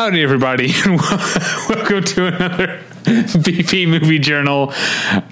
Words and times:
Howdy, 0.00 0.22
everybody, 0.22 0.72
and 0.86 0.98
welcome 1.68 2.02
to 2.02 2.26
another 2.28 2.80
BP 3.04 3.86
Movie 3.86 4.18
Journal. 4.18 4.72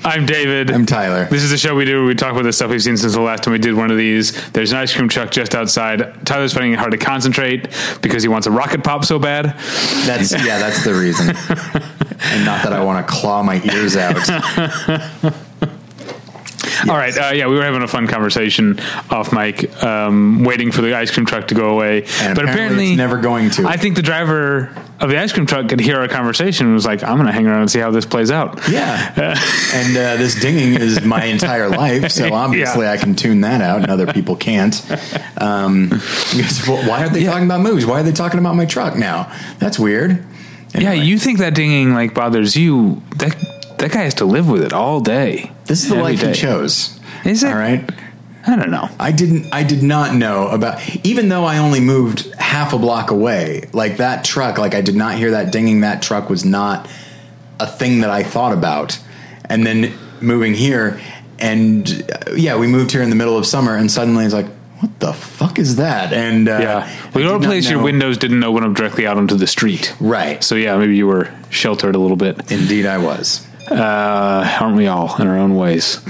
I'm 0.04 0.26
David. 0.26 0.70
I'm 0.70 0.84
Tyler. 0.84 1.24
This 1.24 1.42
is 1.42 1.50
the 1.50 1.56
show 1.56 1.74
we 1.74 1.86
do. 1.86 2.00
Where 2.00 2.08
we 2.08 2.14
talk 2.14 2.32
about 2.32 2.42
the 2.42 2.52
stuff 2.52 2.70
we've 2.70 2.82
seen 2.82 2.98
since 2.98 3.14
the 3.14 3.20
last 3.22 3.44
time 3.44 3.52
we 3.52 3.58
did 3.58 3.74
one 3.74 3.90
of 3.90 3.96
these. 3.96 4.50
There's 4.50 4.72
an 4.72 4.76
ice 4.76 4.94
cream 4.94 5.08
truck 5.08 5.30
just 5.30 5.54
outside. 5.54 6.22
Tyler's 6.26 6.52
finding 6.52 6.74
it 6.74 6.78
hard 6.78 6.90
to 6.90 6.98
concentrate 6.98 7.68
because 8.02 8.22
he 8.22 8.28
wants 8.28 8.46
a 8.46 8.50
rocket 8.50 8.84
pop 8.84 9.06
so 9.06 9.18
bad. 9.18 9.56
That's 10.06 10.32
yeah, 10.32 10.58
that's 10.58 10.84
the 10.84 10.92
reason. 10.92 11.28
and 12.20 12.44
not 12.44 12.62
that 12.62 12.74
I 12.74 12.84
want 12.84 13.06
to 13.06 13.10
claw 13.10 13.42
my 13.42 13.62
ears 13.62 13.96
out. 13.96 14.18
All 16.88 16.96
right, 16.96 17.16
uh, 17.16 17.32
yeah, 17.34 17.46
we 17.48 17.56
were 17.56 17.62
having 17.64 17.82
a 17.82 17.88
fun 17.88 18.06
conversation 18.06 18.78
off 19.10 19.32
mic, 19.32 19.82
um, 19.84 20.44
waiting 20.44 20.72
for 20.72 20.80
the 20.82 20.94
ice 20.96 21.10
cream 21.10 21.26
truck 21.26 21.48
to 21.48 21.54
go 21.54 21.70
away. 21.70 22.04
And 22.20 22.34
but 22.34 22.44
apparently 22.44 22.52
apparently, 22.52 22.88
it's 22.90 22.96
never 22.96 23.18
going 23.18 23.50
to. 23.50 23.66
I 23.66 23.76
think 23.76 23.96
the 23.96 24.02
driver 24.02 24.74
of 25.00 25.10
the 25.10 25.18
ice 25.18 25.32
cream 25.32 25.46
truck 25.46 25.68
could 25.68 25.80
hear 25.80 25.98
our 26.00 26.08
conversation 26.08 26.66
and 26.66 26.74
was 26.74 26.86
like, 26.86 27.02
"I'm 27.02 27.16
going 27.16 27.26
to 27.26 27.32
hang 27.32 27.46
around 27.46 27.60
and 27.60 27.70
see 27.70 27.78
how 27.78 27.90
this 27.90 28.06
plays 28.06 28.30
out." 28.30 28.68
Yeah. 28.68 29.12
and 29.74 29.96
uh, 29.96 30.16
this 30.16 30.40
dinging 30.40 30.80
is 30.80 31.02
my 31.04 31.24
entire 31.24 31.68
life, 31.68 32.10
so 32.10 32.32
obviously 32.32 32.84
Yeah. 32.86 32.92
I 32.92 32.96
can 32.96 33.14
tune 33.14 33.42
that 33.42 33.60
out, 33.60 33.82
and 33.82 33.90
other 33.90 34.06
people 34.12 34.36
can't. 34.36 34.74
Um, 35.40 35.88
because, 35.88 36.66
well, 36.66 36.88
why 36.88 37.00
aren't 37.00 37.12
they 37.12 37.24
talking 37.24 37.44
about 37.44 37.60
movies? 37.60 37.86
Why 37.86 38.00
are 38.00 38.02
they 38.02 38.12
talking 38.12 38.40
about 38.40 38.56
my 38.56 38.64
truck 38.64 38.96
now? 38.96 39.32
That's 39.58 39.78
weird. 39.78 40.24
Yeah, 40.74 40.92
you 40.92 41.18
think 41.18 41.38
that 41.38 41.54
dinging 41.54 41.94
like 41.94 42.14
bothers 42.14 42.56
you? 42.56 43.02
That 43.16 43.36
that 43.78 43.92
guy 43.92 44.02
has 44.02 44.14
to 44.14 44.24
live 44.24 44.48
with 44.48 44.62
it 44.62 44.72
all 44.72 45.00
day. 45.00 45.52
This 45.68 45.84
is 45.84 45.90
the 45.90 45.96
Every 45.96 46.12
life 46.12 46.20
day. 46.20 46.28
he 46.28 46.34
chose. 46.34 46.98
Is 47.24 47.42
it? 47.44 47.48
All 47.48 47.54
right. 47.58 47.88
I 48.46 48.56
don't 48.56 48.70
know. 48.70 48.88
I 48.98 49.12
didn't. 49.12 49.52
I 49.52 49.62
did 49.62 49.82
not 49.82 50.14
know 50.14 50.48
about. 50.48 50.80
Even 51.04 51.28
though 51.28 51.44
I 51.44 51.58
only 51.58 51.80
moved 51.80 52.32
half 52.34 52.72
a 52.72 52.78
block 52.78 53.10
away, 53.10 53.68
like 53.72 53.98
that 53.98 54.24
truck. 54.24 54.58
Like 54.58 54.74
I 54.74 54.80
did 54.80 54.94
not 54.96 55.16
hear 55.16 55.32
that 55.32 55.52
dinging. 55.52 55.80
That 55.82 56.00
truck 56.02 56.30
was 56.30 56.44
not 56.44 56.88
a 57.60 57.66
thing 57.66 58.00
that 58.00 58.10
I 58.10 58.22
thought 58.22 58.52
about. 58.52 58.98
And 59.50 59.66
then 59.66 59.92
moving 60.20 60.54
here, 60.54 61.00
and 61.38 61.88
uh, 62.28 62.32
yeah, 62.34 62.56
we 62.58 62.66
moved 62.66 62.90
here 62.92 63.02
in 63.02 63.10
the 63.10 63.16
middle 63.16 63.36
of 63.36 63.46
summer, 63.46 63.76
and 63.76 63.90
suddenly 63.90 64.24
it's 64.24 64.34
like, 64.34 64.46
what 64.80 65.00
the 65.00 65.12
fuck 65.12 65.58
is 65.58 65.76
that? 65.76 66.12
And 66.12 66.48
uh, 66.48 66.58
Yeah, 66.60 67.10
well, 67.14 67.24
your 67.24 67.40
place, 67.40 67.68
your 67.68 67.82
windows 67.82 68.18
didn't 68.18 68.44
open 68.44 68.62
up 68.64 68.74
directly 68.74 69.06
out 69.06 69.16
onto 69.16 69.36
the 69.36 69.46
street, 69.46 69.94
Right. 70.00 70.44
So 70.44 70.54
yeah, 70.54 70.76
maybe 70.76 70.96
you 70.96 71.06
were 71.06 71.32
sheltered 71.50 71.94
a 71.94 71.98
little 71.98 72.16
bit. 72.16 72.52
Indeed, 72.52 72.84
I 72.86 72.98
was. 72.98 73.46
Uh, 73.70 74.58
aren't 74.60 74.76
we 74.76 74.86
all 74.86 75.14
in 75.20 75.26
our 75.26 75.36
own 75.38 75.54
ways? 75.54 76.00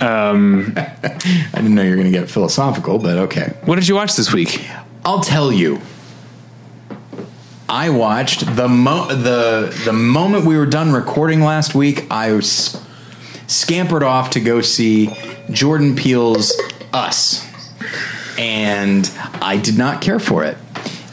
Um, 0.00 0.72
I 0.76 1.50
didn't 1.54 1.74
know 1.74 1.82
you 1.82 1.90
were 1.90 1.96
going 1.96 2.12
to 2.12 2.18
get 2.18 2.30
philosophical, 2.30 2.98
but 2.98 3.16
okay. 3.18 3.54
What 3.64 3.76
did 3.76 3.88
you 3.88 3.94
watch 3.94 4.16
this 4.16 4.32
week? 4.32 4.66
I'll 5.04 5.20
tell 5.20 5.52
you. 5.52 5.80
I 7.68 7.90
watched 7.90 8.56
the 8.56 8.68
mo- 8.68 9.08
the 9.08 9.74
the 9.84 9.92
moment 9.92 10.44
we 10.44 10.56
were 10.56 10.66
done 10.66 10.92
recording 10.92 11.40
last 11.40 11.74
week. 11.74 12.06
I 12.10 12.32
was 12.32 12.80
scampered 13.46 14.02
off 14.02 14.30
to 14.30 14.40
go 14.40 14.60
see 14.60 15.10
Jordan 15.50 15.96
Peele's 15.96 16.52
Us, 16.92 17.44
and 18.38 19.10
I 19.42 19.56
did 19.56 19.76
not 19.76 20.02
care 20.02 20.18
for 20.20 20.44
it. 20.44 20.56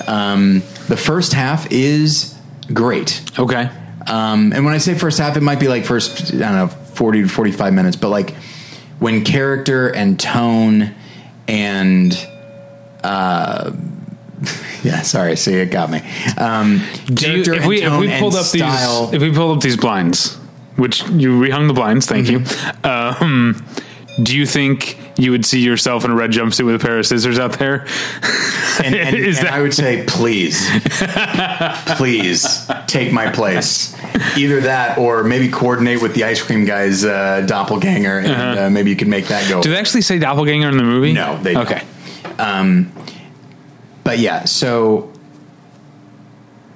Um, 0.07 0.59
the 0.87 0.97
first 0.97 1.33
half 1.33 1.71
is 1.71 2.37
great. 2.73 3.23
Okay, 3.39 3.69
Um, 4.11 4.51
and 4.51 4.65
when 4.65 4.73
I 4.73 4.77
say 4.77 4.93
first 4.93 5.19
half, 5.19 5.37
it 5.37 5.41
might 5.41 5.59
be 5.59 5.69
like 5.69 5.85
first, 5.85 6.33
I 6.33 6.37
don't 6.37 6.55
know, 6.55 6.67
40 6.67 7.23
to 7.23 7.27
45 7.29 7.73
minutes, 7.73 7.95
but 7.95 8.09
like 8.09 8.35
when 8.99 9.23
character 9.23 9.87
and 9.87 10.19
tone 10.19 10.93
and, 11.47 12.13
uh, 13.05 13.71
yeah, 14.83 15.01
sorry, 15.03 15.37
see, 15.37 15.53
it 15.53 15.71
got 15.71 15.89
me. 15.89 16.01
Um, 16.37 16.81
you, 17.07 17.15
character 17.15 17.53
if 17.53 17.65
we 17.65 17.83
and 17.83 17.95
if 17.95 18.01
we 18.01 18.07
tone 18.07 18.19
pulled 18.19 18.35
up 18.35 18.43
style, 18.43 19.07
these 19.07 19.13
if 19.13 19.21
we 19.21 19.33
pulled 19.33 19.55
up 19.55 19.63
these 19.63 19.77
blinds, 19.77 20.35
which 20.75 21.07
you 21.09 21.39
rehung 21.39 21.69
the 21.69 21.73
blinds, 21.73 22.05
thank 22.05 22.29
you. 22.29 22.43
Um, 22.83 23.65
do 24.21 24.35
you 24.35 24.45
think 24.45 24.97
you 25.17 25.31
would 25.31 25.45
see 25.45 25.59
yourself 25.61 26.03
in 26.05 26.11
a 26.11 26.15
red 26.15 26.31
jumpsuit 26.31 26.65
with 26.65 26.75
a 26.75 26.79
pair 26.79 26.99
of 26.99 27.05
scissors 27.05 27.39
out 27.39 27.53
there? 27.53 27.87
and, 28.83 28.95
and, 28.95 29.15
and 29.15 29.35
that- 29.35 29.53
I 29.53 29.61
would 29.61 29.73
say, 29.73 30.03
please, 30.07 30.67
please 31.97 32.69
take 32.87 33.13
my 33.13 33.31
place. 33.31 33.95
Either 34.37 34.61
that 34.61 34.97
or 34.97 35.23
maybe 35.23 35.49
coordinate 35.49 36.01
with 36.01 36.13
the 36.13 36.23
ice 36.23 36.41
cream 36.41 36.65
guy's 36.65 37.05
uh, 37.05 37.41
doppelganger 37.47 38.19
and 38.19 38.59
uh, 38.59 38.69
maybe 38.69 38.89
you 38.89 38.95
could 38.95 39.07
make 39.07 39.27
that 39.27 39.49
go. 39.49 39.61
Do 39.61 39.69
they 39.69 39.77
actually 39.77 40.01
say 40.01 40.19
doppelganger 40.19 40.69
in 40.69 40.77
the 40.77 40.83
movie? 40.83 41.13
No, 41.13 41.37
they 41.41 41.55
okay. 41.55 41.83
but 44.03 44.19
yeah, 44.19 44.45
so 44.45 45.11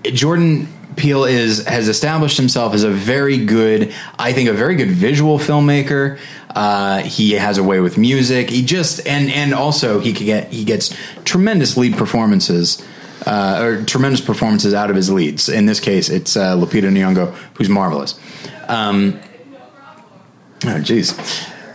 Jordan 0.03 0.67
Peele 0.95 1.25
is 1.25 1.65
has 1.65 1.87
established 1.87 2.37
himself 2.37 2.73
as 2.73 2.83
a 2.83 2.89
very 2.89 3.43
good, 3.45 3.93
I 4.17 4.33
think, 4.33 4.49
a 4.49 4.53
very 4.53 4.75
good 4.75 4.89
visual 4.89 5.37
filmmaker. 5.39 6.19
Uh, 6.55 6.99
he 6.99 7.33
has 7.33 7.57
a 7.57 7.63
way 7.63 7.81
with 7.81 7.97
music. 7.97 8.49
He 8.49 8.63
just 8.63 9.05
and 9.05 9.29
and 9.29 9.53
also 9.53 9.99
he 9.99 10.13
can 10.13 10.25
get 10.25 10.51
he 10.51 10.63
gets 10.63 10.95
tremendous 11.23 11.77
lead 11.77 11.95
performances. 11.95 12.83
Uh, 13.25 13.59
or 13.63 13.83
tremendous 13.85 14.21
performances 14.21 14.73
out 14.73 14.91
of 14.91 14.95
his 14.95 15.09
leads. 15.09 15.49
In 15.49 15.65
this 15.65 15.79
case, 15.79 16.09
it's 16.09 16.37
uh, 16.37 16.55
Lupita 16.55 16.91
Nyong'o, 16.91 17.33
who's 17.55 17.69
marvelous. 17.69 18.19
Um, 18.67 19.19
oh, 20.65 20.79
jeez, 20.79 21.17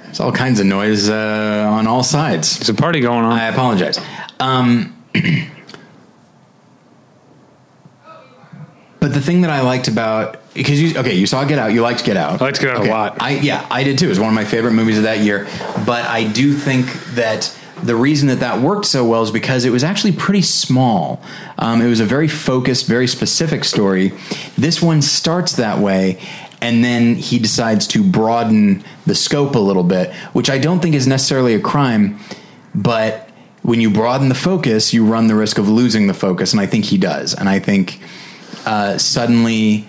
there's 0.05 0.21
all 0.21 0.31
kinds 0.31 0.61
of 0.61 0.67
noise 0.67 1.09
uh, 1.09 1.67
on 1.69 1.89
all 1.89 2.05
sides. 2.05 2.59
There's 2.59 2.69
a 2.69 2.75
party 2.75 3.01
going 3.01 3.25
on. 3.25 3.33
I 3.33 3.49
apologize. 3.49 3.99
Um, 4.39 4.97
the 9.21 9.27
thing 9.27 9.43
that 9.43 9.51
I 9.51 9.61
liked 9.61 9.89
about 9.89 10.39
because 10.55 10.81
you 10.81 10.99
okay, 10.99 11.15
you 11.15 11.27
saw 11.27 11.45
Get 11.45 11.59
Out, 11.59 11.73
you 11.73 11.83
liked 11.83 12.05
Get 12.05 12.17
Out. 12.17 12.41
I 12.41 12.45
liked 12.45 12.61
Get 12.61 12.71
Out 12.71 12.87
a 12.87 12.91
lot. 12.91 13.21
I 13.21 13.39
yeah, 13.39 13.67
I 13.71 13.85
did 13.85 13.99
too. 13.99 14.07
It 14.07 14.11
was 14.11 14.21
one 14.21 14.29
of 14.29 14.35
my 14.35 14.45
favorite 14.45 14.73
movies 14.73 14.97
of 14.97 15.05
that 15.05 15.21
year. 15.21 15.47
But 15.87 16.05
I 16.07 16.25
do 16.25 16.55
think 16.55 16.87
that 17.15 17.57
the 17.83 17.97
reason 17.97 18.29
that 18.29 18.41
that 18.41 18.61
worked 18.61 18.87
so 18.87 19.07
well 19.07 19.23
is 19.23 19.31
because 19.31 19.65
it 19.65 19.71
was 19.71 19.85
actually 19.85 20.13
pretty 20.13 20.43
small. 20.43 21.23
Um, 21.59 21.81
it 21.81 21.89
was 21.89 22.01
a 22.01 22.05
very 22.05 22.29
focused, 22.29 22.87
very 22.87 23.07
specific 23.07 23.65
story. 23.65 24.13
This 24.59 24.83
one 24.83 25.03
starts 25.03 25.53
that 25.57 25.79
way. 25.79 26.21
And 26.63 26.85
then 26.85 27.15
he 27.15 27.39
decides 27.39 27.87
to 27.89 28.03
broaden 28.05 28.85
the 29.07 29.15
scope 29.15 29.55
a 29.55 29.59
little 29.59 29.83
bit, 29.83 30.13
which 30.35 30.51
I 30.51 30.59
don't 30.59 30.81
think 30.81 30.95
is 30.95 31.07
necessarily 31.07 31.55
a 31.55 31.61
crime, 31.61 32.21
but 32.75 33.31
when 33.63 33.81
you 33.81 33.91
broaden 33.91 34.29
the 34.29 34.35
focus, 34.35 34.93
you 34.93 35.07
run 35.07 35.27
the 35.27 35.35
risk 35.35 35.57
of 35.57 35.69
losing 35.69 36.07
the 36.07 36.15
focus, 36.15 36.53
and 36.53 36.61
I 36.61 36.67
think 36.67 36.87
he 36.87 36.99
does. 36.99 37.35
And 37.35 37.49
I 37.49 37.59
think 37.61 38.01
uh, 38.67 38.99
suddenly 38.99 39.87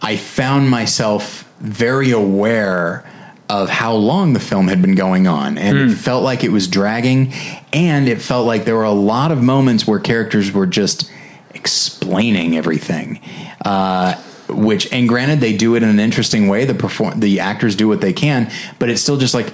I 0.00 0.16
found 0.16 0.70
myself 0.70 1.50
very 1.60 2.10
aware 2.10 3.10
of 3.48 3.68
how 3.68 3.94
long 3.94 4.32
the 4.32 4.40
film 4.40 4.68
had 4.68 4.80
been 4.80 4.94
going 4.94 5.26
on, 5.26 5.58
and 5.58 5.78
it 5.78 5.94
felt 5.94 6.24
like 6.24 6.44
it 6.44 6.50
was 6.50 6.66
dragging, 6.66 7.32
and 7.72 8.08
it 8.08 8.20
felt 8.20 8.46
like 8.46 8.64
there 8.64 8.74
were 8.74 8.84
a 8.84 8.90
lot 8.90 9.30
of 9.30 9.42
moments 9.42 9.86
where 9.86 9.98
characters 9.98 10.52
were 10.52 10.66
just 10.66 11.10
explaining 11.50 12.56
everything. 12.56 13.20
Uh, 13.64 14.14
which, 14.48 14.90
and 14.92 15.08
granted, 15.08 15.40
they 15.40 15.56
do 15.56 15.74
it 15.74 15.82
in 15.82 15.88
an 15.88 16.00
interesting 16.00 16.48
way. 16.48 16.64
The 16.64 16.74
perform, 16.74 17.20
the 17.20 17.40
actors 17.40 17.76
do 17.76 17.88
what 17.88 18.00
they 18.00 18.12
can, 18.12 18.50
but 18.78 18.88
it's 18.88 19.00
still 19.00 19.16
just 19.16 19.34
like, 19.34 19.52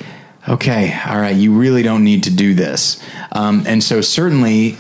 okay, 0.49 0.99
all 1.07 1.21
right, 1.21 1.37
you 1.37 1.53
really 1.53 1.83
don't 1.83 2.05
need 2.05 2.25
to 2.25 2.31
do 2.31 2.55
this. 2.55 3.01
Um, 3.33 3.65
and 3.67 3.83
so, 3.83 4.01
certainly, 4.01 4.79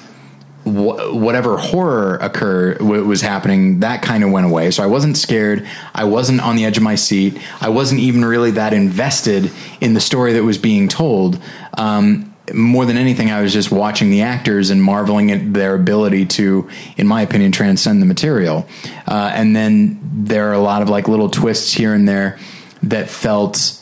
wh- 0.64 1.14
whatever 1.14 1.56
horror 1.56 2.16
occurred 2.16 2.78
w- 2.78 3.04
was 3.04 3.20
happening 3.20 3.80
that 3.80 4.02
kind 4.02 4.24
of 4.24 4.30
went 4.30 4.46
away. 4.46 4.70
So 4.70 4.82
i 4.82 4.86
wasn't 4.86 5.16
scared. 5.16 5.66
I 5.94 6.04
wasn't 6.04 6.40
on 6.40 6.56
the 6.56 6.64
edge 6.64 6.76
of 6.76 6.82
my 6.82 6.94
seat. 6.94 7.38
I 7.60 7.68
wasn't 7.68 8.00
even 8.00 8.24
really 8.24 8.52
that 8.52 8.72
invested 8.72 9.50
in 9.80 9.94
the 9.94 10.00
story 10.00 10.32
that 10.34 10.44
was 10.44 10.58
being 10.58 10.88
told. 10.88 11.40
Um, 11.76 12.26
more 12.52 12.84
than 12.84 12.96
anything 12.96 13.30
i 13.30 13.40
was 13.40 13.52
just 13.52 13.70
watching 13.70 14.10
the 14.10 14.22
actors 14.22 14.70
and 14.70 14.82
marveling 14.82 15.30
at 15.30 15.52
their 15.54 15.76
ability 15.76 16.26
to 16.26 16.68
in 16.96 17.06
my 17.06 17.22
opinion 17.22 17.52
transcend 17.52 18.02
the 18.02 18.06
material. 18.06 18.66
Uh, 19.06 19.30
and 19.32 19.54
then 19.54 20.00
there 20.12 20.48
are 20.48 20.54
a 20.54 20.58
lot 20.60 20.82
of 20.82 20.88
like 20.88 21.06
little 21.06 21.28
twists 21.28 21.72
here 21.72 21.94
and 21.94 22.08
there 22.08 22.38
that 22.82 23.08
felt 23.08 23.80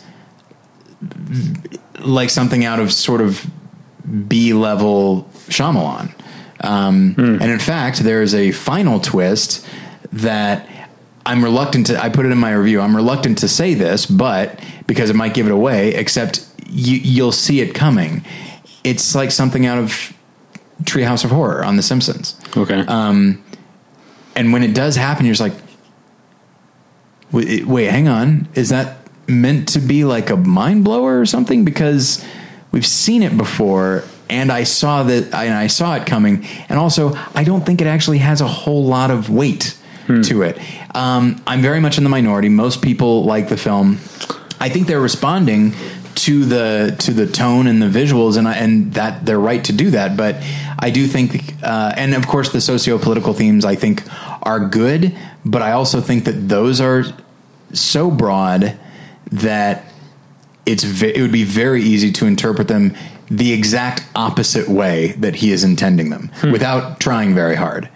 like 2.00 2.30
something 2.30 2.64
out 2.64 2.80
of 2.80 2.92
sort 2.92 3.20
of 3.20 3.46
B 4.28 4.52
level 4.52 5.28
Shyamalan. 5.48 6.12
Um, 6.60 7.14
And 7.16 7.50
in 7.50 7.58
fact, 7.58 8.00
there 8.00 8.22
is 8.22 8.34
a 8.34 8.50
final 8.52 9.00
twist 9.00 9.66
that 10.12 10.66
I'm 11.26 11.44
reluctant 11.44 11.86
to. 11.88 12.02
I 12.02 12.08
put 12.08 12.26
it 12.26 12.32
in 12.32 12.38
my 12.38 12.52
review. 12.52 12.80
I'm 12.80 12.96
reluctant 12.96 13.38
to 13.38 13.48
say 13.48 13.74
this, 13.74 14.06
but 14.06 14.58
because 14.86 15.10
it 15.10 15.16
might 15.16 15.34
give 15.34 15.46
it 15.46 15.52
away. 15.52 15.94
Except 15.94 16.44
you, 16.68 16.96
you'll 16.96 17.32
see 17.32 17.60
it 17.60 17.74
coming. 17.74 18.24
It's 18.84 19.14
like 19.14 19.30
something 19.30 19.66
out 19.66 19.78
of 19.78 20.12
Treehouse 20.84 21.24
of 21.24 21.30
Horror 21.30 21.64
on 21.64 21.76
The 21.76 21.82
Simpsons. 21.82 22.34
okay. 22.56 22.84
And 24.36 24.52
when 24.52 24.62
it 24.62 24.72
does 24.74 24.94
happen, 24.96 25.26
you're 25.26 25.34
just 25.34 25.40
like, 25.40 25.60
wait, 27.32 27.66
wait, 27.66 27.86
hang 27.90 28.08
on. 28.08 28.48
Is 28.54 28.68
that 28.70 28.98
meant 29.26 29.68
to 29.70 29.80
be 29.80 30.04
like 30.04 30.30
a 30.30 30.36
mind 30.36 30.84
blower 30.84 31.20
or 31.20 31.26
something? 31.26 31.64
Because 31.64 32.24
we've 32.72 32.86
seen 32.86 33.22
it 33.22 33.36
before 33.36 34.04
and 34.30 34.50
I 34.52 34.64
saw 34.64 35.02
that, 35.04 35.34
and 35.34 35.54
I 35.54 35.66
saw 35.68 35.94
it 35.96 36.06
coming, 36.06 36.44
and 36.68 36.78
also 36.78 37.12
I 37.34 37.44
don't 37.44 37.64
think 37.64 37.80
it 37.80 37.86
actually 37.86 38.18
has 38.18 38.40
a 38.40 38.46
whole 38.48 38.84
lot 38.84 39.10
of 39.10 39.30
weight 39.30 39.76
to 40.24 40.40
it. 40.42 40.58
Um, 40.94 41.42
I'm 41.46 41.60
very 41.60 41.80
much 41.80 41.98
in 41.98 42.02
the 42.04 42.08
minority. 42.08 42.48
Most 42.48 42.80
people 42.80 43.24
like 43.24 43.50
the 43.50 43.58
film. 43.58 43.98
I 44.58 44.70
think 44.70 44.86
they're 44.86 45.02
responding 45.02 45.74
to 46.14 46.44
the 46.46 46.96
to 47.00 47.12
the 47.12 47.26
tone 47.26 47.66
and 47.66 47.80
the 47.82 47.86
visuals, 47.86 48.38
and 48.38 48.48
I, 48.48 48.54
and 48.54 48.94
that 48.94 49.26
they're 49.26 49.38
right 49.38 49.62
to 49.64 49.72
do 49.72 49.90
that. 49.90 50.16
But 50.16 50.36
I 50.78 50.90
do 50.90 51.06
think, 51.06 51.54
uh, 51.62 51.92
and 51.96 52.14
of 52.14 52.26
course, 52.26 52.50
the 52.52 52.60
socio 52.60 52.98
political 52.98 53.34
themes 53.34 53.64
I 53.66 53.74
think 53.76 54.02
are 54.42 54.60
good. 54.60 55.14
But 55.44 55.60
I 55.62 55.72
also 55.72 56.00
think 56.00 56.24
that 56.24 56.48
those 56.48 56.80
are 56.80 57.04
so 57.74 58.10
broad 58.10 58.78
that 59.30 59.84
it's 60.64 60.84
ve- 60.84 61.14
it 61.14 61.20
would 61.20 61.32
be 61.32 61.44
very 61.44 61.82
easy 61.82 62.10
to 62.12 62.26
interpret 62.26 62.66
them 62.68 62.94
the 63.30 63.52
exact 63.52 64.04
opposite 64.14 64.68
way 64.68 65.08
that 65.18 65.36
he 65.36 65.52
is 65.52 65.64
intending 65.64 66.10
them 66.10 66.30
without 66.50 66.98
trying 67.00 67.34
very 67.34 67.56
hard. 67.56 67.88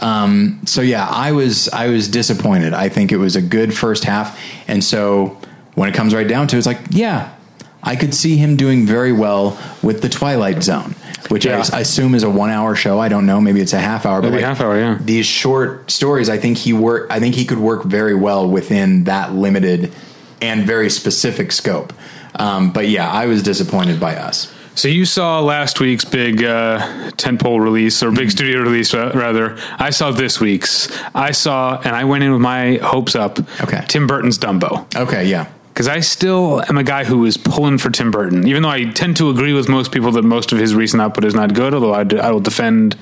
Um, 0.00 0.60
so 0.64 0.80
yeah, 0.80 1.06
I 1.08 1.32
was 1.32 1.68
I 1.70 1.88
was 1.88 2.08
disappointed. 2.08 2.72
I 2.72 2.88
think 2.88 3.10
it 3.12 3.16
was 3.16 3.36
a 3.36 3.42
good 3.42 3.76
first 3.76 4.04
half, 4.04 4.38
and 4.68 4.82
so 4.82 5.36
when 5.74 5.88
it 5.88 5.94
comes 5.94 6.14
right 6.14 6.26
down 6.28 6.46
to 6.48 6.56
it, 6.56 6.58
it's 6.58 6.66
like 6.66 6.78
yeah, 6.90 7.34
I 7.82 7.96
could 7.96 8.14
see 8.14 8.36
him 8.36 8.56
doing 8.56 8.86
very 8.86 9.12
well 9.12 9.58
with 9.82 10.00
the 10.02 10.08
Twilight 10.08 10.62
Zone, 10.62 10.94
which 11.30 11.44
Yeah. 11.46 11.64
I, 11.72 11.78
I 11.78 11.80
assume 11.80 12.14
is 12.14 12.22
a 12.22 12.30
one 12.30 12.50
hour 12.50 12.76
show. 12.76 13.00
I 13.00 13.08
don't 13.08 13.26
know, 13.26 13.40
maybe 13.40 13.60
it's 13.60 13.72
a 13.72 13.80
half 13.80 14.06
hour. 14.06 14.22
Maybe 14.22 14.36
but 14.36 14.44
half 14.44 14.60
hour, 14.60 14.78
yeah. 14.78 14.98
These 15.00 15.26
short 15.26 15.90
stories, 15.90 16.28
I 16.28 16.38
think 16.38 16.58
he 16.58 16.72
work. 16.72 17.08
I 17.10 17.18
think 17.18 17.34
he 17.34 17.44
could 17.44 17.58
work 17.58 17.82
very 17.84 18.14
well 18.14 18.48
within 18.48 19.04
that 19.04 19.34
limited 19.34 19.92
and 20.40 20.64
very 20.64 20.90
specific 20.90 21.50
scope. 21.50 21.92
Um, 22.36 22.72
but 22.72 22.86
yeah, 22.88 23.10
I 23.10 23.26
was 23.26 23.42
disappointed 23.42 23.98
by 23.98 24.14
us. 24.14 24.54
So 24.78 24.86
you 24.86 25.06
saw 25.06 25.40
last 25.40 25.80
week's 25.80 26.04
big 26.04 26.44
uh, 26.44 27.10
tentpole 27.16 27.60
release 27.60 28.00
or 28.00 28.12
big 28.12 28.30
studio 28.30 28.60
release, 28.60 28.94
uh, 28.94 29.10
rather. 29.12 29.58
I 29.76 29.90
saw 29.90 30.12
this 30.12 30.38
week's. 30.38 30.88
I 31.16 31.32
saw, 31.32 31.80
and 31.80 31.96
I 31.96 32.04
went 32.04 32.22
in 32.22 32.30
with 32.30 32.40
my 32.40 32.76
hopes 32.76 33.16
up. 33.16 33.40
Okay. 33.60 33.84
Tim 33.88 34.06
Burton's 34.06 34.38
Dumbo. 34.38 34.86
Okay, 34.94 35.26
yeah. 35.26 35.50
Because 35.70 35.88
I 35.88 35.98
still 35.98 36.62
am 36.68 36.78
a 36.78 36.84
guy 36.84 37.02
who 37.02 37.24
is 37.24 37.36
pulling 37.36 37.78
for 37.78 37.90
Tim 37.90 38.12
Burton, 38.12 38.46
even 38.46 38.62
though 38.62 38.68
I 38.68 38.84
tend 38.84 39.16
to 39.16 39.30
agree 39.30 39.52
with 39.52 39.68
most 39.68 39.90
people 39.90 40.12
that 40.12 40.22
most 40.22 40.52
of 40.52 40.58
his 40.58 40.76
recent 40.76 41.02
output 41.02 41.24
is 41.24 41.34
not 41.34 41.54
good. 41.54 41.74
Although 41.74 41.94
I, 41.94 42.04
d- 42.04 42.20
I 42.20 42.30
will 42.30 42.38
defend 42.38 42.96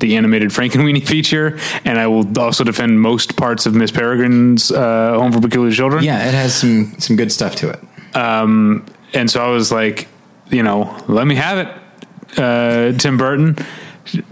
the 0.00 0.16
animated 0.16 0.50
Frankenweenie 0.50 1.06
feature, 1.08 1.58
and 1.86 1.98
I 1.98 2.08
will 2.08 2.38
also 2.38 2.62
defend 2.62 3.00
most 3.00 3.38
parts 3.38 3.64
of 3.64 3.74
Miss 3.74 3.90
Peregrine's 3.90 4.70
uh, 4.70 5.14
Home 5.14 5.32
for 5.32 5.40
Peculiar 5.40 5.72
Children. 5.72 6.04
Yeah, 6.04 6.28
it 6.28 6.34
has 6.34 6.54
some 6.54 6.92
some 6.98 7.16
good 7.16 7.32
stuff 7.32 7.56
to 7.56 7.70
it. 7.70 7.80
Um, 8.14 8.84
and 9.14 9.30
so 9.30 9.42
I 9.42 9.48
was 9.48 9.72
like, 9.72 10.08
you 10.52 10.62
know, 10.62 11.02
let 11.08 11.26
me 11.26 11.34
have 11.34 11.58
it, 11.58 12.38
uh, 12.38 12.96
Tim 12.98 13.16
Burton. 13.16 13.56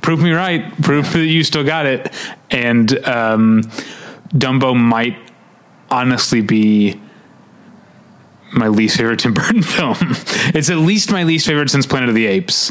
Prove 0.03 0.21
me 0.21 0.33
right. 0.33 0.71
Prove 0.83 1.13
that 1.13 1.27
you 1.27 1.45
still 1.45 1.65
got 1.65 1.87
it. 1.87 2.13
And 2.51 2.93
um, 3.07 3.63
Dumbo 4.35 4.77
might 4.77 5.17
honestly 5.91 6.41
be 6.41 7.01
my 8.53 8.69
least 8.69 8.97
favorite 8.97 9.21
Tim 9.21 9.35
Burton 9.35 9.63
film. 9.77 9.97
it's 10.55 10.71
at 10.71 10.79
least 10.79 11.13
my 11.13 11.23
least 11.23 11.47
favorite 11.47 11.71
since 11.71 11.87
Planet 11.87 12.09
of 12.09 12.15
the 12.15 12.27
Apes. 12.27 12.71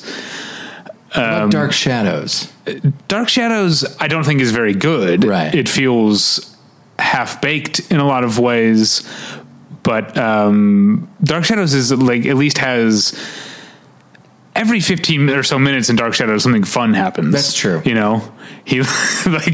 About 1.12 1.52
Dark 1.52 1.72
Shadows. 1.72 2.52
Dark 3.08 3.30
Shadows, 3.30 3.84
I 4.00 4.08
don't 4.08 4.24
think 4.24 4.42
is 4.42 4.52
very 4.52 4.76
good. 4.76 5.24
Right. 5.24 5.54
It 5.56 5.68
feels 5.68 6.56
half 7.00 7.42
baked 7.42 7.80
in 7.92 8.00
a 8.00 8.06
lot 8.06 8.24
of 8.24 8.38
ways, 8.38 9.10
but 9.84 10.18
um, 10.18 11.10
Dark 11.24 11.46
Shadows 11.46 11.74
is 11.74 11.92
like 11.92 12.26
at 12.26 12.36
least 12.36 12.58
has 12.60 13.18
every 14.56 14.82
15 14.82 15.30
or 15.30 15.44
so 15.44 15.58
minutes 15.58 15.90
in 15.90 15.96
Dark 15.96 16.14
Shadows 16.14 16.44
something 16.44 16.64
fun 16.64 16.94
happens. 16.94 17.34
That's 17.34 17.54
true. 17.54 17.82
You 17.86 17.94
know, 17.94 18.34
he 18.66 18.80
like 19.26 19.54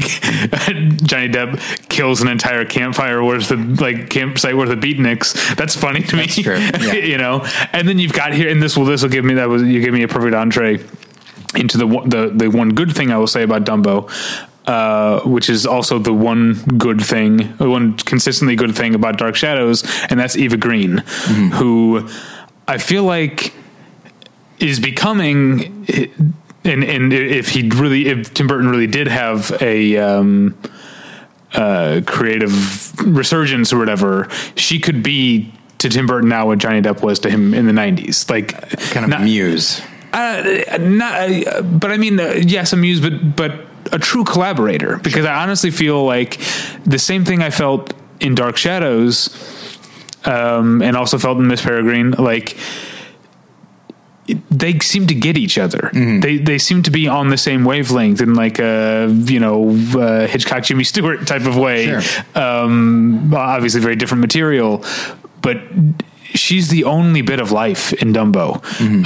Johnny 1.02 1.28
Depp 1.28 1.88
kills 1.88 2.20
an 2.22 2.28
entire 2.28 2.64
campfire 2.64 3.22
worth 3.22 3.50
of 3.50 3.80
like 3.80 4.10
campsite 4.10 4.56
worth 4.56 4.70
of 4.70 4.78
beatniks. 4.80 5.56
That's 5.56 5.76
funny 5.76 6.00
to 6.02 6.16
That's 6.16 6.36
me. 6.36 6.42
true, 6.42 6.56
yeah. 6.80 6.92
you 6.94 7.18
know, 7.18 7.46
and 7.72 7.88
then 7.88 7.98
you've 7.98 8.12
got 8.12 8.34
here, 8.34 8.48
and 8.48 8.62
this 8.62 8.76
will 8.76 8.84
this 8.84 9.02
will 9.02 9.10
give 9.10 9.24
me 9.24 9.34
that 9.34 9.48
was 9.48 9.62
you 9.62 9.80
give 9.80 9.94
me 9.94 10.02
a 10.02 10.08
perfect 10.08 10.34
entree 10.34 10.84
into 11.54 11.78
the 11.78 11.86
the 12.06 12.32
the 12.34 12.48
one 12.48 12.70
good 12.70 12.94
thing 12.94 13.12
I 13.12 13.18
will 13.18 13.26
say 13.26 13.42
about 13.42 13.64
Dumbo. 13.64 14.10
Uh, 14.66 15.20
which 15.20 15.48
is 15.48 15.64
also 15.64 15.96
the 16.00 16.12
one 16.12 16.54
good 16.76 17.00
thing, 17.00 17.56
the 17.58 17.70
one 17.70 17.96
consistently 17.98 18.56
good 18.56 18.74
thing 18.74 18.96
about 18.96 19.16
Dark 19.16 19.36
Shadows, 19.36 19.84
and 20.10 20.18
that's 20.18 20.36
Eva 20.36 20.56
Green, 20.56 20.98
who 21.54 22.08
I 22.66 22.78
feel 22.78 23.04
like 23.04 23.54
is 24.58 24.80
becoming 24.80 25.86
and 26.64 26.82
and 26.82 27.12
if 27.12 27.50
he 27.50 27.68
really 27.68 28.08
if 28.08 28.34
Tim 28.34 28.48
Burton 28.48 28.68
really 28.68 28.88
did 28.88 29.06
have 29.06 29.56
a 29.62 29.96
um 29.98 30.56
uh 31.52 32.00
creative 32.06 32.98
resurgence 33.06 33.72
or 33.72 33.78
whatever 33.78 34.28
she 34.56 34.80
could 34.80 35.00
be 35.02 35.52
to 35.78 35.88
Tim 35.88 36.06
Burton 36.06 36.28
now 36.28 36.46
what 36.46 36.58
Johnny 36.58 36.82
Depp 36.82 37.02
was 37.02 37.20
to 37.20 37.30
him 37.30 37.54
in 37.54 37.66
the 37.66 37.72
90s 37.72 38.28
like 38.28 38.52
Kind 38.90 39.04
of 39.04 39.10
not, 39.10 39.22
muse. 39.22 39.80
uh, 40.12 40.76
not 40.80 41.14
uh, 41.46 41.62
but 41.62 41.92
I 41.92 41.98
mean 41.98 42.18
uh, 42.18 42.32
yes 42.42 42.72
amused 42.72 43.02
but 43.02 43.36
but 43.36 43.66
a 43.92 43.98
true 43.98 44.24
collaborator 44.24 44.98
because 44.98 45.24
I 45.24 45.42
honestly 45.42 45.70
feel 45.70 46.04
like 46.04 46.40
the 46.84 46.98
same 46.98 47.24
thing 47.24 47.42
I 47.42 47.50
felt 47.50 47.92
in 48.20 48.34
Dark 48.34 48.56
Shadows 48.56 49.30
um 50.24 50.82
and 50.82 50.96
also 50.96 51.18
felt 51.18 51.38
in 51.38 51.46
Miss 51.46 51.62
Peregrine 51.62 52.12
like 52.12 52.56
they 54.50 54.78
seem 54.80 55.06
to 55.06 55.14
get 55.14 55.36
each 55.36 55.58
other. 55.58 55.90
They 55.92 56.38
they 56.38 56.58
seem 56.58 56.82
to 56.82 56.90
be 56.90 57.06
on 57.08 57.28
the 57.28 57.36
same 57.36 57.64
wavelength 57.64 58.20
in 58.20 58.34
like 58.34 58.58
a 58.58 59.08
you 59.10 59.38
know 59.38 59.70
uh, 59.98 60.26
Hitchcock 60.26 60.64
Jimmy 60.64 60.84
Stewart 60.84 61.26
type 61.26 61.46
of 61.46 61.56
way. 61.56 61.86
Sure. 61.86 62.02
Um, 62.34 63.32
obviously, 63.34 63.80
very 63.80 63.96
different 63.96 64.20
material, 64.20 64.84
but 65.42 65.58
she's 66.34 66.68
the 66.68 66.84
only 66.84 67.22
bit 67.22 67.40
of 67.40 67.52
life 67.52 67.92
in 67.94 68.12
Dumbo, 68.12 68.56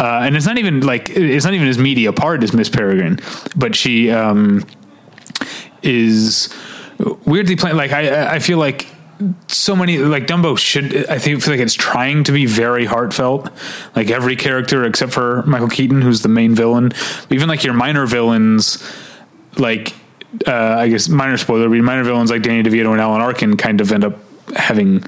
uh, 0.01 0.21
and 0.25 0.37
it's 0.37 0.47
not 0.47 0.59
even 0.59 0.81
like 0.81 1.11
it's 1.11 1.45
not 1.45 1.55
even 1.55 1.69
as 1.69 1.79
meaty 1.79 2.07
a 2.07 2.13
part 2.13 2.43
as 2.43 2.53
Miss 2.53 2.69
Peregrine, 2.69 3.19
but 3.57 3.75
she 3.77 4.11
um, 4.11 4.65
is 5.83 6.53
weirdly 7.25 7.57
playing. 7.57 7.77
Like 7.77 7.93
I 7.93 8.35
I 8.35 8.39
feel 8.39 8.59
like 8.59 8.87
so 9.49 9.77
many 9.77 9.99
like 9.99 10.27
Dumbo 10.27 10.59
should 10.59 11.09
I 11.09 11.19
think 11.19 11.43
feel 11.43 11.55
like 11.55 11.61
it's 11.61 11.75
trying 11.75 12.25
to 12.25 12.33
be 12.33 12.47
very 12.47 12.85
heartfelt. 12.87 13.51
Like 13.95 14.11
every 14.11 14.37
character 14.37 14.85
except 14.85 15.13
for 15.13 15.43
Michael 15.43 15.69
Keaton, 15.69 16.03
who's 16.03 16.23
the 16.23 16.29
main 16.29 16.55
villain. 16.55 16.93
Even 17.31 17.49
like 17.49 17.65
your 17.65 17.75
minor 17.75 18.07
villains, 18.07 18.83
like 19.57 19.95
uh, 20.47 20.77
I 20.79 20.89
guess 20.89 21.09
minor 21.09 21.37
spoiler, 21.37 21.69
but 21.69 21.79
minor 21.79 22.05
villains 22.05 22.31
like 22.31 22.43
Danny 22.43 22.63
DeVito 22.63 22.93
and 22.93 23.01
Alan 23.01 23.21
Arkin 23.21 23.57
kind 23.57 23.81
of 23.81 23.93
end 23.93 24.05
up 24.05 24.19
having 24.57 25.05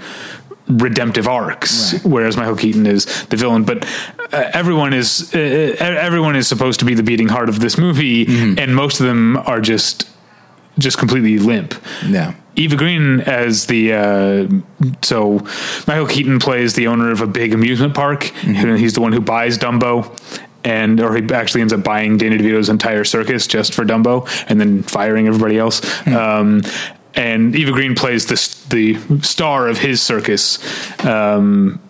redemptive 0.79 1.27
arcs, 1.29 1.93
Right. 1.95 2.05
whereas 2.05 2.37
Michael 2.37 2.57
Keaton 2.57 2.87
is 2.87 3.05
the 3.27 3.37
villain. 3.37 3.65
But 3.65 3.85
uh, 4.33 4.51
everyone 4.55 4.93
is 4.93 5.35
uh, 5.35 5.39
everyone 5.79 6.37
is 6.37 6.49
supposed 6.49 6.81
to 6.81 6.87
be 6.87 6.95
the 6.95 7.03
beating 7.03 7.29
heart 7.29 7.49
of 7.49 7.61
this 7.61 7.77
movie, 7.79 8.27
and 8.59 8.75
most 8.75 9.01
of 9.01 9.07
them 9.07 9.37
are 9.37 9.61
just 9.61 10.09
just 10.79 10.99
completely 10.99 11.39
limp. 11.39 11.75
Yeah. 12.07 12.35
Eva 12.57 12.77
Green 12.77 13.21
as 13.21 13.67
the 13.67 13.93
uh, 13.95 14.49
so 15.03 15.39
Michael 15.87 16.07
Keaton 16.07 16.39
plays 16.39 16.75
the 16.75 16.87
owner 16.87 17.11
of 17.11 17.21
a 17.23 17.27
big 17.27 17.55
amusement 17.55 17.95
park. 17.95 18.31
and 18.47 18.79
He's 18.79 18.93
the 18.93 19.01
one 19.01 19.13
who 19.13 19.21
buys 19.21 19.57
Dumbo, 19.59 20.15
and 20.65 21.01
or 21.01 21.15
he 21.17 21.23
actually 21.33 21.63
ends 21.63 21.73
up 21.73 21.83
buying 21.83 22.19
Danny 22.19 22.37
DeVito's 22.37 22.69
entire 22.69 23.05
circus 23.05 23.47
just 23.47 23.73
for 23.75 23.85
Dumbo, 23.87 24.29
and 24.51 24.61
then 24.61 24.83
firing 24.83 25.29
everybody 25.29 25.59
else. 25.59 25.81
Um, 26.07 26.63
and 27.15 27.55
Eva 27.55 27.73
Green 27.73 27.95
plays 27.95 28.27
the 28.27 28.37
the 28.75 29.23
star 29.23 29.69
of 29.69 29.79
his 29.79 30.01
circus. 30.01 30.59
Um, 31.05 31.81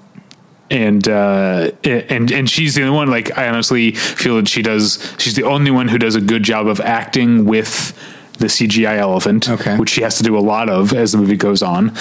and 0.71 1.07
uh, 1.07 1.71
and 1.85 2.31
and 2.33 2.49
she's 2.49 2.75
the 2.75 2.83
only 2.83 2.95
one. 2.97 3.11
Like 3.11 3.37
I 3.37 3.49
honestly 3.49 3.93
feel 3.93 4.37
that 4.37 4.49
she 4.49 4.63
does. 4.63 5.15
She's 5.19 5.35
the 5.35 5.45
only 5.45 5.71
one 5.71 5.89
who 5.89 5.99
does 5.99 6.15
a 6.15 6.21
good 6.21 6.43
job 6.43 6.67
of 6.67 6.81
acting 6.81 7.45
with 7.45 7.93
the 8.39 8.47
CGI 8.47 8.97
elephant, 8.97 9.49
Okay. 9.51 9.77
which 9.77 9.91
she 9.91 10.01
has 10.03 10.17
to 10.17 10.23
do 10.23 10.37
a 10.37 10.41
lot 10.41 10.69
of 10.71 10.93
as 10.95 11.13
the 11.13 11.19
movie 11.19 11.37
goes 11.37 11.63
on. 11.63 11.95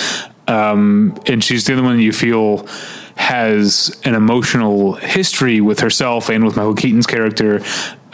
Um, 0.47 1.21
and 1.27 1.43
she's 1.43 1.65
the 1.65 1.73
only 1.73 1.83
one 1.83 1.97
that 1.97 2.03
you 2.03 2.13
feel 2.13 2.65
has 3.15 3.99
an 4.05 4.15
emotional 4.15 4.93
history 4.93 5.59
with 5.61 5.81
herself 5.81 6.29
and 6.29 6.43
with 6.45 6.55
Michael 6.55 6.73
Keaton's 6.73 7.05
character. 7.05 7.61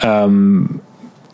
Um, 0.00 0.82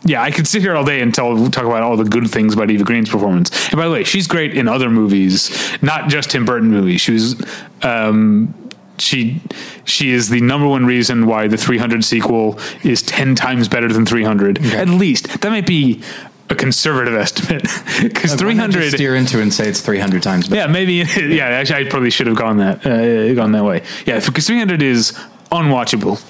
yeah, 0.05 0.21
I 0.21 0.31
could 0.31 0.47
sit 0.47 0.61
here 0.61 0.75
all 0.75 0.85
day 0.85 1.01
and 1.01 1.13
tell 1.13 1.49
talk 1.49 1.65
about 1.65 1.81
all 1.81 1.97
the 1.97 2.03
good 2.03 2.29
things 2.29 2.53
about 2.53 2.69
Eva 2.69 2.83
Green's 2.83 3.09
performance. 3.09 3.49
And 3.69 3.77
by 3.77 3.85
the 3.85 3.91
way, 3.91 4.03
she's 4.03 4.27
great 4.27 4.55
in 4.55 4.67
other 4.67 4.89
movies, 4.89 5.49
not 5.81 6.09
just 6.09 6.29
Tim 6.31 6.45
Burton 6.45 6.69
movies. 6.69 7.01
She 7.01 7.13
was 7.13 7.35
um, 7.81 8.53
she 8.97 9.41
she 9.83 10.11
is 10.11 10.29
the 10.29 10.41
number 10.41 10.67
one 10.67 10.85
reason 10.85 11.25
why 11.25 11.47
the 11.47 11.57
300 11.57 12.05
sequel 12.05 12.59
is 12.83 13.01
10 13.01 13.35
times 13.35 13.67
better 13.67 13.91
than 13.91 14.05
300. 14.05 14.63
At 14.65 14.89
least 14.89 15.41
that 15.41 15.49
might 15.49 15.67
be 15.67 16.01
a 16.49 16.55
conservative 16.55 17.15
estimate 17.15 17.63
because 18.03 18.31
Why 18.31 18.37
300 18.37 18.91
steer 18.91 19.15
into 19.15 19.41
and 19.41 19.51
say 19.51 19.67
it's 19.67 19.81
300 19.81 20.21
times 20.21 20.47
better. 20.47 20.61
yeah, 20.61 20.67
maybe. 20.67 20.93
Yeah, 21.35 21.47
actually, 21.47 21.87
I 21.87 21.89
probably 21.89 22.11
should 22.11 22.27
have 22.27 22.35
gone 22.37 22.57
that 22.57 22.85
uh, 22.85 23.33
gone 23.33 23.51
that 23.53 23.63
way. 23.65 23.81
Yeah, 24.05 24.19
because 24.23 24.45
300 24.45 24.83
is 24.83 25.13
unwatchable. 25.51 26.23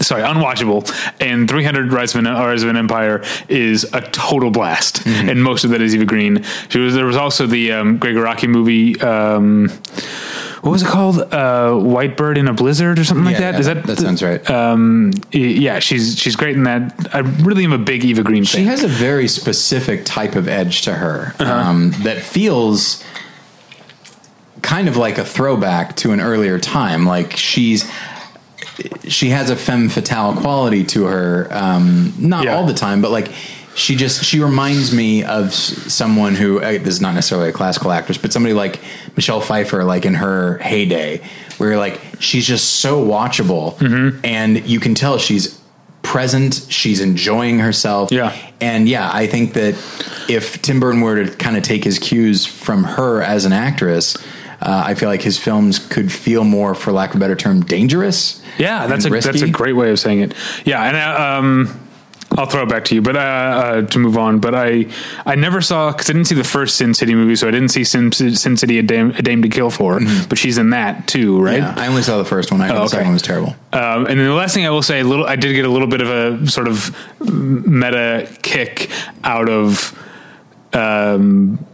Sorry, 0.00 0.22
unwatchable. 0.22 0.84
And 1.20 1.48
300 1.48 1.92
Rise 1.92 2.14
of 2.14 2.24
an, 2.24 2.32
Rise 2.32 2.62
of 2.62 2.68
an 2.68 2.76
Empire 2.76 3.22
is 3.48 3.84
a 3.92 4.00
total 4.00 4.50
blast, 4.50 5.06
and 5.06 5.42
most 5.42 5.64
of 5.64 5.70
that 5.70 5.80
is 5.80 5.94
Eva 5.94 6.04
Green. 6.04 6.44
She 6.68 6.78
was 6.78 6.94
there 6.94 7.06
was 7.06 7.16
also 7.16 7.46
the 7.46 7.72
um, 7.72 7.98
Gregg 7.98 8.14
Araki 8.16 8.48
movie. 8.48 9.00
Um, 9.00 9.68
what 10.60 10.72
was 10.72 10.82
it 10.82 10.88
called? 10.88 11.20
Uh, 11.32 11.74
White 11.78 12.16
Bird 12.16 12.36
in 12.36 12.48
a 12.48 12.52
Blizzard 12.52 12.98
or 12.98 13.04
something 13.04 13.24
like 13.24 13.34
Yeah, 13.38 13.52
that. 13.52 13.60
Is 13.60 13.68
yeah, 13.68 13.74
that 13.74 13.86
that 13.86 13.98
sounds 13.98 14.22
right. 14.22 14.50
Um, 14.50 15.12
yeah, 15.32 15.78
she's 15.78 16.18
she's 16.18 16.36
great 16.36 16.56
in 16.56 16.64
that. 16.64 16.94
I 17.14 17.20
really 17.20 17.64
am 17.64 17.72
a 17.72 17.78
big 17.78 18.04
Eva 18.04 18.22
Green 18.22 18.44
fan. 18.44 18.60
She 18.60 18.64
has 18.66 18.82
a 18.82 18.88
very 18.88 19.28
specific 19.28 20.04
type 20.04 20.34
of 20.34 20.48
edge 20.48 20.82
to 20.82 20.94
her 20.94 21.34
Uh-huh. 21.38 21.50
um, 21.52 21.92
that 22.02 22.20
feels 22.20 23.02
kind 24.62 24.88
of 24.88 24.96
like 24.96 25.18
a 25.18 25.24
throwback 25.24 25.96
to 25.96 26.10
an 26.12 26.20
earlier 26.20 26.58
time. 26.58 27.06
Like 27.06 27.36
she's 27.36 27.88
she 29.08 29.30
has 29.30 29.50
a 29.50 29.56
femme 29.56 29.88
fatale 29.88 30.34
quality 30.36 30.84
to 30.84 31.04
her. 31.06 31.48
Um, 31.50 32.12
not 32.18 32.44
Yeah. 32.44 32.56
all 32.56 32.66
the 32.66 32.74
time, 32.74 33.02
but 33.02 33.10
like 33.10 33.30
she 33.74 33.94
just 33.96 34.24
she 34.24 34.40
reminds 34.40 34.92
me 34.92 35.22
of 35.24 35.52
someone 35.54 36.34
who 36.34 36.58
uh, 36.60 36.72
this 36.72 36.88
is 36.94 37.00
not 37.00 37.14
necessarily 37.14 37.48
a 37.50 37.52
classical 37.52 37.92
actress, 37.92 38.18
but 38.18 38.32
somebody 38.32 38.52
like 38.54 38.80
Michelle 39.16 39.40
Pfeiffer, 39.40 39.84
like 39.84 40.04
in 40.04 40.14
her 40.14 40.58
heyday, 40.58 41.20
where 41.58 41.76
like 41.76 42.00
she's 42.20 42.46
just 42.46 42.76
so 42.80 43.04
watchable, 43.04 43.76
Mm-hmm. 43.78 44.20
and 44.24 44.66
you 44.66 44.80
can 44.80 44.94
tell 44.94 45.18
she's 45.18 45.58
present, 46.02 46.64
she's 46.70 47.00
enjoying 47.00 47.58
herself, 47.58 48.10
Yeah. 48.10 48.34
and 48.60 48.88
yeah, 48.88 49.10
I 49.12 49.26
think 49.26 49.52
that 49.54 49.74
if 50.28 50.60
Tim 50.62 50.80
Burton 50.80 51.00
were 51.02 51.24
to 51.24 51.36
kind 51.36 51.56
of 51.56 51.62
take 51.62 51.84
his 51.84 51.98
cues 51.98 52.46
from 52.46 52.82
her 52.84 53.22
as 53.22 53.44
an 53.44 53.52
actress. 53.52 54.16
Uh, 54.60 54.82
I 54.86 54.94
feel 54.94 55.08
like 55.08 55.22
his 55.22 55.38
films 55.38 55.78
could 55.78 56.10
feel 56.10 56.44
more, 56.44 56.74
for 56.74 56.92
lack 56.92 57.10
of 57.10 57.16
a 57.16 57.20
better 57.20 57.36
term, 57.36 57.60
dangerous. 57.60 58.42
Yeah, 58.58 58.86
that's 58.86 59.04
a 59.04 59.12
and 59.12 59.22
that's 59.22 59.42
a 59.42 59.48
great 59.48 59.74
way 59.74 59.90
of 59.90 60.00
saying 60.00 60.20
it. 60.20 60.34
Yeah, 60.64 60.82
and 60.82 60.96
uh, 60.96 61.38
um, 61.38 61.88
I'll 62.36 62.46
throw 62.46 62.64
it 62.64 62.68
back 62.68 62.84
to 62.86 62.94
you, 62.94 63.00
but 63.00 63.16
uh, 63.16 63.20
uh, 63.20 63.82
to 63.82 63.98
move 63.98 64.18
on. 64.18 64.38
But 64.40 64.54
I 64.54 64.86
I 65.24 65.34
never 65.36 65.60
saw 65.60 65.92
because 65.92 66.10
I 66.10 66.12
didn't 66.12 66.26
see 66.26 66.34
the 66.34 66.44
first 66.44 66.76
Sin 66.76 66.92
City 66.92 67.14
movie, 67.14 67.36
so 67.36 67.48
I 67.48 67.50
didn't 67.50 67.68
see 67.70 67.84
Sin, 67.84 68.12
Sin 68.12 68.56
City 68.56 68.78
a 68.78 68.82
dame, 68.82 69.10
a 69.12 69.22
dame 69.22 69.42
to 69.42 69.48
kill 69.48 69.70
for. 69.70 70.00
But 70.28 70.38
she's 70.38 70.58
in 70.58 70.70
that 70.70 71.06
too, 71.06 71.40
right? 71.40 71.62
Mm-hmm. 71.62 71.78
Yeah, 71.78 71.84
I 71.84 71.88
only 71.88 72.02
saw 72.02 72.18
the 72.18 72.24
first 72.24 72.50
one. 72.52 72.60
I 72.60 72.68
Oh, 72.68 72.82
the 72.82 72.88
second 72.88 73.06
one 73.06 73.12
was 73.14 73.22
terrible. 73.22 73.56
Um, 73.72 74.06
and 74.06 74.18
then 74.20 74.26
the 74.26 74.34
last 74.34 74.54
thing 74.54 74.66
I 74.66 74.70
will 74.70 74.82
say, 74.82 75.00
a 75.00 75.04
little, 75.04 75.24
I 75.24 75.36
did 75.36 75.54
get 75.54 75.64
a 75.64 75.70
little 75.70 75.88
bit 75.88 76.00
of 76.00 76.10
a 76.10 76.46
sort 76.50 76.68
of 76.68 76.94
meta 77.20 78.28
kick 78.42 78.90
out 79.24 79.48
of 79.48 79.96
um, 80.74 81.64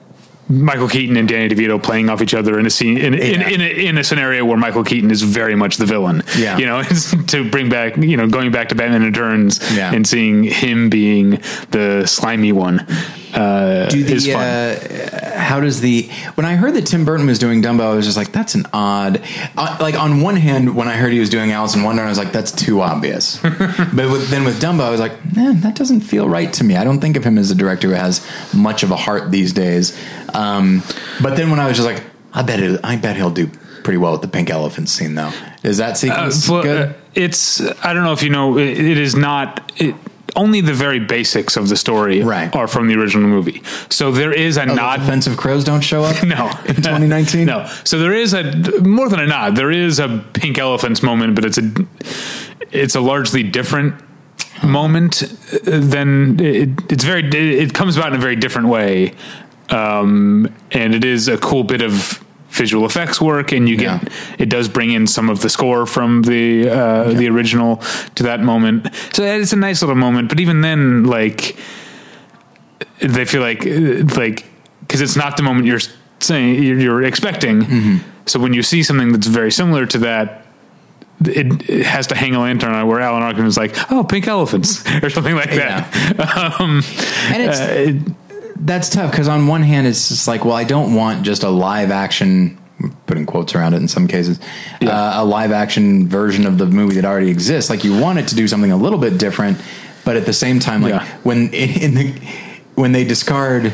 Michael 0.63 0.89
Keaton 0.89 1.17
and 1.17 1.29
Danny 1.29 1.49
DeVito 1.55 1.83
playing 1.83 2.09
off 2.11 2.23
each 2.23 2.35
other 2.35 2.59
in 2.59 2.67
a 2.67 2.71
scene 2.71 2.97
in 2.99 3.15
in, 3.15 3.41
Yeah. 3.41 3.49
in, 3.49 3.61
a, 3.61 3.87
in 3.89 3.99
a 3.99 4.05
scenario 4.05 4.45
where 4.45 4.57
Michael 4.57 4.85
Keaton 4.85 5.11
is 5.11 5.23
very 5.23 5.55
much 5.55 5.77
the 5.77 5.87
villain. 5.87 6.23
Yeah. 6.39 6.59
you 6.59 6.67
know, 6.67 6.83
to 7.29 7.51
bring 7.51 7.69
back 7.69 7.97
you 7.97 8.17
know 8.17 8.29
going 8.29 8.51
back 8.53 8.69
to 8.71 8.75
Batman 8.75 9.03
Returns 9.03 9.61
Yeah. 9.75 9.93
and 9.93 10.07
seeing 10.07 10.45
him 10.45 10.91
being 10.91 11.41
the 11.71 12.05
slimy 12.07 12.53
one 12.53 12.87
uh, 13.35 13.89
Do 13.89 13.99
is 14.05 14.27
fun. 14.27 14.43
uh, 14.43 15.39
how 15.39 15.61
does 15.61 15.81
the 15.81 16.09
when 16.37 16.47
I 16.47 16.55
heard 16.57 16.75
that 16.75 16.87
Tim 16.87 17.05
Burton 17.05 17.27
was 17.27 17.39
doing 17.39 17.63
Dumbo, 17.63 17.81
I 17.83 17.95
was 17.95 18.05
just 18.07 18.17
like, 18.17 18.33
that's 18.33 18.55
an 18.55 18.65
odd. 18.73 19.21
Uh, 19.57 19.77
like 19.81 19.95
on 19.95 20.21
one 20.21 20.37
hand, 20.37 20.75
when 20.77 20.89
I 20.89 20.97
heard 20.97 21.13
he 21.13 21.21
was 21.21 21.31
doing 21.31 21.53
Alice 21.53 21.75
in 21.75 21.83
Wonderland, 21.83 22.09
I 22.09 22.11
was 22.11 22.19
like, 22.19 22.33
that's 22.33 22.53
too 22.53 22.81
obvious. 22.81 23.39
but 23.43 24.11
with, 24.11 24.29
then 24.31 24.45
with 24.45 24.61
Dumbo, 24.61 24.81
I 24.83 24.91
was 24.91 25.01
like, 25.01 25.13
man, 25.35 25.61
that 25.61 25.75
doesn't 25.75 26.01
feel 26.01 26.29
right 26.29 26.53
to 26.55 26.65
me. 26.65 26.77
I 26.77 26.85
don't 26.85 27.01
think 27.01 27.17
of 27.17 27.25
him 27.25 27.37
as 27.39 27.51
a 27.51 27.55
director 27.55 27.89
who 27.89 27.95
has 27.95 28.27
much 28.55 28.83
of 28.83 28.91
a 28.91 28.97
heart 28.97 29.31
these 29.31 29.53
days. 29.53 29.99
Um, 30.33 30.83
but 31.23 31.37
then 31.37 31.51
when 31.51 31.61
I 31.61 31.67
was 31.69 31.77
just 31.77 31.89
like, 31.89 32.03
I 32.33 32.43
bet 32.43 32.61
it, 32.61 32.81
I 32.85 32.97
bet 32.97 33.17
he'll 33.17 33.31
do 33.31 33.49
pretty 33.85 33.99
well 33.99 34.13
with 34.13 34.23
the 34.23 34.29
pink 34.29 34.51
elephant 34.51 34.89
scene, 34.89 35.15
though. 35.15 35.31
Is 35.63 35.79
that 35.79 36.03
Uh, 36.05 36.31
well, 36.49 36.63
good? 36.63 36.89
uh, 36.89 36.93
it's 37.15 37.61
I 37.85 37.93
don't 37.93 38.03
know 38.05 38.13
if 38.13 38.23
you 38.23 38.31
know 38.31 38.59
it, 38.59 38.79
it 38.79 38.99
is 38.99 39.15
not 39.15 39.73
it, 39.77 39.95
only 40.37 40.61
the 40.61 40.73
very 40.75 40.99
basics 41.01 41.57
of 41.57 41.69
the 41.69 41.77
story 41.77 42.23
Right. 42.23 42.55
are 42.57 42.67
from 42.67 42.89
the 42.89 42.95
original 42.95 43.29
movie. 43.29 43.63
So 43.91 44.11
there 44.11 44.33
is 44.33 44.57
a 44.57 44.63
Oh, 44.69 44.75
nod. 44.75 45.01
offensive 45.03 45.37
crows 45.37 45.65
don't 45.65 45.81
show 45.83 46.03
up. 46.05 46.23
No, 46.25 46.49
in 46.67 46.77
2019. 46.77 47.47
no. 47.47 47.69
So 47.85 47.99
there 47.99 48.13
is 48.15 48.33
a 48.35 48.43
more 48.83 49.09
than 49.09 49.21
a 49.21 49.27
nod. 49.27 49.57
There 49.57 49.71
is 49.71 49.99
a 49.99 50.25
pink 50.33 50.59
elephants 50.59 51.03
moment, 51.03 51.35
but 51.35 51.45
it's 51.45 51.59
a 51.59 51.71
it's 52.73 52.95
a 52.95 53.01
largely 53.01 53.43
different 53.43 53.95
moment 54.63 55.23
uh, 55.23 55.59
than 55.79 56.41
it, 56.41 56.71
it's 56.91 57.05
very. 57.05 57.23
It 57.29 57.75
comes 57.75 57.97
about 57.97 58.09
in 58.13 58.19
a 58.19 58.23
very 58.23 58.37
different 58.37 58.69
way, 58.69 59.13
um, 59.71 60.49
and 60.73 60.95
it 60.95 61.05
is 61.05 61.29
a 61.29 61.37
cool 61.39 61.65
bit 61.65 61.83
of 61.83 62.24
visual 62.55 62.85
effects 62.87 63.21
work 63.21 63.53
and 63.53 63.69
you 63.69 63.77
get 63.77 64.03
Yeah. 64.03 64.09
it 64.39 64.49
does 64.49 64.69
bring 64.69 64.91
in 64.93 65.07
some 65.07 65.29
of 65.29 65.41
the 65.41 65.49
score 65.49 65.87
from 65.87 66.23
the 66.23 66.69
uh 66.71 67.13
the 67.13 67.29
original 67.29 67.83
to 68.15 68.23
that 68.23 68.41
moment 68.41 68.89
so 69.13 69.23
it's 69.25 69.53
a 69.53 69.57
nice 69.57 69.83
little 69.83 69.97
moment 69.97 70.29
but 70.29 70.39
even 70.41 70.61
then 70.61 71.05
like 71.05 71.57
they 73.01 73.25
feel 73.25 73.43
like 73.43 73.65
like 74.17 74.45
because 74.81 75.01
it's 75.01 75.17
not 75.17 75.37
the 75.37 75.43
moment 75.43 75.67
you're 75.67 75.81
saying 76.21 76.63
you're, 76.63 77.03
expecting. 77.03 77.63
Mm-hmm. 77.63 77.97
So 78.27 78.39
when 78.41 78.55
you 78.55 78.63
see 78.63 78.83
something 78.83 79.13
that's 79.13 79.27
very 79.27 79.51
similar 79.51 79.87
to 79.87 79.99
that, 79.99 80.47
it, 81.25 81.69
it 81.69 81.87
has 81.87 82.07
to 82.09 82.15
hang 82.15 82.35
a 82.35 82.41
lantern 82.41 82.73
on 82.73 82.87
where 82.87 83.01
Alan 83.01 83.23
Arkin 83.23 83.47
is 83.47 83.57
like, 83.57 83.75
"Oh, 83.91 84.05
pink 84.05 84.27
elephants" 84.27 84.85
or 85.03 85.11
something 85.11 85.35
like 85.35 85.51
that. 85.51 85.81
um, 86.61 86.83
and 87.33 87.43
it's 87.43 87.61
uh, 87.61 87.75
it- 87.79 88.15
that's 88.65 88.89
tough 88.89 89.11
because 89.11 89.29
on 89.29 89.47
one 89.47 89.63
hand 89.63 89.87
it's 89.87 90.09
just 90.09 90.27
like 90.27 90.45
well 90.45 90.55
i 90.57 90.65
don't 90.65 90.95
want 90.95 91.23
just 91.25 91.43
a 91.45 91.49
live 91.49 91.91
action 91.91 92.59
putting 93.07 93.25
quotes 93.25 93.55
around 93.55 93.73
it 93.75 93.77
in 93.77 93.87
some 93.89 94.09
cases 94.09 94.41
uh, 94.83 95.13
a 95.17 95.25
live 95.25 95.53
action 95.53 96.09
version 96.09 96.45
of 96.47 96.59
the 96.59 96.67
movie 96.67 96.97
that 96.97 97.05
already 97.05 97.31
exists 97.31 97.71
like 97.71 97.85
you 97.85 97.97
want 98.01 98.19
it 98.19 98.27
to 98.29 98.35
do 98.35 98.49
something 98.49 98.73
a 98.73 98.77
little 98.77 98.99
bit 98.99 99.17
different 99.19 99.57
but 100.05 100.17
at 100.17 100.27
the 100.27 100.33
same 100.33 100.59
time 100.59 100.83
like 100.83 100.91
Yeah. 100.95 101.07
when 101.23 101.53
in 101.55 101.95
the 101.95 102.13
when 102.75 102.91
they 102.93 103.05
discard 103.05 103.73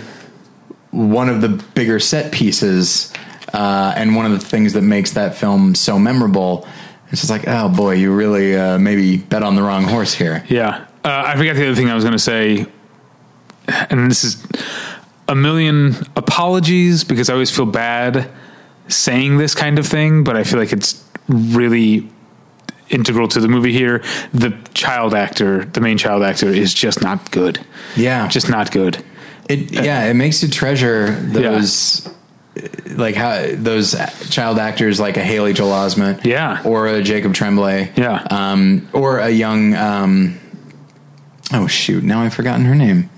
one 0.91 1.29
of 1.29 1.41
the 1.41 1.49
bigger 1.75 1.99
set 2.01 2.33
pieces 2.33 3.13
uh, 3.55 3.95
and 3.97 4.15
one 4.17 4.27
of 4.27 4.33
the 4.33 4.39
things 4.45 4.73
that 4.75 4.83
makes 4.83 5.13
that 5.13 5.35
film 5.35 5.75
so 5.75 5.99
memorable 5.99 6.67
it's 7.11 7.21
just 7.23 7.31
like 7.31 7.45
oh 7.49 7.69
boy 7.69 7.93
you 7.95 8.13
really 8.15 8.57
uh, 8.57 8.79
maybe 8.79 9.17
bet 9.17 9.43
on 9.43 9.55
the 9.55 9.63
wrong 9.63 9.85
horse 9.85 10.13
here 10.15 10.45
Yeah. 10.49 10.87
Uh, 11.03 11.23
I 11.27 11.37
forgot 11.37 11.57
the 11.57 11.65
other 11.67 11.75
thing 11.75 11.89
I 11.89 11.95
was 11.95 12.05
going 12.05 12.13
to 12.13 12.19
say. 12.19 12.67
And 13.69 14.11
this 14.11 14.25
is 14.25 14.45
a 15.29 15.35
million 15.35 15.95
apologies 16.17 17.05
because 17.05 17.31
I 17.31 17.35
always 17.35 17.51
feel 17.55 17.67
bad 17.67 18.29
saying 18.89 19.39
this 19.39 19.55
kind 19.55 19.79
of 19.79 19.87
thing, 19.87 20.25
but 20.25 20.37
I 20.37 20.45
feel 20.45 20.59
like 20.59 20.73
it's 20.73 21.05
really 21.29 22.09
integral 22.89 23.29
to 23.29 23.41
the 23.41 23.47
movie 23.49 23.73
here. 23.73 24.03
The 24.35 24.51
child 24.75 25.15
actor, 25.15 25.65
the 25.67 25.81
main 25.81 25.99
child 25.99 26.23
actor, 26.25 26.49
is 26.49 26.75
just 26.75 27.01
not 27.03 27.31
good. 27.31 27.65
yeah 27.97 28.27
Just 28.29 28.51
not 28.51 28.73
good. 28.73 29.05
It 29.49 29.71
yeah, 29.73 30.05
it 30.07 30.15
makes 30.15 30.43
you 30.43 30.49
treasure 30.49 31.11
those 31.11 32.09
like 32.87 33.15
how 33.15 33.47
those 33.55 33.95
child 34.31 34.59
actors 34.59 34.99
like 34.99 35.17
a 35.17 35.23
Haley 35.23 35.53
Joel 35.53 35.71
Osment, 35.71 36.25
Yeah. 36.25 36.61
or 36.65 36.89
a 36.89 37.03
Jacob 37.03 37.33
Tremblay, 37.35 37.93
Yeah. 37.97 38.27
um, 38.31 38.89
or 38.93 39.19
a 39.19 39.31
young 39.31 39.75
um, 39.75 40.41
oh 41.53 41.67
shoot, 41.69 42.03
now 42.05 42.23
I've 42.23 42.35
forgotten 42.35 42.65
her 42.65 42.75
name. 42.75 43.09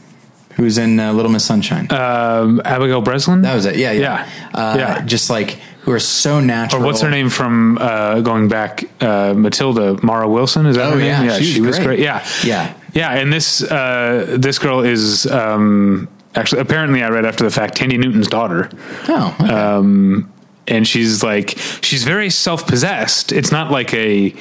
Who's 0.57 0.79
in 0.79 1.01
uh, 1.01 1.13
Little 1.13 1.31
Miss 1.33 1.45
Sunshine? 1.45 1.91
Um, 1.91 2.61
Abigail 2.65 3.01
Breslin? 3.01 3.43
that 3.43 3.55
was 3.55 3.65
it. 3.67 3.77
Yeah, 3.77 3.93
yeah, 3.93 4.01
yeah. 4.29 4.51
Uh, 4.59 4.77
Yeah. 4.79 5.05
Just 5.05 5.31
like 5.31 5.59
who 5.83 5.93
are 5.93 5.99
so 5.99 6.39
natural. 6.41 6.83
or 6.83 6.87
what's 6.87 7.01
her 7.01 7.11
name 7.11 7.29
from 7.29 7.79
uh, 7.81 8.21
going 8.21 8.49
back? 8.49 8.85
Uh, 9.01 9.35
Matilda 9.35 9.99
Mara 10.05 10.29
Wilson 10.29 10.67
is 10.67 10.77
that 10.77 10.87
Oh, 10.89 10.91
her 10.93 10.97
name? 10.99 11.07
yeah, 11.07 11.33
she 11.39 11.41
was 11.41 11.49
she 11.55 11.61
was 11.61 11.77
great. 11.77 11.87
great. 11.87 11.99
Yeah, 12.01 12.25
Yeah. 12.45 12.75
yeah. 12.95 13.11
And 13.19 13.33
this 13.33 13.63
uh, 13.63 14.37
this 14.39 14.59
girl 14.59 14.81
is 14.81 15.27
um, 15.27 16.07
actually 16.35 16.61
apparently 16.61 17.03
I 17.03 17.09
read 17.09 17.25
after 17.25 17.45
the 17.45 17.51
fact 17.51 17.77
Thandie 17.79 17.99
Newton's 17.99 18.29
daughter. 18.29 18.71
Oh, 19.09 19.37
okay. 19.41 19.53
Um, 19.53 20.33
and 20.69 20.87
she's 20.87 21.23
like 21.25 21.59
she's 21.83 22.05
very 22.05 22.31
self 22.31 22.67
possessed. 22.67 23.33
It's 23.33 23.51
not 23.51 23.71
like 23.73 23.93
a 23.95 24.35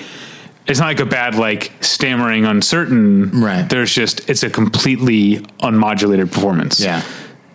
it's 0.67 0.79
not 0.79 0.85
like 0.85 0.99
a 0.99 1.05
bad 1.05 1.35
like 1.35 1.71
stammering 1.81 2.45
uncertain. 2.45 3.41
Right. 3.41 3.63
There's 3.67 3.93
just 3.93 4.29
it's 4.29 4.43
a 4.43 4.49
completely 4.49 5.37
unmodulated 5.59 6.31
performance. 6.31 6.79
Yeah. 6.79 7.01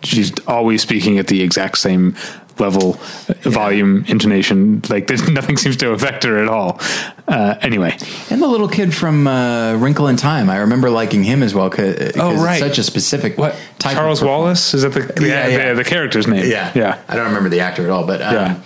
She's 0.03 0.31
always 0.47 0.81
speaking 0.81 1.17
at 1.17 1.27
the 1.27 1.41
exact 1.41 1.77
same 1.79 2.15
level, 2.59 2.99
uh, 3.29 3.33
volume, 3.49 4.03
intonation. 4.07 4.81
Like 4.89 5.07
there's 5.07 5.27
nothing 5.29 5.57
seems 5.57 5.77
to 5.77 5.91
affect 5.91 6.23
her 6.23 6.37
at 6.41 6.47
all. 6.47 6.79
Uh, 7.27 7.55
anyway, 7.61 7.95
and 8.29 8.41
the 8.41 8.47
little 8.47 8.67
kid 8.69 8.93
from 8.93 9.27
uh, 9.27 9.75
Wrinkle 9.75 10.07
in 10.07 10.15
Time. 10.15 10.49
I 10.49 10.57
remember 10.57 10.89
liking 10.89 11.23
him 11.23 11.43
as 11.43 11.53
well 11.53 11.69
because 11.69 12.13
Oh, 12.17 12.35
right. 12.43 12.53
it's 12.53 12.59
such 12.67 12.77
a 12.77 12.83
specific 12.83 13.37
what 13.37 13.55
type. 13.79 13.95
Charles 13.95 14.23
Wallace 14.23 14.73
is 14.73 14.83
that 14.83 14.93
the 14.93 15.01
Yeah, 15.25 15.47
yeah, 15.47 15.57
yeah. 15.57 15.69
The, 15.69 15.83
the 15.83 15.89
character's 15.89 16.27
name? 16.27 16.49
Yeah, 16.49 16.71
yeah. 16.75 17.01
I 17.07 17.15
don't 17.15 17.25
remember 17.27 17.49
the 17.49 17.59
actor 17.61 17.83
at 17.83 17.89
all, 17.89 18.05
but 18.05 18.21
um, 18.21 18.33
Yeah. 18.33 18.61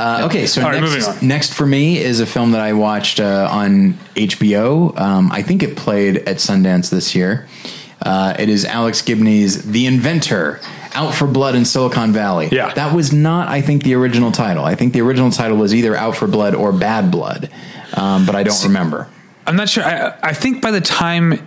Uh, 0.00 0.22
okay, 0.24 0.46
so 0.46 0.62
All 0.62 0.70
right, 0.70 0.80
next, 0.80 0.94
moving 0.94 1.08
on. 1.22 1.28
next 1.28 1.52
for 1.52 1.66
me 1.66 1.98
is 1.98 2.20
a 2.20 2.26
film 2.26 2.52
that 2.52 2.62
I 2.62 2.72
watched 2.72 3.20
uh, 3.20 3.48
on 3.50 3.94
HBO. 4.14 4.98
Um, 4.98 5.30
I 5.30 5.42
think 5.42 5.62
it 5.62 5.76
played 5.76 6.16
at 6.16 6.36
Sundance 6.36 6.88
this 6.88 7.14
year. 7.14 7.46
Uh, 8.00 8.34
it 8.38 8.48
is 8.48 8.64
Alex 8.64 9.02
Gibney's 9.02 9.70
The 9.70 9.84
Inventor, 9.84 10.58
Out 10.94 11.14
for 11.14 11.26
Blood 11.26 11.54
in 11.54 11.66
Silicon 11.66 12.12
Valley. 12.12 12.48
Yeah. 12.50 12.72
that 12.72 12.94
was 12.94 13.12
not, 13.12 13.48
I 13.48 13.60
think, 13.60 13.82
the 13.82 13.92
original 13.94 14.32
title. 14.32 14.64
I 14.64 14.74
think 14.74 14.94
the 14.94 15.02
original 15.02 15.30
title 15.30 15.58
was 15.58 15.74
either 15.74 15.94
Out 15.94 16.16
for 16.16 16.26
Blood 16.26 16.54
or 16.54 16.72
Bad 16.72 17.10
Blood, 17.10 17.50
um, 17.92 18.24
but 18.24 18.34
I 18.34 18.42
don't 18.42 18.64
remember. 18.64 19.06
I'm 19.46 19.56
not 19.56 19.68
sure. 19.68 19.84
I, 19.84 20.16
I 20.22 20.32
think 20.32 20.62
by 20.62 20.70
the 20.70 20.80
time 20.80 21.46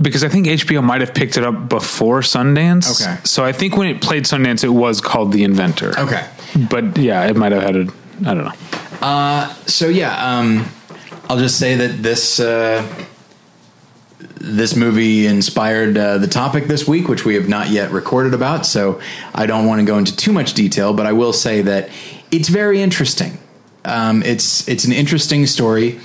because 0.00 0.24
I 0.24 0.28
think 0.28 0.46
HBO 0.46 0.82
might 0.82 1.00
have 1.00 1.14
picked 1.14 1.36
it 1.36 1.44
up 1.44 1.68
before 1.68 2.20
Sundance. 2.20 3.00
Okay. 3.00 3.20
So 3.24 3.44
I 3.44 3.52
think 3.52 3.76
when 3.76 3.88
it 3.88 4.00
played 4.00 4.24
Sundance, 4.24 4.64
it 4.64 4.68
was 4.68 5.00
called 5.00 5.32
The 5.32 5.44
Inventor. 5.44 5.98
Okay. 5.98 6.26
But 6.68 6.96
yeah, 6.98 7.26
it 7.26 7.36
might 7.36 7.52
have 7.52 7.62
had 7.62 7.76
a. 7.76 7.86
I 8.26 8.34
don't 8.34 8.44
know. 8.44 9.54
So 9.66 9.88
yeah, 9.88 10.38
um, 10.38 10.66
I'll 11.28 11.38
just 11.38 11.58
say 11.58 11.76
that 11.76 12.02
this 12.02 12.40
uh, 12.40 12.86
this 14.18 14.74
movie 14.74 15.26
inspired 15.26 15.96
uh, 15.96 16.18
the 16.18 16.26
topic 16.26 16.64
this 16.64 16.88
week, 16.88 17.08
which 17.08 17.24
we 17.24 17.34
have 17.34 17.48
not 17.48 17.68
yet 17.70 17.90
recorded 17.90 18.34
about. 18.34 18.66
So 18.66 19.00
I 19.34 19.46
don't 19.46 19.66
want 19.66 19.80
to 19.80 19.86
go 19.86 19.98
into 19.98 20.14
too 20.14 20.32
much 20.32 20.54
detail, 20.54 20.92
but 20.92 21.06
I 21.06 21.12
will 21.12 21.32
say 21.32 21.62
that 21.62 21.88
it's 22.30 22.48
very 22.48 22.82
interesting. 22.82 23.38
Um, 23.84 24.22
it's 24.22 24.68
it's 24.68 24.84
an 24.84 24.92
interesting 24.92 25.46
story. 25.46 26.00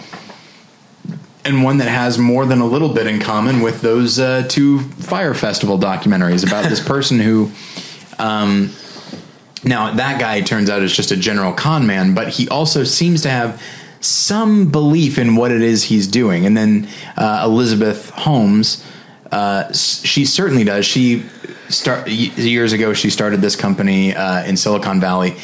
And 1.45 1.63
one 1.63 1.77
that 1.77 1.87
has 1.87 2.17
more 2.17 2.45
than 2.45 2.59
a 2.59 2.65
little 2.65 2.89
bit 2.89 3.05
in 3.05 3.19
common 3.19 3.61
with 3.61 3.81
those 3.81 4.17
uh, 4.19 4.47
two 4.49 4.79
Fire 4.79 5.35
Festival 5.35 5.77
documentaries 5.77 6.45
about 6.45 6.67
this 6.67 6.79
person 6.85 7.19
who 7.19 7.51
um, 8.17 8.71
now, 9.65 9.91
that 9.95 10.19
guy 10.19 10.41
turns 10.41 10.69
out 10.69 10.83
is 10.83 10.95
just 10.95 11.11
a 11.11 11.17
general 11.17 11.51
con 11.51 11.87
man, 11.87 12.13
but 12.13 12.29
he 12.29 12.47
also 12.47 12.83
seems 12.83 13.23
to 13.23 13.29
have 13.29 13.61
some 13.99 14.69
belief 14.69 15.17
in 15.17 15.35
what 15.35 15.51
it 15.51 15.63
is 15.63 15.83
he's 15.85 16.05
doing. 16.05 16.45
And 16.45 16.55
then 16.55 16.87
uh, 17.17 17.41
Elizabeth 17.43 18.11
Holmes, 18.11 18.85
uh, 19.31 19.73
she 19.73 20.23
certainly 20.25 20.63
does. 20.63 20.85
She 20.85 21.23
start 21.69 22.07
years 22.07 22.73
ago. 22.73 22.93
She 22.93 23.09
started 23.09 23.41
this 23.41 23.55
company 23.55 24.15
uh, 24.15 24.45
in 24.45 24.55
Silicon 24.55 25.01
Valley 25.01 25.35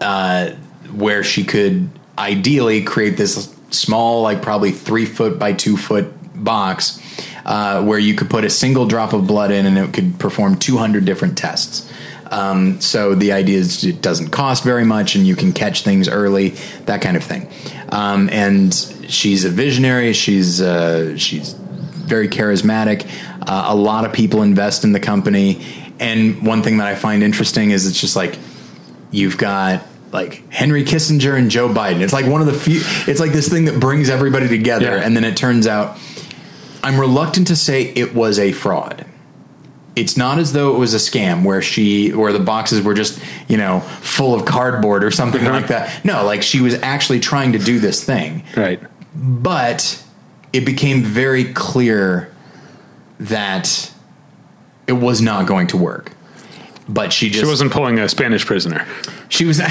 uh, 0.00 0.50
where 0.92 1.24
she 1.24 1.42
could 1.42 1.90
ideally 2.16 2.84
create 2.84 3.16
this 3.16 3.55
small, 3.70 4.22
like 4.22 4.42
probably 4.42 4.72
three 4.72 5.06
foot 5.06 5.38
by 5.38 5.52
two 5.52 5.76
foot 5.76 6.12
box 6.34 7.00
uh, 7.44 7.82
where 7.84 7.98
you 7.98 8.14
could 8.14 8.28
put 8.28 8.44
a 8.44 8.50
single 8.50 8.86
drop 8.86 9.12
of 9.12 9.26
blood 9.26 9.50
in 9.50 9.66
and 9.66 9.78
it 9.78 9.92
could 9.94 10.18
perform 10.18 10.56
200 10.56 11.04
different 11.04 11.38
tests. 11.38 11.90
Um, 12.30 12.80
so 12.80 13.14
the 13.14 13.32
idea 13.32 13.58
is 13.58 13.84
it 13.84 14.02
doesn't 14.02 14.30
cost 14.30 14.64
very 14.64 14.84
much 14.84 15.14
and 15.14 15.26
you 15.26 15.36
can 15.36 15.52
catch 15.52 15.82
things 15.82 16.08
early, 16.08 16.50
that 16.86 17.00
kind 17.00 17.16
of 17.16 17.22
thing. 17.22 17.48
Um, 17.90 18.28
and 18.30 18.74
she's 19.08 19.44
a 19.44 19.50
visionary. 19.50 20.12
She's 20.12 20.60
uh, 20.60 21.16
she's 21.16 21.52
very 21.52 22.28
charismatic. 22.28 23.08
Uh, 23.42 23.66
a 23.68 23.76
lot 23.76 24.04
of 24.04 24.12
people 24.12 24.42
invest 24.42 24.84
in 24.84 24.92
the 24.92 25.00
company. 25.00 25.64
And 26.00 26.44
one 26.44 26.62
thing 26.62 26.78
that 26.78 26.88
I 26.88 26.94
find 26.94 27.22
interesting 27.22 27.70
is 27.70 27.86
it's 27.86 28.00
just 28.00 28.16
like 28.16 28.38
you've 29.10 29.38
got 29.38 29.86
like 30.12 30.50
Henry 30.52 30.84
Kissinger 30.84 31.36
and 31.36 31.50
Joe 31.50 31.68
Biden. 31.68 32.00
It's 32.00 32.12
like 32.12 32.26
one 32.26 32.40
of 32.40 32.46
the 32.46 32.52
few. 32.54 32.80
It's 33.10 33.20
like 33.20 33.32
this 33.32 33.48
thing 33.48 33.64
that 33.66 33.80
brings 33.80 34.08
everybody 34.08 34.48
together, 34.48 34.96
Yeah. 34.96 35.02
and 35.04 35.16
then 35.16 35.24
it 35.24 35.36
turns 35.36 35.66
out. 35.66 35.98
I'm 36.82 37.00
reluctant 37.00 37.48
to 37.48 37.56
say 37.56 37.82
it 37.82 38.14
was 38.14 38.38
a 38.38 38.52
fraud. 38.52 39.04
It's 39.96 40.16
not 40.16 40.38
as 40.38 40.52
though 40.52 40.74
it 40.74 40.78
was 40.78 40.94
a 40.94 40.98
scam 40.98 41.42
where 41.42 41.60
she 41.62 42.10
where 42.12 42.32
the 42.32 42.38
boxes 42.38 42.82
were 42.82 42.94
just 42.94 43.20
you 43.48 43.56
know 43.56 43.80
full 43.80 44.34
of 44.34 44.44
cardboard 44.44 45.02
or 45.02 45.10
something 45.10 45.40
uh-huh. 45.40 45.50
like 45.52 45.68
that. 45.68 46.04
No, 46.04 46.24
like 46.24 46.42
she 46.42 46.60
was 46.60 46.74
actually 46.82 47.18
trying 47.20 47.52
to 47.52 47.58
do 47.58 47.78
this 47.80 48.04
thing, 48.04 48.44
Right. 48.56 48.80
but 49.14 50.02
it 50.52 50.64
became 50.64 51.02
very 51.02 51.52
clear 51.52 52.30
that 53.18 53.90
it 54.86 54.92
was 54.92 55.20
not 55.20 55.46
going 55.46 55.66
to 55.68 55.76
work. 55.76 56.12
But 56.88 57.12
she 57.12 57.28
just 57.28 57.40
She 57.40 57.48
wasn't 57.48 57.72
pulling 57.72 57.98
a 57.98 58.08
Spanish 58.08 58.46
prisoner. 58.46 58.86
She 59.28 59.44
was. 59.44 59.60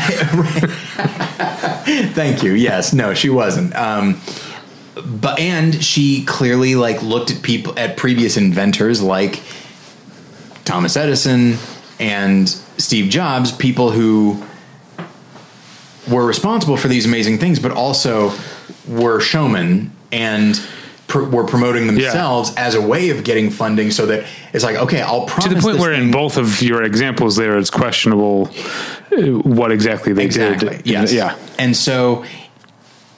Thank 2.13 2.43
you. 2.43 2.53
Yes. 2.53 2.93
No, 2.93 3.13
she 3.13 3.29
wasn't. 3.29 3.75
Um, 3.75 4.21
but 5.05 5.39
and 5.39 5.83
she 5.83 6.23
clearly 6.25 6.75
like 6.75 7.01
looked 7.01 7.31
at 7.31 7.41
people 7.41 7.77
at 7.77 7.97
previous 7.97 8.37
inventors 8.37 9.01
like 9.01 9.41
Thomas 10.63 10.95
Edison 10.97 11.57
and 11.99 12.47
Steve 12.49 13.09
Jobs, 13.09 13.51
people 13.51 13.91
who 13.91 14.43
were 16.09 16.25
responsible 16.25 16.77
for 16.77 16.87
these 16.87 17.05
amazing 17.05 17.39
things, 17.39 17.59
but 17.59 17.71
also 17.71 18.31
were 18.87 19.19
showmen 19.19 19.91
and 20.11 20.55
pr- 21.07 21.23
were 21.23 21.43
promoting 21.45 21.87
themselves 21.87 22.53
as 22.55 22.75
a 22.75 22.81
way 22.81 23.09
of 23.09 23.23
getting 23.23 23.49
funding. 23.49 23.91
So 23.91 24.05
that 24.07 24.25
it's 24.53 24.63
like, 24.63 24.75
okay, 24.77 25.01
I'll 25.01 25.25
promise 25.25 25.45
To 25.49 25.55
the 25.55 25.61
point 25.61 25.79
where 25.79 25.93
in 25.93 26.11
both 26.11 26.37
of 26.37 26.61
your 26.61 26.83
examples 26.83 27.35
there, 27.35 27.57
it's 27.57 27.69
questionable 27.69 28.49
uh, 29.11 29.21
what 29.43 29.71
exactly 29.71 30.13
they 30.13 30.25
exactly 30.25 30.69
did. 30.77 30.87
yes 30.87 31.13
Yeah. 31.13 31.37
and 31.59 31.75
so 31.75 32.23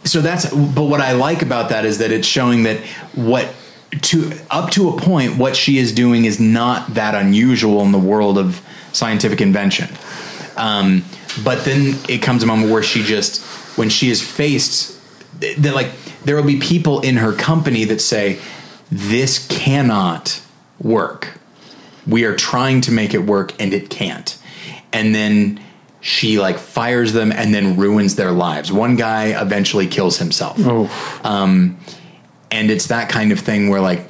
so 0.03 0.21
that's 0.21 0.49
but 0.53 0.83
what 0.83 1.01
i 1.01 1.11
like 1.13 1.41
about 1.41 1.69
that 1.69 1.83
is 1.85 1.97
that 1.97 2.11
it's 2.11 2.27
showing 2.27 2.63
that 2.63 2.77
what 3.15 3.49
to 4.01 4.31
up 4.51 4.69
to 4.71 4.89
a 4.89 4.97
point 5.01 5.37
what 5.37 5.55
she 5.55 5.77
is 5.79 5.91
doing 5.91 6.25
is 6.25 6.39
not 6.39 6.93
that 6.93 7.15
unusual 7.15 7.81
in 7.81 7.91
the 7.91 7.97
world 7.99 8.37
of 8.37 8.61
scientific 8.93 9.41
invention 9.41 9.87
um, 10.55 11.03
but 11.43 11.65
then 11.65 11.95
it 12.07 12.21
comes 12.21 12.43
a 12.43 12.45
moment 12.45 12.71
where 12.71 12.83
she 12.83 13.01
just 13.03 13.41
when 13.77 13.89
she 13.89 14.09
is 14.09 14.21
faced 14.21 14.93
that 15.41 15.73
like 15.73 15.91
there 16.27 16.35
will 16.35 16.43
be 16.43 16.59
people 16.59 16.99
in 16.99 17.15
her 17.15 17.31
company 17.31 17.85
that 17.85 18.01
say 18.01 18.37
this 18.91 19.47
cannot 19.47 20.41
work. 20.77 21.39
We 22.05 22.25
are 22.25 22.35
trying 22.35 22.81
to 22.81 22.91
make 22.91 23.13
it 23.13 23.19
work 23.19 23.53
and 23.61 23.73
it 23.73 23.89
can't. 23.89 24.37
And 24.91 25.15
then 25.15 25.61
she 26.01 26.37
like 26.37 26.57
fires 26.57 27.13
them 27.13 27.31
and 27.31 27.53
then 27.53 27.77
ruins 27.77 28.15
their 28.15 28.31
lives. 28.31 28.73
One 28.73 28.97
guy 28.97 29.41
eventually 29.41 29.87
kills 29.87 30.17
himself. 30.17 30.57
Oh, 30.59 30.89
and 31.23 32.71
it's 32.71 32.87
that 32.87 33.07
kind 33.07 33.31
of 33.31 33.39
thing 33.39 33.69
where 33.69 33.81
like 33.81 34.05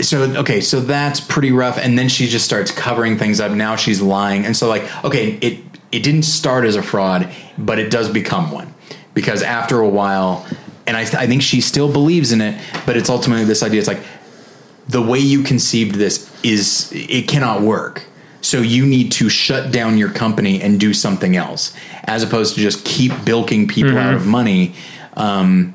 so 0.00 0.22
okay 0.36 0.62
so 0.62 0.80
that's 0.80 1.20
pretty 1.20 1.52
rough. 1.52 1.76
And 1.76 1.98
then 1.98 2.08
she 2.08 2.26
just 2.26 2.46
starts 2.46 2.70
covering 2.70 3.18
things 3.18 3.38
up. 3.38 3.52
Now 3.52 3.76
she's 3.76 4.00
lying. 4.00 4.46
And 4.46 4.56
so 4.56 4.66
like 4.66 5.04
okay 5.04 5.32
it 5.42 5.60
it 5.92 6.02
didn't 6.02 6.22
start 6.22 6.64
as 6.64 6.74
a 6.74 6.82
fraud 6.82 7.30
but 7.58 7.78
it 7.78 7.90
does 7.90 8.08
become 8.08 8.50
one 8.50 8.74
because 9.18 9.42
after 9.42 9.80
a 9.80 9.88
while 9.88 10.46
and 10.86 10.96
i, 10.96 11.00
I 11.00 11.26
think 11.26 11.42
she 11.42 11.60
still 11.60 11.92
believes 11.92 12.30
in 12.30 12.40
it 12.40 12.62
but 12.86 12.96
it's 12.96 13.10
ultimately 13.10 13.44
this 13.44 13.64
idea 13.64 13.80
it's 13.80 13.88
like 13.88 14.02
the 14.88 15.02
way 15.02 15.18
you 15.18 15.42
conceived 15.42 15.96
this 15.96 16.30
is 16.42 16.90
it 16.92 17.28
cannot 17.28 17.60
work. 17.60 18.04
So 18.40 18.60
you 18.60 18.86
need 18.86 19.12
to 19.12 19.28
shut 19.28 19.70
down 19.70 19.98
your 19.98 20.10
company 20.10 20.62
and 20.62 20.80
do 20.80 20.94
something 20.94 21.36
else 21.36 21.74
as 22.04 22.22
opposed 22.22 22.54
to 22.54 22.60
just 22.60 22.84
keep 22.84 23.12
bilking 23.24 23.68
people 23.68 23.98
out 23.98 24.14
of 24.14 24.26
money 24.26 24.74
um, 25.14 25.74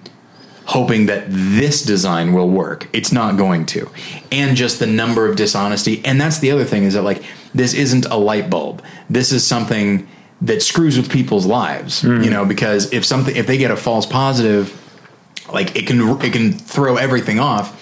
hoping 0.65 1.05
that 1.07 1.25
this 1.27 1.83
design 1.83 2.33
will 2.33 2.49
work. 2.49 2.87
It's 2.93 3.11
not 3.11 3.37
going 3.37 3.65
to. 3.67 3.89
And 4.31 4.57
just 4.57 4.79
the 4.79 4.87
number 4.87 5.29
of 5.29 5.35
dishonesty. 5.35 6.01
And 6.05 6.19
that's 6.19 6.39
the 6.39 6.51
other 6.51 6.63
thing 6.63 6.83
is 6.83 6.93
that 6.93 7.03
like 7.03 7.23
this 7.53 7.73
isn't 7.73 8.05
a 8.05 8.15
light 8.15 8.49
bulb. 8.49 8.81
This 9.09 9.31
is 9.31 9.45
something 9.45 10.07
that 10.43 10.61
screws 10.61 10.97
with 10.97 11.11
people's 11.11 11.45
lives 11.45 12.03
you 12.03 12.29
know 12.29 12.45
because 12.45 12.91
if 12.93 13.05
something 13.05 13.35
if 13.35 13.47
they 13.47 13.57
get 13.57 13.71
a 13.71 13.77
false 13.77 14.05
positive 14.05 14.79
like 15.51 15.75
it 15.75 15.87
can 15.87 16.01
it 16.21 16.33
can 16.33 16.53
throw 16.53 16.97
everything 16.97 17.39
off 17.39 17.79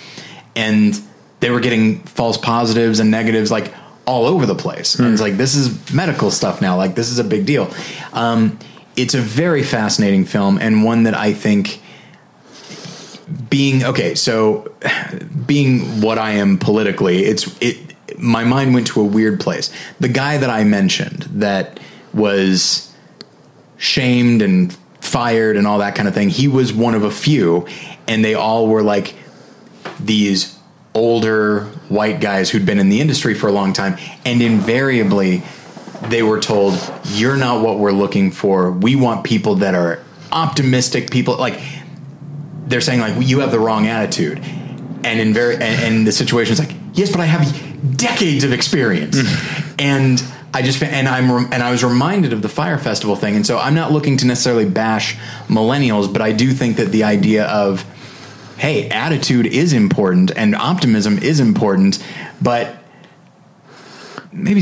and 0.56 1.02
they 1.40 1.50
were 1.50 1.60
getting 1.60 2.00
false 2.04 2.38
positives 2.38 3.00
and 3.00 3.12
negatives 3.12 3.52
like 3.52 3.74
all 4.06 4.26
over 4.26 4.46
the 4.46 4.56
place. 4.56 4.96
And 4.96 5.12
it's 5.12 5.22
like 5.22 5.38
this 5.38 5.56
is 5.56 5.94
medical 5.94 6.32
stuff 6.32 6.62
now 6.62 6.76
like 6.76 6.96
this 6.96 7.10
is 7.10 7.20
a 7.20 7.24
big 7.24 7.46
deal. 7.46 7.72
Um, 8.14 8.58
it's 8.96 9.14
a 9.14 9.22
very 9.22 9.64
fascinating 9.64 10.26
film 10.26 10.58
and 10.60 10.84
one 10.84 11.04
that 11.04 11.14
i 11.14 11.32
think 11.34 11.82
being 13.50 13.86
okay 13.86 14.16
so 14.16 14.70
being 15.48 16.02
what 16.02 16.18
i 16.18 16.32
am 16.32 16.58
politically 16.58 17.24
it's 17.24 17.56
it 17.62 17.78
my 18.18 18.44
mind 18.44 18.74
went 18.74 18.86
to 18.88 19.00
a 19.00 19.06
weird 19.06 19.40
place. 19.40 19.72
The 20.02 20.10
guy 20.10 20.38
that 20.38 20.50
i 20.50 20.66
mentioned 20.66 21.24
that 21.32 21.80
was 22.14 22.92
shamed 23.78 24.42
and 24.42 24.74
fired 25.00 25.58
and 25.58 25.66
all 25.66 25.80
that 25.80 25.96
kind 25.96 26.08
of 26.08 26.14
thing. 26.14 26.30
He 26.30 26.48
was 26.48 26.72
one 26.72 26.94
of 26.94 27.04
a 27.04 27.12
few, 27.12 27.68
and 28.08 28.24
they 28.24 28.34
all 28.34 28.68
were 28.68 28.84
like 28.84 29.16
these 30.00 30.58
older 30.94 31.66
white 31.90 32.20
guys 32.20 32.50
who'd 32.50 32.66
been 32.66 32.80
in 32.80 32.90
the 32.90 33.02
industry 33.02 33.34
for 33.34 33.48
a 33.48 33.52
long 33.52 33.74
time, 33.74 33.98
and 34.26 34.42
invariably 34.42 35.44
they 36.04 36.24
were 36.24 36.40
told, 36.40 36.80
"You're 37.14 37.38
not 37.38 37.64
what 37.64 37.80
we're 37.80 37.92
looking 37.92 38.32
for. 38.32 38.72
We 38.72 38.96
want 38.96 39.24
people 39.24 39.56
that 39.56 39.76
are 39.76 40.04
optimistic 40.32 41.12
people." 41.12 41.38
Like 41.38 41.60
they're 42.68 42.82
saying, 42.82 43.00
like 43.00 43.16
you 43.28 43.40
have 43.40 43.52
the 43.52 43.60
wrong 43.60 43.88
attitude, 43.88 44.40
and 45.04 45.20
in 45.20 45.34
very 45.34 45.56
and, 45.56 45.64
and 45.64 46.08
the 46.08 46.12
situation 46.12 46.54
is 46.54 46.60
like, 46.60 46.76
yes, 46.94 47.12
but 47.12 47.20
I 47.20 47.26
have 47.26 47.98
decades 47.98 48.44
of 48.44 48.54
experience, 48.54 49.18
mm-hmm. 49.18 49.76
and 49.80 50.24
I 50.54 50.62
just 50.62 50.82
and 50.84 51.08
I'm 51.08 51.52
and 51.54 51.64
I 51.64 51.72
was 51.72 51.84
reminded 51.84 52.34
of 52.34 52.42
the 52.42 52.50
Fire 52.50 52.78
Festival 52.78 53.16
thing, 53.16 53.36
and 53.36 53.46
so 53.46 53.58
I'm 53.58 53.76
not 53.76 53.92
looking 53.92 54.18
to 54.18 54.26
necessarily 54.26 54.70
bash 54.70 55.16
millennials, 55.48 56.12
but 56.12 56.22
I 56.22 56.34
do 56.34 56.52
think 56.52 56.78
that 56.78 56.92
the 56.92 57.04
idea 57.04 57.46
of 57.46 57.86
hey, 58.62 58.88
attitude 58.90 59.48
is 59.48 59.74
important 59.74 60.32
and 60.36 60.54
optimism 60.54 61.18
is 61.18 61.40
important, 61.40 61.98
but 62.40 62.78
maybe 64.32 64.62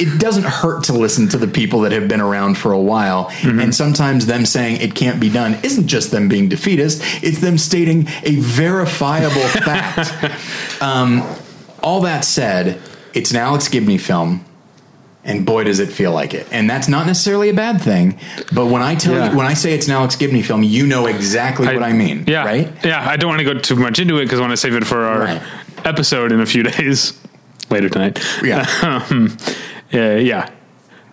it 0.00 0.20
doesn't 0.20 0.44
hurt 0.44 0.82
to 0.84 0.92
listen 0.92 1.28
to 1.28 1.38
the 1.38 1.46
people 1.46 1.82
that 1.82 1.92
have 1.92 2.08
been 2.08 2.20
around 2.20 2.58
for 2.58 2.72
a 2.72 2.80
while. 2.80 3.26
Mm-hmm. 3.26 3.60
And 3.60 3.74
sometimes 3.74 4.26
them 4.26 4.44
saying 4.44 4.80
it 4.80 4.96
can't 4.96 5.20
be 5.20 5.30
done 5.30 5.56
isn't 5.62 5.86
just 5.86 6.10
them 6.10 6.28
being 6.28 6.48
defeatist, 6.48 7.00
it's 7.22 7.40
them 7.40 7.58
stating 7.58 8.08
a 8.24 8.36
verifiable 8.40 9.40
fact. 9.64 10.82
Um, 10.82 11.22
all 11.80 12.00
that 12.00 12.24
said, 12.24 12.80
it's 13.14 13.30
an 13.30 13.36
Alex 13.36 13.68
Gibney 13.68 13.98
film. 13.98 14.44
And 15.26 15.46
boy, 15.46 15.64
does 15.64 15.78
it 15.80 15.88
feel 15.90 16.12
like 16.12 16.34
it! 16.34 16.46
And 16.52 16.68
that's 16.68 16.86
not 16.86 17.06
necessarily 17.06 17.48
a 17.48 17.54
bad 17.54 17.80
thing. 17.80 18.18
But 18.52 18.66
when 18.66 18.82
I 18.82 18.94
tell 18.94 19.14
Yeah. 19.14 19.30
you, 19.30 19.36
when 19.38 19.46
I 19.46 19.54
say 19.54 19.72
it's 19.72 19.86
an 19.86 19.94
Alex 19.94 20.16
Gibney 20.16 20.42
film, 20.42 20.62
you 20.62 20.86
know 20.86 21.06
exactly 21.06 21.66
what 21.66 21.82
I 21.82 21.92
mean, 21.94 22.24
Yeah. 22.26 22.44
right? 22.44 22.70
Yeah. 22.84 23.08
I 23.08 23.16
don't 23.16 23.28
want 23.30 23.38
to 23.38 23.44
go 23.44 23.54
too 23.58 23.76
much 23.76 23.98
into 23.98 24.18
it 24.18 24.24
because 24.24 24.38
I 24.38 24.42
want 24.42 24.52
to 24.52 24.56
save 24.58 24.74
it 24.74 24.86
for 24.86 25.04
our 25.04 25.20
Right. 25.20 25.42
episode 25.86 26.30
in 26.30 26.40
a 26.40 26.46
few 26.46 26.62
days 26.74 27.14
later 27.70 27.88
tonight. 27.88 28.20
Yeah. 28.42 28.66
Um, 29.10 29.36
yeah. 29.90 30.16
Yeah. 30.16 30.50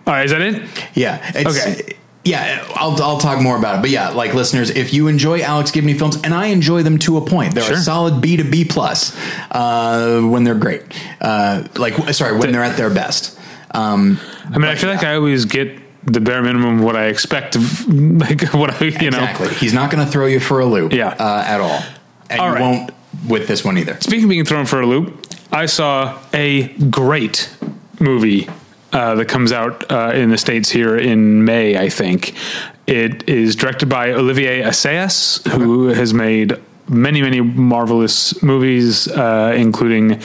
All 0.07 0.13
right. 0.13 0.25
Is 0.25 0.31
that 0.31 0.41
it? 0.41 0.61
Yeah. 0.93 1.19
It's, 1.33 1.57
Okay. 1.65 1.95
Yeah, 2.23 2.63
I'll, 2.75 3.01
I'll 3.01 3.17
talk 3.17 3.41
more 3.41 3.57
about 3.57 3.77
it. 3.79 3.81
But 3.81 3.89
yeah, 3.89 4.09
like 4.09 4.35
listeners, 4.35 4.69
if 4.69 4.93
you 4.93 5.07
enjoy 5.07 5.41
Alex 5.41 5.71
Gibney 5.71 5.95
films, 5.95 6.17
and 6.23 6.35
I 6.35 6.47
enjoy 6.47 6.83
them 6.83 6.99
to 6.99 7.17
a 7.17 7.21
point, 7.21 7.55
they're 7.55 7.63
Sure. 7.63 7.77
a 7.77 7.79
solid 7.79 8.21
B 8.21 8.37
to 8.37 8.43
B 8.43 8.63
plus 8.63 9.15
uh, 9.49 10.19
when 10.21 10.43
they're 10.43 10.53
great. 10.53 10.83
Uh, 11.19 11.63
like, 11.77 11.95
sorry, 12.13 12.37
when 12.37 12.51
they're 12.51 12.63
at 12.63 12.77
their 12.77 12.91
best. 12.91 13.39
Um, 13.73 14.19
I 14.49 14.57
mean, 14.57 14.65
I 14.69 14.75
feel 14.75 14.89
like 14.89 15.03
I 15.03 15.15
always 15.15 15.45
get 15.45 15.79
the 16.03 16.19
bare 16.19 16.41
minimum 16.41 16.79
of 16.79 16.83
what 16.83 16.95
I 16.95 17.05
expect 17.05 17.55
of 17.55 17.87
like 17.87 18.41
what 18.53 18.81
I, 18.81 18.85
you 18.85 19.11
know. 19.11 19.19
exactly. 19.19 19.49
He's 19.55 19.73
not 19.73 19.91
going 19.91 20.05
to 20.05 20.11
throw 20.11 20.25
you 20.25 20.39
for 20.39 20.59
a 20.59 20.65
loop 20.65 20.93
Yeah. 20.93 21.09
uh, 21.19 21.43
at 21.47 21.61
all. 21.61 21.81
And 22.29 22.39
All 22.39 22.47
you 22.49 22.53
right. 22.53 22.61
won't 22.61 22.91
with 23.27 23.47
this 23.47 23.63
one 23.63 23.77
either. 23.77 23.97
Speaking 24.01 24.23
of 24.23 24.29
being 24.29 24.45
thrown 24.45 24.65
for 24.65 24.81
a 24.81 24.85
loop, 24.85 25.25
I 25.51 25.65
saw 25.65 26.17
a 26.33 26.67
great 26.89 27.53
movie 27.99 28.47
uh, 28.93 29.15
that 29.15 29.25
comes 29.25 29.51
out 29.51 29.89
uh, 29.91 30.11
in 30.13 30.29
the 30.31 30.37
states 30.37 30.69
here 30.69 30.97
in 30.97 31.45
May. 31.45 31.77
I 31.77 31.89
think 31.89 32.33
it 32.87 33.27
is 33.29 33.55
directed 33.55 33.87
by 33.89 34.11
Olivier 34.11 34.63
Assayas, 34.63 35.45
who 35.51 35.89
has 35.89 36.13
made 36.13 36.57
many, 36.89 37.21
many 37.21 37.41
marvelous 37.41 38.41
movies, 38.41 39.07
uh, 39.09 39.53
including 39.55 40.21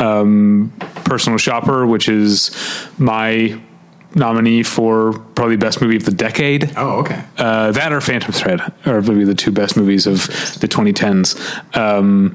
um, 0.00 0.72
Personal 1.04 1.38
Shopper, 1.38 1.86
which 1.86 2.08
is 2.08 2.50
my 2.98 3.60
nominee 4.14 4.62
for 4.64 5.12
probably 5.36 5.56
best 5.56 5.80
movie 5.80 5.96
of 5.96 6.04
the 6.04 6.10
decade. 6.10 6.72
Oh, 6.76 6.98
okay. 7.00 7.24
Uh, 7.38 7.70
that 7.72 7.92
or 7.92 8.00
Phantom 8.00 8.32
Thread 8.32 8.60
are 8.84 9.00
maybe 9.02 9.24
the 9.24 9.34
two 9.36 9.52
best 9.52 9.76
movies 9.76 10.06
of 10.06 10.26
the 10.60 10.66
2010s. 10.68 11.76
Um, 11.76 12.34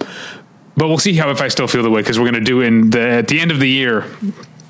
but 0.78 0.88
we'll 0.88 0.97
see 0.97 1.13
how 1.13 1.30
if 1.32 1.41
I 1.41 1.47
still 1.49 1.67
feel 1.67 1.84
the 1.84 1.89
way 1.89 2.01
because 2.01 2.17
we're 2.19 2.32
going 2.32 2.43
to 2.43 2.49
do 2.51 2.62
in 2.62 2.89
the 2.91 3.01
at 3.01 3.28
the 3.28 3.39
end 3.39 3.51
of 3.51 3.60
the 3.60 3.69
year 3.69 4.06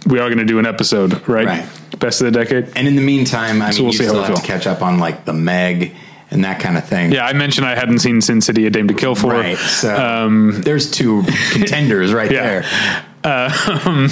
we 0.08 0.20
are 0.20 0.28
going 0.28 0.38
to 0.38 0.46
do 0.46 0.60
an 0.60 0.66
episode 0.68 1.28
right, 1.28 1.48
Right. 1.48 2.00
best 2.00 2.22
of 2.22 2.32
the 2.32 2.44
decade. 2.44 2.72
And 2.76 2.88
in 2.88 2.96
the 2.96 3.02
meantime, 3.02 3.60
I 3.62 3.72
mean, 3.72 3.84
we'll 3.84 3.92
you 3.92 3.98
see 3.98 4.04
how 4.06 4.10
still 4.12 4.22
we 4.22 4.28
have 4.28 4.36
to 4.42 4.46
catch 4.46 4.68
up 4.68 4.84
on 4.84 5.00
like 5.00 5.26
the 5.26 5.34
Meg 5.34 5.96
and 6.32 6.44
that 6.44 6.60
kind 6.60 6.78
of 6.78 6.86
thing. 6.88 7.12
Yeah, 7.12 7.26
I 7.26 7.34
mentioned 7.34 7.68
I 7.68 7.76
hadn't 7.76 8.00
seen 8.00 8.22
Sin 8.22 8.42
City: 8.42 8.66
A 8.66 8.70
Dame 8.70 8.88
to 8.88 8.94
Kill 8.94 9.16
for. 9.16 9.32
Right. 9.32 9.58
So 9.58 10.30
there's 10.64 10.90
two 10.92 11.24
contenders 11.52 12.14
right 12.14 12.30
Um, 12.30 12.36
Yeah. 12.36 12.62
there. 12.62 13.06
Um, 13.26 14.10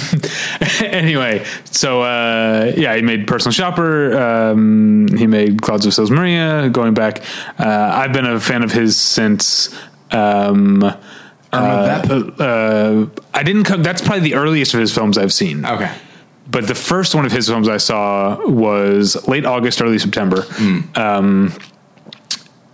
anyway, 0.80 1.44
so 1.64 2.02
uh, 2.02 2.72
yeah, 2.76 2.96
he 2.96 3.02
made 3.02 3.28
Personal 3.28 3.52
Shopper. 3.52 4.16
Um, 4.18 5.06
he 5.16 5.26
made 5.28 5.62
Clouds 5.62 5.86
of 5.86 5.94
Sils 5.94 6.10
Maria. 6.10 6.68
Going 6.70 6.94
back, 6.94 7.22
uh, 7.58 7.92
I've 7.94 8.12
been 8.12 8.26
a 8.26 8.40
fan 8.40 8.62
of 8.64 8.72
his 8.72 8.96
since. 8.98 9.72
Um, 10.10 10.82
Irma 11.52 12.34
uh, 12.40 13.06
I 13.32 13.42
didn't 13.44 13.64
come. 13.64 13.82
That's 13.84 14.02
probably 14.02 14.28
the 14.28 14.34
earliest 14.34 14.74
of 14.74 14.80
his 14.80 14.92
films 14.92 15.16
I've 15.16 15.32
seen. 15.32 15.64
Okay. 15.64 15.94
But 16.50 16.66
the 16.66 16.74
first 16.74 17.14
one 17.14 17.24
of 17.24 17.30
his 17.32 17.46
films 17.48 17.68
I 17.68 17.76
saw 17.78 18.44
was 18.48 19.16
late 19.28 19.46
August, 19.46 19.80
early 19.80 19.98
September. 20.00 20.42
Hmm. 20.48 20.80
Um, 20.96 21.52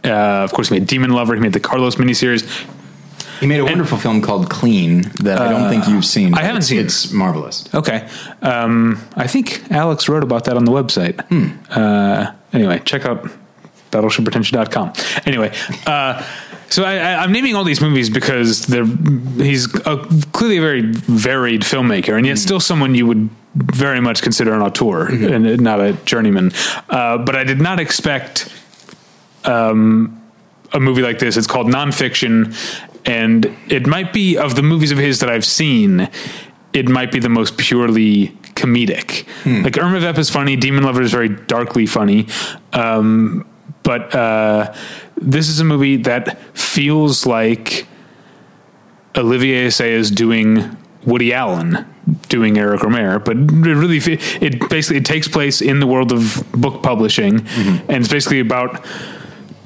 uh, 0.04 0.08
of 0.44 0.52
course, 0.52 0.68
he 0.68 0.78
made 0.78 0.86
Demon 0.88 1.10
Lover. 1.10 1.34
He 1.34 1.40
made 1.40 1.52
the 1.52 1.60
Carlos 1.60 1.96
miniseries. 1.96 2.44
He 3.40 3.46
made 3.46 3.60
a 3.60 3.64
wonderful 3.64 3.96
film 3.96 4.20
called 4.20 4.50
Clean 4.50 5.00
that 5.22 5.40
I 5.40 5.48
don't 5.48 5.70
think 5.70 5.88
you've 5.88 6.04
seen. 6.04 6.34
Uh, 6.34 6.38
I 6.38 6.42
haven't 6.42 6.58
It's- 6.58 6.68
seen 6.68 6.78
it. 6.80 6.84
It's 6.84 7.10
marvelous. 7.12 7.64
Okay. 7.74 8.06
Um, 8.42 9.00
I 9.16 9.26
think 9.26 9.62
Alex 9.70 10.08
wrote 10.10 10.22
about 10.22 10.44
that 10.44 10.56
on 10.58 10.64
the 10.66 10.72
website. 10.72 11.20
Hmm. 11.28 11.52
Uh, 11.70 12.32
anyway, 12.52 12.82
check 12.84 13.06
out 13.06 13.30
battleshippretension.com. 13.92 14.92
Anyway, 15.26 15.52
uh, 15.86 16.22
so 16.68 16.84
I, 16.84 16.96
I, 16.98 17.14
I'm 17.22 17.32
naming 17.32 17.56
all 17.56 17.64
these 17.64 17.80
movies 17.80 18.10
because 18.10 18.66
they're 18.66 18.84
he's 18.84 19.74
a, 19.86 19.96
clearly 20.32 20.58
a 20.58 20.60
very 20.60 20.82
varied 20.92 21.62
filmmaker, 21.62 22.16
and 22.16 22.26
yet 22.26 22.38
still 22.38 22.60
someone 22.60 22.94
you 22.94 23.06
would 23.06 23.28
very 23.54 24.00
much 24.00 24.22
consider 24.22 24.52
an 24.54 24.62
auteur 24.62 25.06
and 25.08 25.60
not 25.60 25.80
a 25.80 25.94
journeyman. 26.04 26.52
Uh, 26.88 27.18
but 27.18 27.34
I 27.34 27.42
did 27.44 27.60
not 27.60 27.80
expect 27.80 28.52
um, 29.44 30.22
a 30.72 30.80
movie 30.80 31.02
like 31.02 31.18
this. 31.18 31.36
It's 31.36 31.46
called 31.46 31.66
nonfiction, 31.66 32.54
and 33.06 33.56
it 33.68 33.86
might 33.86 34.12
be 34.12 34.36
of 34.36 34.54
the 34.56 34.62
movies 34.62 34.92
of 34.92 34.98
his 34.98 35.20
that 35.20 35.30
I've 35.30 35.44
seen. 35.44 36.08
It 36.72 36.88
might 36.88 37.10
be 37.10 37.18
the 37.18 37.28
most 37.28 37.58
purely 37.58 38.28
comedic. 38.54 39.26
Like 39.64 39.76
Irma 39.78 40.00
Vep 40.00 40.18
is 40.18 40.30
funny. 40.30 40.54
Demon 40.56 40.84
Lover 40.84 41.02
is 41.02 41.10
very 41.10 41.28
darkly 41.28 41.86
funny. 41.86 42.28
Um, 42.72 43.46
but 43.82 44.14
uh, 44.14 44.72
this 45.16 45.48
is 45.48 45.58
a 45.58 45.64
movie 45.64 45.96
that 45.96 46.38
feels 46.56 47.26
like 47.26 47.86
Olivier 49.16 49.66
Assayas 49.66 49.98
is 49.98 50.10
doing 50.10 50.76
Woody 51.04 51.32
Allen 51.32 51.86
doing 52.28 52.58
Eric 52.58 52.80
Rohmer, 52.80 53.24
but 53.24 53.36
it 53.36 53.74
really 53.74 53.98
it 54.44 54.68
basically 54.68 54.98
it 54.98 55.04
takes 55.04 55.28
place 55.28 55.60
in 55.60 55.80
the 55.80 55.86
world 55.86 56.12
of 56.12 56.44
book 56.52 56.82
publishing, 56.82 57.46
and 57.88 57.90
it's 57.90 58.08
basically 58.08 58.40
about 58.40 58.84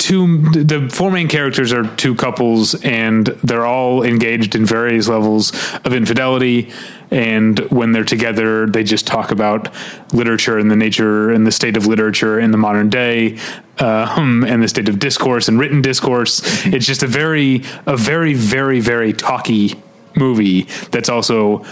two 0.05 0.43
the 0.51 0.91
four 0.91 1.11
main 1.11 1.29
characters 1.29 1.73
are 1.73 1.87
two 1.97 2.15
couples 2.15 2.75
and 2.85 3.29
they're 3.43 3.65
all 3.65 4.03
engaged 4.03 4.55
in 4.55 4.67
various 4.67 5.09
levels 5.09 5.51
of 5.83 5.95
infidelity. 5.95 6.71
And 7.11 7.59
when 7.71 7.93
they're 7.93 8.05
together 8.05 8.67
they 8.67 8.85
just 8.85 9.07
talk 9.07 9.31
about 9.31 9.75
literature 10.13 10.59
and 10.59 10.71
the 10.71 10.77
nature 10.77 11.31
and 11.31 11.47
the 11.47 11.51
state 11.51 11.79
of 11.79 11.87
literature 11.87 12.39
in 12.39 12.51
the 12.51 12.59
modern 12.59 12.91
day 12.91 13.39
um, 13.79 14.45
and 14.45 14.63
the 14.63 14.69
state 14.69 14.91
of 14.91 14.99
discourse 14.99 15.49
and 15.49 15.59
written 15.59 15.81
discourse. 15.81 16.43
It's 16.67 16.87
just 16.87 17.03
a 17.03 17.07
very 17.07 17.63
a 17.87 17.97
very 17.97 18.35
very 18.35 18.81
very 18.81 19.15
talky 19.15 19.83
movie 20.17 20.65
that's 20.91 21.09
also 21.09 21.65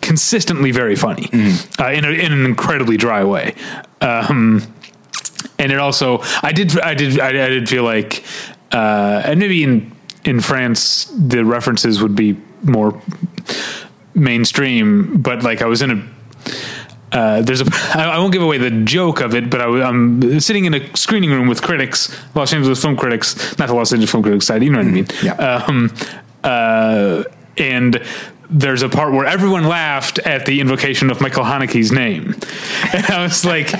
consistently 0.00 0.70
very 0.70 0.96
funny 0.96 1.28
uh, 1.78 1.90
in, 1.90 2.06
a, 2.06 2.08
in 2.08 2.32
an 2.32 2.46
incredibly 2.46 2.96
dry 2.96 3.22
way. 3.22 3.54
Um, 4.00 4.62
and 5.66 5.72
it 5.72 5.80
also 5.80 6.20
I 6.44 6.52
did 6.52 6.78
I 6.78 6.94
did 6.94 7.18
I, 7.18 7.28
I 7.28 7.48
did 7.48 7.68
feel 7.68 7.82
like 7.82 8.24
uh, 8.70 9.22
and 9.24 9.40
maybe 9.40 9.64
in 9.64 9.90
in 10.24 10.40
France 10.40 11.12
the 11.18 11.44
references 11.44 12.00
would 12.00 12.14
be 12.14 12.36
more 12.62 13.00
mainstream, 14.14 15.20
but 15.20 15.42
like 15.42 15.60
I 15.62 15.66
was 15.66 15.82
in 15.82 15.90
a. 15.90 16.08
Uh, 17.12 17.42
there's 17.42 17.60
a 17.62 17.66
I 17.94 18.16
won't 18.18 18.32
give 18.32 18.42
away 18.42 18.58
the 18.58 18.70
joke 18.70 19.20
of 19.20 19.34
it, 19.34 19.50
but 19.50 19.60
I, 19.60 19.88
am 19.88 20.38
sitting 20.38 20.66
in 20.66 20.74
a 20.74 20.96
screening 20.96 21.30
room 21.30 21.48
with 21.48 21.62
critics, 21.62 22.16
Los 22.34 22.52
Angeles 22.52 22.80
film 22.80 22.96
critics, 22.96 23.58
not 23.58 23.66
the 23.66 23.74
Los 23.74 23.92
Angeles 23.92 24.10
Film 24.10 24.22
Critics 24.22 24.46
Society. 24.46 24.66
You 24.66 24.72
know 24.72 24.78
what 24.78 24.86
I 24.86 24.90
mean? 24.90 25.06
Yeah. 25.22 25.34
Um, 25.34 25.92
uh, 26.44 27.24
and 27.58 28.02
there's 28.48 28.82
a 28.82 28.88
part 28.88 29.12
where 29.12 29.26
everyone 29.26 29.64
laughed 29.64 30.18
at 30.20 30.46
the 30.46 30.60
invocation 30.60 31.10
of 31.10 31.20
Michael 31.20 31.44
Haneke's 31.44 31.92
name, 31.92 32.34
and 32.94 33.06
I 33.06 33.22
was 33.22 33.44
like, 33.44 33.74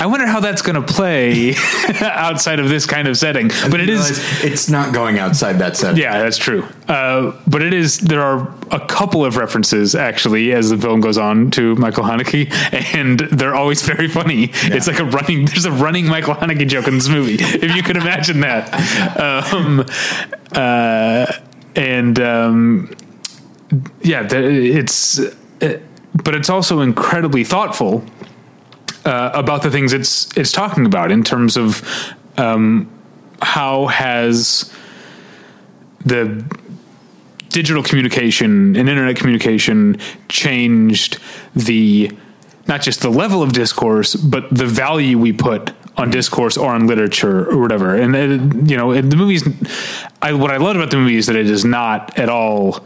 I 0.00 0.06
wonder 0.06 0.26
how 0.26 0.40
that's 0.40 0.62
going 0.62 0.80
to 0.80 0.92
play 0.92 1.54
outside 2.00 2.60
of 2.60 2.68
this 2.68 2.86
kind 2.86 3.08
of 3.08 3.16
setting. 3.16 3.48
But 3.70 3.80
it 3.80 3.88
is. 3.88 4.20
It's 4.42 4.68
not 4.68 4.92
going 4.92 5.18
outside 5.18 5.54
that 5.54 5.76
setting. 5.76 6.00
Yeah, 6.00 6.22
that's 6.22 6.36
true. 6.36 6.66
Uh, 6.88 7.32
but 7.46 7.62
it 7.62 7.72
is. 7.72 7.98
There 7.98 8.20
are 8.20 8.54
a 8.70 8.86
couple 8.86 9.24
of 9.24 9.36
references 9.36 9.94
actually 9.94 10.52
as 10.52 10.70
the 10.70 10.78
film 10.78 11.00
goes 11.00 11.18
on 11.18 11.50
to 11.52 11.74
Michael 11.76 12.04
Haneke, 12.04 12.50
and 12.94 13.20
they're 13.20 13.54
always 13.54 13.82
very 13.82 14.08
funny. 14.08 14.50
It's 14.52 14.86
like 14.86 14.98
a 14.98 15.04
running. 15.04 15.46
There's 15.46 15.64
a 15.64 15.72
running 15.72 16.06
Michael 16.06 16.34
Haneke 16.34 16.68
joke 16.68 16.88
in 16.88 16.94
this 16.94 17.08
movie, 17.08 17.36
if 17.38 17.74
you 17.74 17.82
could 17.82 17.96
imagine 17.96 18.40
that. 18.40 19.12
Um, 19.22 19.84
uh, 20.52 21.32
and 21.76 22.18
um, 22.20 22.94
yeah, 24.02 24.22
the, 24.22 24.38
it's. 24.76 25.18
Uh, 25.18 25.80
but 26.14 26.34
it's 26.34 26.50
also 26.50 26.80
incredibly 26.80 27.44
thoughtful 27.44 28.04
uh, 29.04 29.30
about 29.34 29.62
the 29.62 29.70
things 29.70 29.92
it's 29.92 30.36
it's 30.36 30.52
talking 30.52 30.86
about 30.86 31.10
in 31.10 31.24
terms 31.24 31.56
of 31.56 31.82
um, 32.36 32.90
how 33.40 33.86
has 33.86 34.72
the 36.04 36.44
digital 37.48 37.82
communication 37.82 38.76
and 38.76 38.88
internet 38.88 39.16
communication 39.16 39.98
changed 40.28 41.18
the 41.54 42.10
not 42.66 42.80
just 42.80 43.00
the 43.00 43.10
level 43.10 43.42
of 43.42 43.52
discourse 43.52 44.14
but 44.14 44.48
the 44.50 44.66
value 44.66 45.18
we 45.18 45.32
put 45.32 45.72
on 45.96 46.10
discourse 46.10 46.56
or 46.56 46.72
on 46.72 46.86
literature 46.86 47.50
or 47.50 47.58
whatever 47.58 47.94
and 47.96 48.16
it, 48.16 48.70
you 48.70 48.76
know 48.76 48.92
it, 48.92 49.02
the 49.02 49.16
movies 49.16 49.46
I, 50.22 50.32
what 50.32 50.50
i 50.50 50.56
love 50.56 50.76
about 50.76 50.90
the 50.90 50.96
movie 50.96 51.16
is 51.16 51.26
that 51.26 51.36
it 51.36 51.50
is 51.50 51.64
not 51.64 52.18
at 52.18 52.28
all 52.28 52.84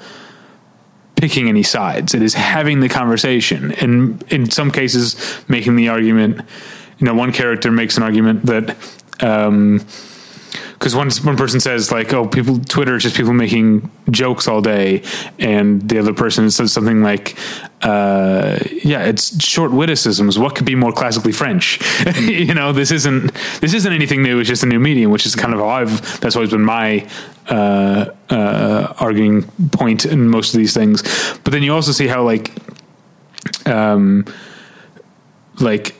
picking 1.16 1.48
any 1.48 1.62
sides. 1.62 2.14
It 2.14 2.22
is 2.22 2.34
having 2.34 2.80
the 2.80 2.88
conversation, 2.88 3.72
and 3.72 4.22
in 4.32 4.50
some 4.50 4.70
cases, 4.70 5.16
making 5.48 5.76
the 5.76 5.88
argument. 5.88 6.40
You 6.98 7.06
know, 7.06 7.14
one 7.14 7.32
character 7.32 7.70
makes 7.70 7.96
an 7.96 8.02
argument 8.02 8.46
that. 8.46 8.76
Um, 9.20 9.86
because 10.78 10.94
one 10.94 11.10
one 11.24 11.38
person 11.38 11.58
says 11.58 11.90
like, 11.90 12.12
"Oh, 12.12 12.28
people 12.28 12.58
Twitter 12.58 12.96
is 12.96 13.02
just 13.02 13.16
people 13.16 13.32
making 13.32 13.90
jokes 14.10 14.46
all 14.46 14.60
day," 14.60 15.02
and 15.38 15.88
the 15.88 15.98
other 15.98 16.12
person 16.12 16.50
says 16.50 16.70
something 16.70 17.02
like, 17.02 17.36
uh, 17.86 18.58
"Yeah, 18.82 19.04
it's 19.04 19.42
short 19.44 19.70
witticisms. 19.70 20.38
What 20.38 20.56
could 20.56 20.66
be 20.66 20.74
more 20.74 20.92
classically 20.92 21.32
French? 21.32 21.80
you 22.20 22.54
know, 22.54 22.72
this 22.72 22.90
isn't 22.90 23.32
this 23.60 23.74
isn't 23.74 23.92
anything 23.92 24.22
new. 24.22 24.40
It's 24.40 24.48
just 24.48 24.64
a 24.64 24.66
new 24.66 24.80
medium, 24.80 25.10
which 25.10 25.24
is 25.24 25.36
kind 25.36 25.54
of 25.54 25.60
how 25.60 25.68
I've 25.68 26.20
that's 26.20 26.34
always 26.34 26.50
been 26.50 26.64
my 26.64 27.08
uh, 27.48 28.06
uh, 28.28 28.94
arguing 28.98 29.44
point 29.70 30.04
in 30.04 30.28
most 30.28 30.52
of 30.52 30.58
these 30.58 30.74
things. 30.74 31.02
But 31.44 31.52
then 31.52 31.62
you 31.62 31.72
also 31.72 31.92
see 31.92 32.08
how 32.08 32.24
like, 32.24 32.52
um, 33.66 34.24
like 35.60 35.94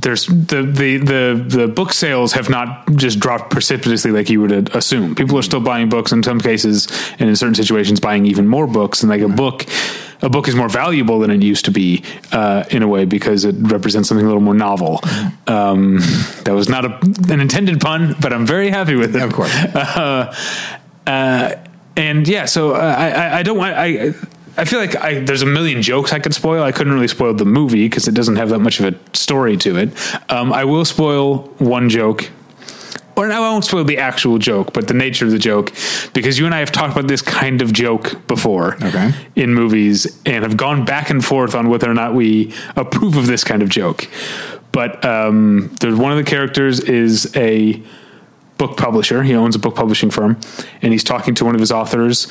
there's 0.00 0.26
the, 0.26 0.62
the 0.62 0.98
the 0.98 1.44
the 1.56 1.68
book 1.68 1.92
sales 1.92 2.32
have 2.32 2.48
not 2.48 2.90
just 2.94 3.18
dropped 3.18 3.50
precipitously 3.50 4.10
like 4.10 4.30
you 4.30 4.40
would 4.40 4.74
assume. 4.74 5.14
People 5.14 5.38
are 5.38 5.42
still 5.42 5.60
buying 5.60 5.88
books 5.88 6.12
in 6.12 6.22
some 6.22 6.40
cases, 6.40 6.88
and 7.18 7.28
in 7.28 7.36
certain 7.36 7.54
situations, 7.54 8.00
buying 8.00 8.26
even 8.26 8.46
more 8.46 8.66
books. 8.66 9.02
And 9.02 9.10
like 9.10 9.22
a 9.22 9.28
book, 9.28 9.66
a 10.22 10.28
book 10.28 10.48
is 10.48 10.54
more 10.54 10.68
valuable 10.68 11.18
than 11.20 11.30
it 11.30 11.42
used 11.42 11.64
to 11.64 11.70
be 11.70 12.04
uh, 12.32 12.64
in 12.70 12.82
a 12.82 12.88
way 12.88 13.04
because 13.04 13.44
it 13.44 13.56
represents 13.58 14.08
something 14.08 14.24
a 14.24 14.28
little 14.28 14.42
more 14.42 14.54
novel. 14.54 15.00
Um, 15.46 15.98
that 16.44 16.52
was 16.54 16.68
not 16.68 16.84
a, 16.84 16.98
an 17.32 17.40
intended 17.40 17.80
pun, 17.80 18.14
but 18.20 18.32
I'm 18.32 18.46
very 18.46 18.70
happy 18.70 18.94
with 18.94 19.16
it. 19.16 19.22
Of 19.22 19.32
course. 19.32 19.54
Uh, 19.98 20.34
uh, 21.06 21.54
and 21.96 22.28
yeah, 22.28 22.44
so 22.44 22.74
uh, 22.74 22.78
I, 22.78 23.38
I 23.38 23.42
don't 23.42 23.58
want 23.58 23.74
I. 23.74 24.14
I 24.58 24.64
feel 24.64 24.80
like 24.80 24.96
I, 24.96 25.20
there's 25.20 25.42
a 25.42 25.46
million 25.46 25.80
jokes 25.82 26.12
I 26.12 26.18
could 26.18 26.34
spoil. 26.34 26.62
I 26.64 26.72
couldn't 26.72 26.92
really 26.92 27.08
spoil 27.08 27.32
the 27.32 27.44
movie 27.44 27.88
because 27.88 28.08
it 28.08 28.12
doesn't 28.14 28.36
have 28.36 28.48
that 28.50 28.58
much 28.58 28.80
of 28.80 28.92
a 28.92 29.16
story 29.16 29.56
to 29.58 29.76
it. 29.78 29.90
Um, 30.30 30.52
I 30.52 30.64
will 30.64 30.84
spoil 30.84 31.44
one 31.58 31.88
joke, 31.88 32.28
or 33.16 33.28
no, 33.28 33.34
I 33.42 33.50
won't 33.50 33.64
spoil 33.64 33.84
the 33.84 33.98
actual 33.98 34.38
joke, 34.38 34.72
but 34.72 34.88
the 34.88 34.94
nature 34.94 35.24
of 35.24 35.30
the 35.30 35.38
joke, 35.38 35.72
because 36.12 36.38
you 36.38 36.44
and 36.46 36.54
I 36.54 36.58
have 36.58 36.72
talked 36.72 36.92
about 36.96 37.06
this 37.08 37.22
kind 37.22 37.62
of 37.62 37.72
joke 37.72 38.26
before 38.26 38.74
Okay. 38.82 39.12
in 39.36 39.54
movies 39.54 40.06
and 40.26 40.42
have 40.44 40.56
gone 40.56 40.84
back 40.84 41.08
and 41.10 41.24
forth 41.24 41.54
on 41.54 41.68
whether 41.68 41.88
or 41.90 41.94
not 41.94 42.14
we 42.14 42.52
approve 42.76 43.16
of 43.16 43.26
this 43.28 43.44
kind 43.44 43.62
of 43.62 43.68
joke. 43.68 44.08
But 44.72 45.04
um, 45.04 45.70
there's 45.80 45.96
one 45.96 46.10
of 46.12 46.18
the 46.18 46.24
characters 46.24 46.80
is 46.80 47.34
a 47.36 47.80
book 48.58 48.76
publisher. 48.76 49.22
He 49.22 49.34
owns 49.34 49.54
a 49.54 49.58
book 49.60 49.74
publishing 49.76 50.10
firm, 50.10 50.36
and 50.82 50.92
he's 50.92 51.04
talking 51.04 51.34
to 51.36 51.44
one 51.44 51.54
of 51.54 51.60
his 51.60 51.70
authors 51.72 52.26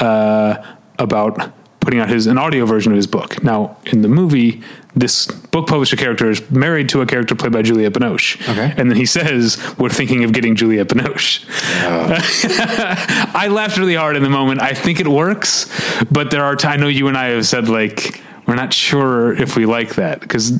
uh, 0.00 0.56
about 0.98 1.52
putting 1.88 2.00
out 2.00 2.10
his 2.10 2.26
an 2.26 2.36
audio 2.36 2.66
version 2.66 2.92
of 2.92 2.96
his 2.96 3.06
book. 3.06 3.42
Now, 3.42 3.78
in 3.86 4.02
the 4.02 4.08
movie, 4.08 4.60
this 4.94 5.26
book 5.26 5.68
publisher 5.68 5.96
character 5.96 6.28
is 6.28 6.50
married 6.50 6.90
to 6.90 7.00
a 7.00 7.06
character 7.06 7.34
played 7.34 7.50
by 7.50 7.62
Juliette 7.62 7.94
Binoche. 7.94 8.36
Okay. 8.46 8.74
And 8.76 8.90
then 8.90 8.98
he 8.98 9.06
says, 9.06 9.56
"We're 9.78 9.88
thinking 9.88 10.22
of 10.22 10.34
getting 10.34 10.54
Juliette 10.54 10.88
Binoche." 10.88 11.46
I 13.34 13.48
laughed 13.48 13.78
really 13.78 13.94
hard 13.94 14.16
in 14.16 14.22
the 14.22 14.28
moment. 14.28 14.60
I 14.60 14.74
think 14.74 15.00
it 15.00 15.08
works, 15.08 15.64
but 16.10 16.30
there 16.30 16.44
are. 16.44 16.56
T- 16.56 16.68
I 16.68 16.76
know 16.76 16.88
you 16.88 17.08
and 17.08 17.16
I 17.16 17.28
have 17.28 17.46
said 17.46 17.70
like 17.70 18.22
we're 18.46 18.54
not 18.54 18.74
sure 18.74 19.32
if 19.32 19.56
we 19.56 19.64
like 19.64 19.94
that 19.94 20.20
because 20.20 20.58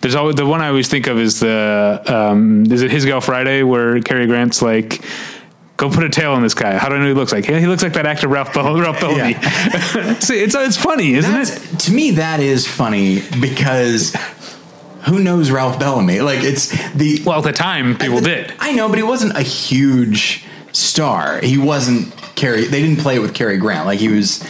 there's 0.00 0.16
always 0.16 0.34
the 0.34 0.46
one 0.46 0.62
I 0.62 0.66
always 0.70 0.88
think 0.88 1.06
of 1.06 1.16
is 1.16 1.38
the 1.38 2.02
um, 2.06 2.66
is 2.72 2.82
it 2.82 2.90
His 2.90 3.04
Gal 3.04 3.20
Friday 3.20 3.62
where 3.62 4.00
Cary 4.00 4.26
Grant's 4.26 4.62
like. 4.62 5.00
Go 5.76 5.90
put 5.90 6.04
a 6.04 6.08
tail 6.08 6.32
on 6.32 6.42
this 6.42 6.54
guy. 6.54 6.78
How 6.78 6.88
do 6.88 6.94
I 6.94 6.98
know 6.98 7.06
he 7.08 7.12
looks 7.12 7.32
like? 7.32 7.44
He 7.44 7.66
looks 7.66 7.82
like 7.82 7.92
that 7.94 8.06
actor 8.06 8.28
Ralph, 8.28 8.54
Bell- 8.54 8.80
Ralph 8.80 8.98
Bellamy. 9.00 9.34
See, 10.20 10.38
it's 10.42 10.54
it's 10.54 10.76
funny, 10.76 11.14
isn't 11.14 11.34
it? 11.34 11.78
To 11.80 11.92
me, 11.92 12.12
that 12.12 12.40
is 12.40 12.66
funny 12.66 13.20
because 13.40 14.14
who 15.06 15.18
knows 15.22 15.50
Ralph 15.50 15.78
Bellamy? 15.78 16.20
Like 16.20 16.42
it's 16.42 16.68
the 16.94 17.22
Well, 17.26 17.38
at 17.38 17.44
the 17.44 17.52
time, 17.52 17.96
people 17.98 18.20
did. 18.20 18.54
I 18.58 18.72
know, 18.72 18.88
but 18.88 18.96
he 18.96 19.04
wasn't 19.04 19.36
a 19.36 19.42
huge 19.42 20.44
star. 20.72 21.40
He 21.40 21.58
wasn't 21.58 22.14
Cary. 22.36 22.64
They 22.64 22.80
didn't 22.80 23.00
play 23.00 23.16
it 23.16 23.20
with 23.20 23.34
Cary 23.34 23.58
Grant. 23.58 23.84
Like 23.86 23.98
he 24.00 24.08
was. 24.08 24.42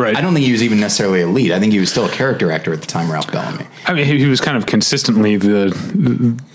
Right. 0.00 0.16
I 0.16 0.20
don't 0.20 0.32
think 0.34 0.46
he 0.46 0.52
was 0.52 0.62
even 0.62 0.80
necessarily 0.80 1.20
a 1.20 1.26
lead. 1.26 1.52
I 1.52 1.60
think 1.60 1.72
he 1.72 1.78
was 1.78 1.90
still 1.90 2.06
a 2.06 2.10
character 2.10 2.50
actor 2.50 2.72
at 2.72 2.80
the 2.80 2.86
time, 2.86 3.10
Ralph 3.12 3.30
Bellamy. 3.30 3.66
I 3.86 3.94
mean, 3.94 4.06
he, 4.06 4.26
was 4.26 4.40
kind 4.40 4.56
of 4.56 4.66
consistently 4.66 5.36
the 5.36 5.68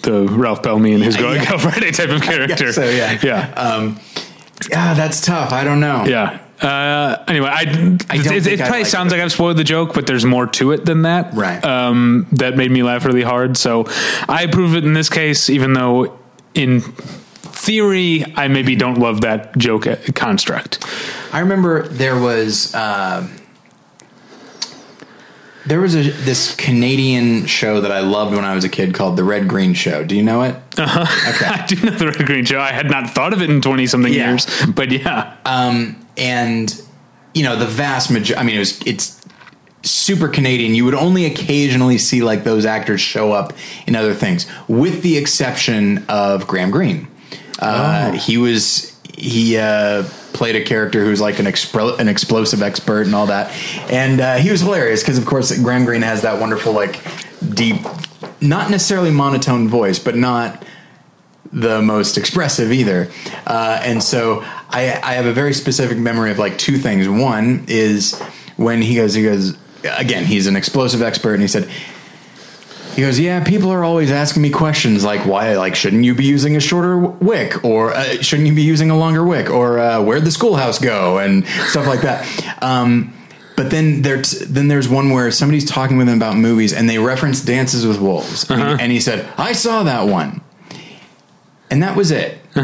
the 0.02 0.28
Ralph 0.30 0.64
Bellamy 0.64 0.94
and 0.94 1.04
his 1.04 1.16
Going 1.16 1.42
Yeah. 1.42 1.58
Friday 1.60 1.92
type 1.92 2.10
of 2.10 2.22
character. 2.32 2.74
so, 2.74 2.84
yeah. 2.90 3.20
yeah, 3.24 3.52
Um, 3.54 4.00
yeah, 4.70 4.94
that's 4.94 5.22
tough. 5.22 5.52
I 5.52 5.64
don't 5.64 5.80
know. 5.80 6.06
yeah. 6.06 6.42
Uh, 6.62 7.24
anyway, 7.28 7.50
I, 7.50 7.60
I 7.60 7.64
it, 7.64 8.26
it, 8.26 8.44
think 8.44 8.48
it 8.48 8.54
I 8.54 8.64
probably 8.64 8.80
like 8.84 8.86
sounds 8.86 9.12
it. 9.12 9.18
like 9.18 9.24
I've 9.26 9.32
spoiled 9.32 9.58
the 9.58 9.64
joke, 9.66 9.94
but 9.94 10.08
there's 10.08 10.24
more 10.26 10.48
to 10.48 10.72
it 10.72 10.86
than 10.86 11.02
that. 11.02 11.34
Right. 11.34 11.64
Um, 11.64 12.28
that 12.32 12.56
made 12.56 12.72
me 12.72 12.82
laugh 12.82 13.04
really 13.06 13.24
hard. 13.24 13.58
So 13.58 13.86
I 14.30 14.44
approve 14.48 14.74
it 14.76 14.86
in 14.86 14.94
this 14.94 15.10
case, 15.10 15.50
even 15.50 15.74
though 15.74 16.18
in 16.54 16.82
theory 17.66 18.24
I 18.36 18.48
maybe 18.48 18.76
don't 18.76 18.98
love 19.00 19.22
that 19.22 19.58
joke 19.58 19.88
uh, 19.88 19.96
construct. 20.14 20.86
I 21.34 21.40
remember 21.40 21.88
there 21.88 22.20
was 22.20 22.74
uh, 22.76 23.28
there 25.66 25.80
was 25.80 25.96
a 25.96 26.04
this 26.12 26.56
Canadian 26.56 27.46
show 27.48 27.82
that 27.82 27.92
I 27.92 28.02
loved 28.02 28.36
when 28.36 28.46
I 28.46 28.54
was 28.54 28.64
a 28.64 28.70
kid 28.70 28.94
called 28.94 29.18
The 29.18 29.24
Red 29.24 29.48
Green 29.48 29.74
Show. 29.74 30.04
Do 30.04 30.16
you 30.16 30.22
know 30.24 30.44
it? 30.44 30.56
Uh 30.78 30.86
huh. 30.88 31.06
I 31.64 31.66
do 31.66 31.76
know 31.84 31.92
the 31.98 32.08
Red 32.08 32.26
Green 32.26 32.46
Show. 32.46 32.60
I 32.60 32.72
had 32.72 32.90
not 32.90 33.10
thought 33.10 33.34
of 33.34 33.42
it 33.42 33.50
in 33.50 33.62
twenty 33.62 33.88
something 33.88 34.14
Yeah. 34.14 34.30
years, 34.30 34.46
but 34.76 34.92
yeah. 34.92 35.36
um, 35.46 36.06
and 36.18 36.80
you 37.34 37.44
know 37.44 37.56
the 37.56 37.66
vast 37.66 38.12
majority. 38.12 38.36
I 38.40 38.44
mean, 38.44 38.56
it 38.58 38.60
was 38.60 38.80
it's 38.86 39.20
super 39.82 40.28
Canadian. 40.28 40.76
You 40.76 40.86
would 40.86 40.94
only 40.94 41.26
occasionally 41.26 41.98
see 41.98 42.22
like 42.22 42.44
those 42.44 42.66
actors 42.66 43.02
show 43.02 43.32
up 43.34 43.54
in 43.88 43.96
other 43.96 44.14
things, 44.14 44.46
with 44.68 45.02
the 45.02 45.18
exception 45.18 46.06
of 46.08 46.46
Graham 46.48 46.70
Greene. 46.70 47.08
Uh, 47.60 48.12
He 48.14 48.38
was 48.38 48.92
he 49.18 49.58
uh, 49.58 50.04
played 50.34 50.56
a 50.58 50.64
character 50.64 51.04
who's 51.06 51.22
like 51.22 51.40
an 51.40 51.48
an 51.48 52.08
explosive 52.10 52.62
expert 52.62 53.06
and 53.06 53.16
all 53.16 53.28
that, 53.28 53.52
and 53.90 54.20
uh, 54.20 54.36
he 54.36 54.52
was 54.52 54.62
hilarious 54.62 55.02
because 55.02 55.18
of 55.18 55.26
course 55.26 55.58
Graham 55.60 55.86
Greene 55.86 56.02
has 56.02 56.24
that 56.24 56.40
wonderful 56.42 56.74
like 56.74 57.00
deep, 57.54 57.78
not 58.42 58.70
necessarily 58.70 59.12
monotone 59.12 59.70
voice, 59.70 60.00
but 60.00 60.16
not 60.16 60.66
the 61.54 61.82
most 61.82 62.18
expressive 62.18 62.74
either. 62.74 63.10
Uh, 63.48 63.80
and 63.82 64.04
so 64.04 64.42
I, 64.70 65.00
I 65.02 65.14
have 65.14 65.26
a 65.26 65.32
very 65.32 65.54
specific 65.54 65.98
memory 65.98 66.32
of 66.32 66.38
like 66.38 66.58
two 66.58 66.78
things. 66.78 67.08
One 67.08 67.64
is 67.70 68.20
when 68.58 68.82
he 68.82 68.96
goes, 68.96 69.14
he 69.14 69.24
goes, 69.24 69.58
again, 69.84 70.26
he's 70.26 70.48
an 70.48 70.58
explosive 70.58 71.02
expert, 71.02 71.34
and 71.34 71.42
he 71.42 71.48
said, 71.48 71.70
he 72.96 73.02
goes, 73.02 73.20
yeah, 73.20 73.44
people 73.44 73.72
are 73.72 73.84
always 73.84 74.12
asking 74.12 74.42
me 74.42 74.50
questions 74.50 75.04
like, 75.04 75.26
why, 75.26 75.56
like, 75.58 75.76
shouldn't 75.76 76.04
you 76.06 76.16
be 76.16 76.24
using 76.26 76.56
a 76.56 76.60
shorter 76.60 76.98
wick, 76.98 77.64
or 77.64 77.94
uh, 77.94 78.22
shouldn't 78.22 78.48
you 78.48 78.56
be 78.56 78.64
using 78.64 78.90
a 78.90 78.98
longer 78.98 79.24
wick, 79.24 79.50
or 79.50 79.80
uh, 79.80 80.02
where'd 80.02 80.24
the 80.24 80.32
schoolhouse 80.32 80.80
go, 80.80 81.18
and 81.20 81.46
stuff 81.68 81.88
like 81.88 82.02
that. 82.02 82.64
Um, 82.64 83.14
but 83.58 83.70
then 83.72 84.02
there's 84.02 84.32
then 84.42 84.68
there's 84.68 84.90
one 84.90 85.10
where 85.12 85.32
somebody's 85.32 85.66
talking 85.66 85.98
with 85.98 86.08
him 86.10 86.18
about 86.18 86.36
movies, 86.38 86.74
and 86.74 86.90
they 86.90 86.98
reference 86.98 87.42
Dances 87.42 87.86
with 87.86 88.00
Wolves, 88.00 88.50
and, 88.50 88.82
and 88.82 88.92
he 88.92 89.00
said, 89.00 89.28
I 89.38 89.54
saw 89.54 89.84
that 89.84 90.08
one 90.08 90.42
and 91.72 91.82
that 91.82 91.96
was 91.98 92.12
it. 92.12 92.38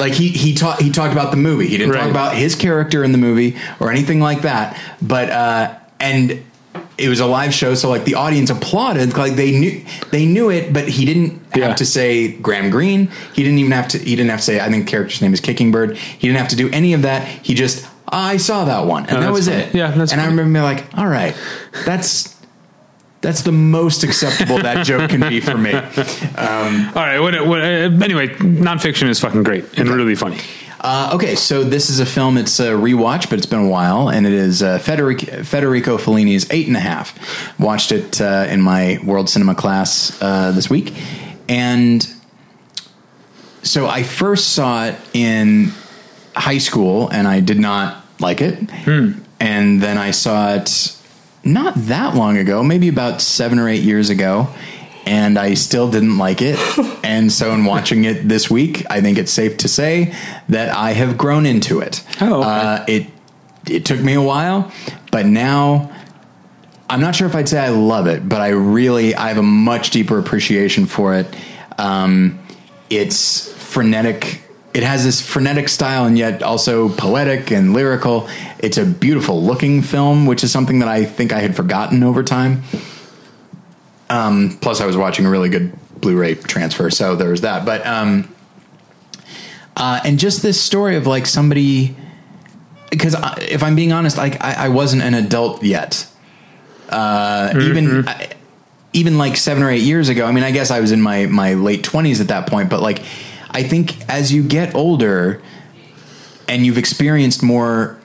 like 0.00 0.12
he 0.14 0.28
he 0.28 0.54
talked 0.54 0.80
he 0.80 0.90
talked 0.90 1.12
about 1.12 1.30
the 1.30 1.36
movie. 1.36 1.66
He 1.66 1.76
didn't 1.76 1.92
Right. 1.92 2.02
talk 2.02 2.10
about 2.10 2.34
his 2.36 2.54
character 2.54 3.04
in 3.04 3.12
the 3.12 3.18
movie 3.18 3.56
or 3.80 3.90
anything 3.90 4.20
like 4.20 4.42
that. 4.42 4.80
But 5.02 5.28
uh, 5.30 5.74
and 6.00 6.42
it 6.96 7.08
was 7.08 7.20
a 7.20 7.26
live 7.26 7.52
show, 7.52 7.74
so 7.74 7.88
like 7.90 8.04
the 8.04 8.14
audience 8.14 8.50
applauded, 8.50 9.16
like 9.16 9.34
they 9.34 9.58
knew 9.58 9.84
they 10.10 10.26
knew 10.26 10.50
it, 10.50 10.72
but 10.72 10.88
he 10.88 11.04
didn't 11.04 11.32
have 11.52 11.56
Yeah. 11.56 11.74
to 11.74 11.84
say 11.86 12.28
Graham 12.28 12.70
Greene. 12.70 13.10
He 13.34 13.42
didn't 13.42 13.58
even 13.58 13.72
have 13.72 13.88
to. 13.88 13.98
He 13.98 14.14
didn't 14.16 14.30
have 14.30 14.40
to 14.40 14.44
say. 14.44 14.60
I 14.60 14.68
think 14.70 14.84
the 14.86 14.90
character's 14.90 15.20
name 15.20 15.32
is 15.34 15.40
Kicking 15.40 15.70
Bird. 15.72 15.96
He 15.96 16.28
didn't 16.28 16.38
have 16.38 16.48
to 16.48 16.56
do 16.56 16.70
any 16.70 16.92
of 16.92 17.02
that. 17.02 17.26
He 17.26 17.54
just 17.54 17.86
I 18.08 18.36
saw 18.36 18.64
that 18.66 18.86
one, 18.86 19.06
and 19.06 19.18
Oh, 19.18 19.20
that 19.22 19.32
was 19.32 19.48
funny. 19.48 19.62
it. 19.62 19.74
Yeah, 19.74 19.90
that's 19.90 20.12
and 20.12 20.20
I 20.20 20.26
remember 20.26 20.52
being 20.60 20.64
like, 20.64 20.96
all 20.96 21.06
right, 21.08 21.34
that's. 21.84 22.32
That's 23.20 23.40
the 23.40 23.52
most 23.52 24.04
acceptable 24.04 24.58
that 24.58 24.84
joke 24.84 25.08
can 25.08 25.26
be 25.26 25.40
for 25.40 25.56
me. 25.56 25.72
All 25.74 25.80
right. 26.94 27.18
What, 27.20 27.46
what, 27.46 27.62
uh, 27.62 27.64
anyway, 27.64 28.28
nonfiction 28.28 29.08
is 29.08 29.18
fucking 29.18 29.44
great 29.44 29.78
and 29.78 29.88
really 29.88 30.14
funny. 30.14 30.40
Uh, 30.84 31.12
okay, 31.14 31.34
so 31.34 31.64
this 31.64 31.88
is 31.88 31.98
a 31.98 32.04
film. 32.04 32.36
It's 32.36 32.60
a 32.60 32.72
rewatch, 32.72 33.30
but 33.30 33.38
it's 33.38 33.46
been 33.46 33.64
a 33.64 33.68
while, 33.68 34.10
and 34.10 34.26
it 34.26 34.34
is 34.34 34.62
uh, 34.62 34.78
Federico, 34.78 35.42
Federico 35.42 35.96
Fellini's 35.96 36.46
Eight 36.50 36.66
and 36.66 36.76
a 36.76 36.80
Half. 36.80 37.58
Watched 37.58 37.90
it 37.90 38.20
uh, 38.20 38.46
in 38.50 38.60
my 38.60 38.98
world 39.02 39.30
cinema 39.30 39.54
class 39.54 40.20
uh, 40.20 40.52
this 40.52 40.68
week, 40.68 40.92
and 41.48 42.06
so 43.62 43.86
I 43.86 44.02
first 44.02 44.50
saw 44.50 44.84
it 44.84 44.96
in 45.14 45.72
high 46.36 46.58
school, 46.58 47.08
and 47.08 47.26
I 47.26 47.40
did 47.40 47.58
not 47.58 48.04
like 48.20 48.42
it. 48.42 48.58
And 49.40 49.80
then 49.80 49.96
I 49.96 50.10
saw 50.10 50.52
it 50.52 50.94
not 51.44 51.72
that 51.76 52.14
long 52.14 52.36
ago, 52.36 52.62
maybe 52.62 52.88
about 52.88 53.22
seven 53.22 53.58
or 53.58 53.70
eight 53.70 53.82
years 53.84 54.10
ago, 54.10 54.48
and 55.06 55.38
I 55.38 55.54
still 55.54 55.90
didn't 55.90 56.18
like 56.18 56.40
it. 56.40 56.58
and 57.04 57.30
so, 57.30 57.52
in 57.52 57.64
watching 57.64 58.04
it 58.04 58.28
this 58.28 58.50
week, 58.50 58.84
I 58.90 59.00
think 59.00 59.18
it's 59.18 59.32
safe 59.32 59.56
to 59.58 59.68
say 59.68 60.14
that 60.48 60.74
I 60.74 60.92
have 60.92 61.18
grown 61.18 61.46
into 61.46 61.80
it. 61.80 62.04
Oh, 62.20 62.40
okay. 62.40 62.48
uh, 62.48 62.84
it 62.88 63.06
it 63.68 63.84
took 63.84 64.00
me 64.00 64.14
a 64.14 64.22
while, 64.22 64.72
but 65.10 65.26
now 65.26 65.90
I'm 66.88 67.00
not 67.00 67.14
sure 67.14 67.26
if 67.26 67.34
I'd 67.34 67.48
say 67.48 67.58
I 67.58 67.70
love 67.70 68.06
it, 68.06 68.28
but 68.28 68.40
I 68.40 68.48
really 68.48 69.14
I 69.14 69.28
have 69.28 69.38
a 69.38 69.42
much 69.42 69.90
deeper 69.90 70.18
appreciation 70.18 70.86
for 70.86 71.14
it. 71.14 71.26
Um, 71.78 72.38
it's 72.90 73.52
frenetic. 73.52 74.42
It 74.74 74.82
has 74.82 75.04
this 75.04 75.20
frenetic 75.20 75.68
style 75.68 76.04
and 76.04 76.18
yet 76.18 76.42
also 76.42 76.88
poetic 76.88 77.50
and 77.50 77.72
lyrical. 77.72 78.28
It's 78.58 78.76
a 78.76 78.84
beautiful 78.84 79.42
looking 79.42 79.82
film, 79.82 80.26
which 80.26 80.44
is 80.44 80.52
something 80.52 80.80
that 80.80 80.88
I 80.88 81.04
think 81.04 81.32
I 81.32 81.40
had 81.40 81.56
forgotten 81.56 82.02
over 82.02 82.22
time. 82.22 82.62
Um, 84.10 84.58
plus, 84.60 84.80
I 84.80 84.86
was 84.86 84.96
watching 84.96 85.26
a 85.26 85.30
really 85.30 85.48
good 85.48 85.72
Blu-ray 86.00 86.34
transfer, 86.34 86.90
so 86.90 87.16
there 87.16 87.30
was 87.30 87.40
that. 87.40 87.64
But 87.64 87.86
um, 87.86 88.34
uh, 89.76 90.00
and 90.04 90.18
just 90.18 90.42
this 90.42 90.60
story 90.60 90.96
of 90.96 91.06
like 91.06 91.26
somebody, 91.26 91.96
because 92.90 93.16
if 93.38 93.62
I'm 93.62 93.76
being 93.76 93.92
honest, 93.92 94.16
like 94.16 94.42
I, 94.42 94.66
I 94.66 94.68
wasn't 94.68 95.02
an 95.02 95.14
adult 95.14 95.62
yet. 95.62 96.06
Uh, 96.88 97.52
Even 97.58 98.06
I, 98.08 98.28
even 98.92 99.18
like 99.18 99.36
seven 99.36 99.62
or 99.62 99.70
eight 99.70 99.82
years 99.82 100.08
ago. 100.08 100.24
I 100.26 100.32
mean, 100.32 100.44
I 100.44 100.52
guess 100.52 100.70
I 100.70 100.80
was 100.80 100.92
in 100.92 101.02
my 101.02 101.26
my 101.26 101.54
late 101.54 101.82
twenties 101.82 102.20
at 102.20 102.28
that 102.28 102.46
point. 102.46 102.70
But 102.70 102.80
like, 102.80 103.02
I 103.50 103.62
think 103.62 104.08
as 104.08 104.32
you 104.32 104.42
get 104.42 104.74
older 104.74 105.42
and 106.48 106.64
you've 106.64 106.78
experienced 106.78 107.42
more 107.42 107.98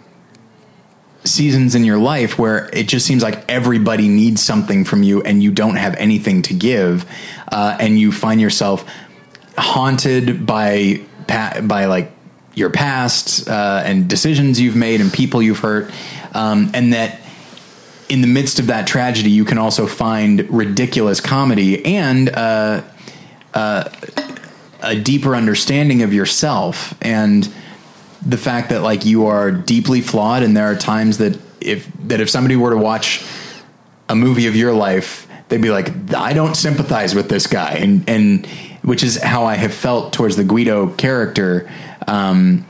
seasons 1.29 1.75
in 1.75 1.83
your 1.83 1.97
life 1.97 2.37
where 2.37 2.69
it 2.73 2.87
just 2.87 3.05
seems 3.05 3.23
like 3.23 3.43
everybody 3.49 4.07
needs 4.07 4.43
something 4.43 4.83
from 4.85 5.03
you 5.03 5.21
and 5.23 5.41
you 5.41 5.51
don't 5.51 5.75
have 5.75 5.95
anything 5.95 6.41
to 6.43 6.53
give, 6.53 7.05
uh, 7.51 7.77
and 7.79 7.99
you 7.99 8.11
find 8.11 8.41
yourself 8.41 8.85
haunted 9.57 10.45
by 10.45 11.01
by 11.27 11.85
like 11.85 12.11
your 12.55 12.71
past 12.71 13.47
uh, 13.47 13.83
and 13.85 14.09
decisions 14.09 14.59
you've 14.59 14.75
made 14.75 14.99
and 14.99 15.13
people 15.13 15.41
you've 15.41 15.59
hurt, 15.59 15.91
um, 16.33 16.71
and 16.73 16.93
that 16.93 17.19
in 18.09 18.21
the 18.21 18.27
midst 18.27 18.59
of 18.59 18.67
that 18.67 18.87
tragedy, 18.87 19.29
you 19.29 19.45
can 19.45 19.59
also 19.59 19.85
find 19.85 20.49
ridiculous 20.49 21.21
comedy 21.21 21.85
and 21.85 22.29
uh, 22.29 22.81
uh, 23.53 23.89
a 24.81 24.95
deeper 24.95 25.35
understanding 25.35 26.01
of 26.01 26.11
yourself. 26.13 26.95
And 27.01 27.47
the 28.25 28.37
fact 28.37 28.69
that 28.69 28.81
like 28.81 29.05
you 29.05 29.27
are 29.27 29.51
deeply 29.51 30.01
flawed, 30.01 30.43
and 30.43 30.55
there 30.55 30.65
are 30.65 30.75
times 30.75 31.17
that 31.19 31.37
if 31.61 31.89
that 32.07 32.21
if 32.21 32.29
somebody 32.29 32.55
were 32.55 32.71
to 32.71 32.77
watch 32.77 33.25
a 34.07 34.15
movie 34.15 34.47
of 34.47 34.55
your 34.55 34.73
life, 34.73 35.27
they'd 35.49 35.61
be 35.61 35.69
like, 35.69 36.13
I 36.13 36.33
don't 36.33 36.55
sympathize 36.55 37.15
with 37.15 37.29
this 37.29 37.47
guy, 37.47 37.73
and 37.73 38.07
and 38.09 38.45
which 38.83 39.03
is 39.03 39.21
how 39.21 39.45
I 39.45 39.55
have 39.55 39.73
felt 39.73 40.13
towards 40.13 40.35
the 40.35 40.43
Guido 40.43 40.87
character. 40.87 41.69
Um, 42.07 42.65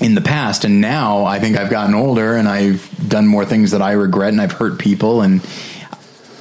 in 0.00 0.16
the 0.16 0.20
past 0.20 0.64
and 0.64 0.80
now 0.80 1.24
I 1.24 1.38
think 1.38 1.56
I've 1.56 1.70
gotten 1.70 1.94
older 1.94 2.34
and 2.34 2.48
I've 2.48 3.08
done 3.08 3.28
more 3.28 3.44
things 3.44 3.70
that 3.70 3.80
I 3.80 3.92
regret 3.92 4.32
and 4.32 4.40
I've 4.40 4.52
hurt 4.52 4.80
people 4.80 5.22
and 5.22 5.40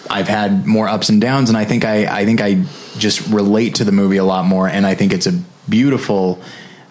I've 0.09 0.27
had 0.27 0.65
more 0.65 0.87
ups 0.87 1.09
and 1.09 1.21
downs 1.21 1.49
and 1.49 1.57
I 1.57 1.63
think 1.63 1.85
I 1.85 2.21
I 2.21 2.25
think 2.25 2.41
I 2.41 2.63
just 2.97 3.27
relate 3.29 3.75
to 3.75 3.83
the 3.83 3.91
movie 3.91 4.17
a 4.17 4.23
lot 4.23 4.45
more 4.45 4.67
and 4.67 4.87
I 4.87 4.95
think 4.95 5.13
it's 5.13 5.27
a 5.27 5.39
beautiful 5.69 6.41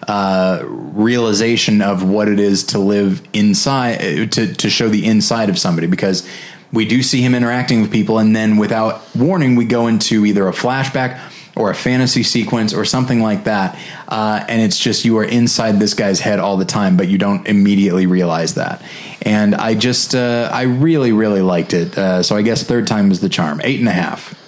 uh, 0.07 0.61
realization 0.65 1.81
of 1.81 2.03
what 2.03 2.27
it 2.27 2.39
is 2.39 2.63
to 2.63 2.79
live 2.79 3.21
inside 3.33 3.95
uh, 3.95 4.25
to 4.27 4.53
to 4.53 4.69
show 4.69 4.89
the 4.89 5.05
inside 5.05 5.49
of 5.49 5.57
somebody 5.57 5.87
because 5.87 6.27
we 6.71 6.85
do 6.85 7.03
see 7.03 7.21
him 7.21 7.35
interacting 7.35 7.81
with 7.81 7.91
people 7.91 8.17
and 8.17 8.35
then 8.35 8.57
without 8.57 9.03
warning 9.15 9.55
we 9.55 9.65
go 9.65 9.87
into 9.87 10.25
either 10.25 10.47
a 10.47 10.51
flashback 10.51 11.19
or 11.55 11.69
a 11.69 11.75
fantasy 11.75 12.23
sequence 12.23 12.73
or 12.73 12.83
something 12.83 13.21
like 13.21 13.43
that. 13.43 13.77
Uh, 14.07 14.43
and 14.47 14.61
it's 14.61 14.79
just 14.79 15.05
you 15.05 15.17
are 15.19 15.23
inside 15.23 15.79
this 15.79 15.93
guy's 15.93 16.19
head 16.19 16.39
all 16.39 16.57
the 16.57 16.65
time, 16.65 16.97
but 16.97 17.07
you 17.07 17.17
don't 17.17 17.47
immediately 17.47 18.07
realize 18.07 18.55
that. 18.55 18.81
And 19.21 19.53
I 19.53 19.75
just, 19.75 20.15
uh, 20.15 20.49
I 20.51 20.63
really, 20.63 21.11
really 21.11 21.41
liked 21.41 21.73
it. 21.73 21.97
Uh, 21.97 22.23
so 22.23 22.35
I 22.35 22.41
guess 22.41 22.63
third 22.63 22.87
time 22.87 23.11
is 23.11 23.19
the 23.19 23.29
charm. 23.29 23.61
Eight 23.63 23.79
and 23.79 23.87
a 23.87 23.93
half. 23.93 24.39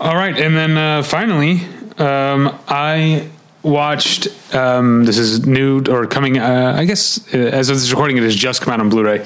All 0.00 0.16
right, 0.16 0.36
and 0.36 0.56
then 0.56 0.76
uh, 0.76 1.02
finally, 1.02 1.60
um, 1.98 2.58
I 2.66 3.30
watched. 3.64 4.28
Um, 4.54 5.04
this 5.04 5.18
is 5.18 5.46
new 5.46 5.82
or 5.88 6.06
coming. 6.06 6.38
Uh, 6.38 6.74
I 6.76 6.84
guess 6.84 7.26
uh, 7.34 7.38
as 7.38 7.70
of 7.70 7.76
this 7.76 7.90
recording, 7.90 8.16
it 8.18 8.22
has 8.22 8.36
just 8.36 8.62
come 8.62 8.72
out 8.72 8.80
on 8.80 8.88
Blu-ray 8.88 9.24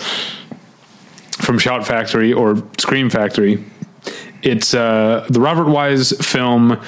from 1.38 1.58
Shout 1.58 1.86
Factory 1.86 2.32
or 2.32 2.62
Scream 2.78 3.10
Factory. 3.10 3.64
It's 4.42 4.72
uh, 4.72 5.26
the 5.28 5.40
Robert 5.40 5.68
Wise 5.68 6.12
film. 6.24 6.72
Uh, 6.72 6.78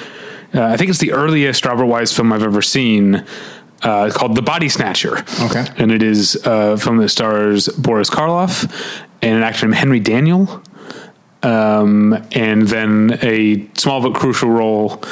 I 0.53 0.77
think 0.77 0.89
it's 0.89 0.99
the 0.99 1.11
earliest 1.11 1.65
Robert 1.65 1.85
Wise 1.85 2.11
film 2.11 2.33
I've 2.33 2.43
ever 2.43 2.61
seen. 2.61 3.25
Uh, 3.83 4.11
called 4.11 4.35
The 4.35 4.43
Body 4.43 4.69
Snatcher. 4.69 5.25
Okay. 5.41 5.65
And 5.77 5.91
it 5.91 6.03
is 6.03 6.35
a 6.45 6.77
film 6.77 6.97
that 6.97 7.09
stars 7.09 7.67
Boris 7.67 8.11
Karloff 8.11 8.71
and 9.23 9.37
an 9.37 9.41
actor 9.41 9.65
named 9.65 9.75
Henry 9.75 9.99
Daniell. 9.99 10.63
Um, 11.43 12.23
and 12.33 12.67
then 12.67 13.17
a 13.23 13.67
small 13.75 13.99
but 14.01 14.13
crucial 14.13 14.51
role 14.51 15.03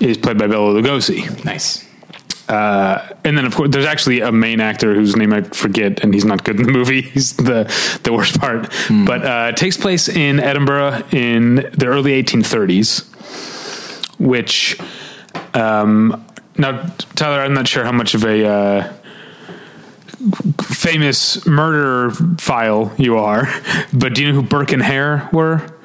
is 0.00 0.18
played 0.18 0.38
by 0.38 0.48
Bela 0.48 0.74
Lugosi. 0.74 1.44
Nice. 1.44 1.85
Uh, 2.48 3.08
and 3.24 3.36
then 3.36 3.44
of 3.44 3.54
course 3.56 3.70
there's 3.70 3.86
actually 3.86 4.20
a 4.20 4.30
main 4.30 4.60
actor 4.60 4.94
whose 4.94 5.16
name 5.16 5.32
I 5.32 5.42
forget, 5.42 6.00
and 6.04 6.14
he's 6.14 6.24
not 6.24 6.44
good 6.44 6.56
in 6.56 6.62
the 6.62 6.72
movie. 6.72 7.02
He's 7.16 7.34
the 7.34 7.64
the 8.04 8.12
worst 8.12 8.38
part. 8.38 8.72
But 8.88 9.24
uh, 9.24 9.50
it 9.52 9.56
takes 9.56 9.76
place 9.76 10.08
in 10.08 10.38
Edinburgh 10.38 11.02
in 11.10 11.56
the 11.56 11.86
early 11.86 12.22
1830s, 12.22 13.04
which 14.20 14.78
um, 15.54 16.24
now 16.56 16.86
Tyler, 17.14 17.40
I'm 17.40 17.54
not 17.54 17.66
sure 17.66 17.84
how 17.84 17.92
much 17.92 18.14
of 18.14 18.24
a 18.24 18.46
uh, 18.46 18.92
famous 20.62 21.44
murder 21.46 22.10
file 22.38 22.92
you 22.96 23.18
are, 23.18 23.48
but 23.92 24.14
do 24.14 24.22
you 24.22 24.28
know 24.28 24.40
who 24.40 24.46
Burke 24.46 24.72
and 24.72 24.82
Hare 24.82 25.28
were? 25.32 25.75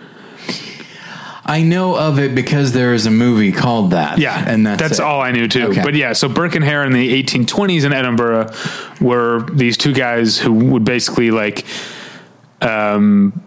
I 1.52 1.64
know 1.64 1.98
of 1.98 2.18
it 2.18 2.34
because 2.34 2.72
there 2.72 2.94
is 2.94 3.06
a 3.06 3.12
movie 3.12 3.52
called 3.52 3.92
that. 3.92 4.20
Yeah, 4.20 4.42
and 4.48 4.66
that's, 4.66 4.82
that's 4.82 5.00
it. 5.00 5.04
all 5.04 5.20
I 5.22 5.32
knew 5.32 5.48
too. 5.50 5.68
Okay. 5.68 5.82
But 5.84 5.96
yeah, 5.96 6.14
so 6.14 6.30
Burke 6.30 6.56
and 6.56 6.64
Hare 6.64 6.86
in 6.86 6.94
the 6.94 7.24
1820s 7.24 7.84
in 7.84 7.92
Edinburgh 7.92 8.52
were 9.02 9.46
these 9.52 9.76
two 9.76 9.94
guys 9.94 10.38
who 10.38 10.54
would 10.54 10.86
basically 10.86 11.30
like 11.30 11.66
um, 12.62 13.42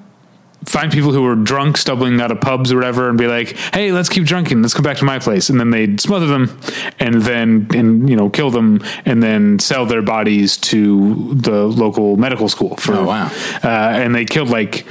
find 0.67 0.93
people 0.93 1.13
who 1.13 1.23
were 1.23 1.35
drunk, 1.35 1.77
stumbling 1.79 2.21
out 2.21 2.31
of 2.31 2.41
pubs 2.41 2.73
or 2.73 2.77
whatever, 2.77 3.09
and 3.09 3.17
be 3.17 3.27
like, 3.27 3.57
"Hey, 3.73 3.91
let's 3.93 4.09
keep 4.11 4.25
drinking. 4.25 4.61
Let's 4.63 4.75
come 4.75 4.83
back 4.83 4.99
to 4.99 5.05
my 5.05 5.19
place." 5.19 5.49
And 5.49 5.59
then 5.59 5.71
they'd 5.71 5.99
smother 6.01 6.27
them, 6.27 6.59
and 6.99 7.23
then 7.23 7.69
and 7.75 8.09
you 8.11 8.17
know 8.17 8.29
kill 8.29 8.51
them, 8.51 8.83
and 9.07 9.23
then 9.23 9.59
sell 9.59 9.87
their 9.87 10.03
bodies 10.03 10.57
to 10.59 11.33
the 11.35 11.65
local 11.67 12.17
medical 12.17 12.49
school. 12.49 12.77
For 12.77 12.95
Oh, 12.95 13.05
wow. 13.05 13.31
uh, 13.63 13.69
and 13.69 14.15
they 14.15 14.25
killed 14.25 14.51
like 14.51 14.85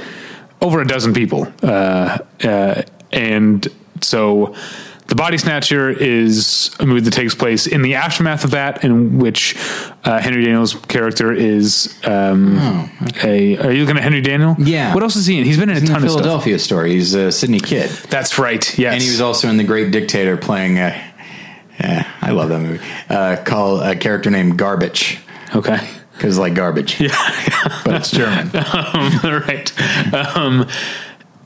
over 0.60 0.80
a 0.80 0.86
dozen 0.86 1.12
people. 1.12 1.46
Uh, 1.62 2.18
uh, 2.42 2.82
and 3.14 3.66
so 4.00 4.54
The 5.08 5.14
Body 5.14 5.38
Snatcher 5.38 5.90
is 5.90 6.74
a 6.80 6.86
movie 6.86 7.00
that 7.02 7.12
takes 7.12 7.34
place 7.34 7.66
in 7.66 7.82
the 7.82 7.94
aftermath 7.94 8.44
of 8.44 8.50
that, 8.52 8.84
in 8.84 9.18
which 9.18 9.54
uh, 10.04 10.20
Henry 10.20 10.44
Daniell's 10.44 10.74
character 10.74 11.32
is 11.32 11.94
um, 12.04 12.58
a. 13.22 13.56
Are 13.58 13.70
you 13.72 13.80
looking 13.84 13.96
at 13.96 14.02
Henry 14.02 14.22
Daniell? 14.22 14.56
Oh, 14.58 14.62
Yeah. 14.62 14.92
What 14.94 15.02
else 15.02 15.16
is 15.16 15.26
he 15.26 15.38
in? 15.38 15.44
He's 15.44 15.58
been 15.58 15.68
in 15.70 15.76
a 15.76 15.78
in 15.78 15.84
the 15.86 15.92
ton 15.92 16.02
of 16.04 16.10
stuff. 16.10 16.22
Philadelphia 16.22 16.58
story. 16.58 16.92
He's 16.92 17.14
uh, 17.14 17.30
Sidney 17.30 17.60
Kidd, 17.60 17.90
That's 18.10 18.38
right. 18.38 18.78
Yes. 18.78 18.94
and 18.94 19.02
he 19.02 19.08
was 19.10 19.20
also 19.20 19.48
in 19.48 19.56
The 19.56 19.64
Great 19.64 19.92
Dictator 19.92 20.36
playing. 20.36 20.78
Uh, 20.78 20.98
yeah, 21.80 22.10
I 22.20 22.30
love 22.30 22.48
that 22.50 22.60
movie. 22.60 22.84
Uh, 23.08 23.36
called 23.44 23.82
a 23.82 23.96
character 23.96 24.30
named 24.30 24.58
Garbitsch 24.58 25.18
okay. 25.56 25.88
because 26.12 26.38
like 26.38 26.54
garbage. 26.54 27.00
Yeah, 27.00 27.10
but 27.84 27.94
it's 27.96 28.10
German. 28.10 28.48
um, 28.54 29.42
right. 29.42 29.72
Um, 30.36 30.68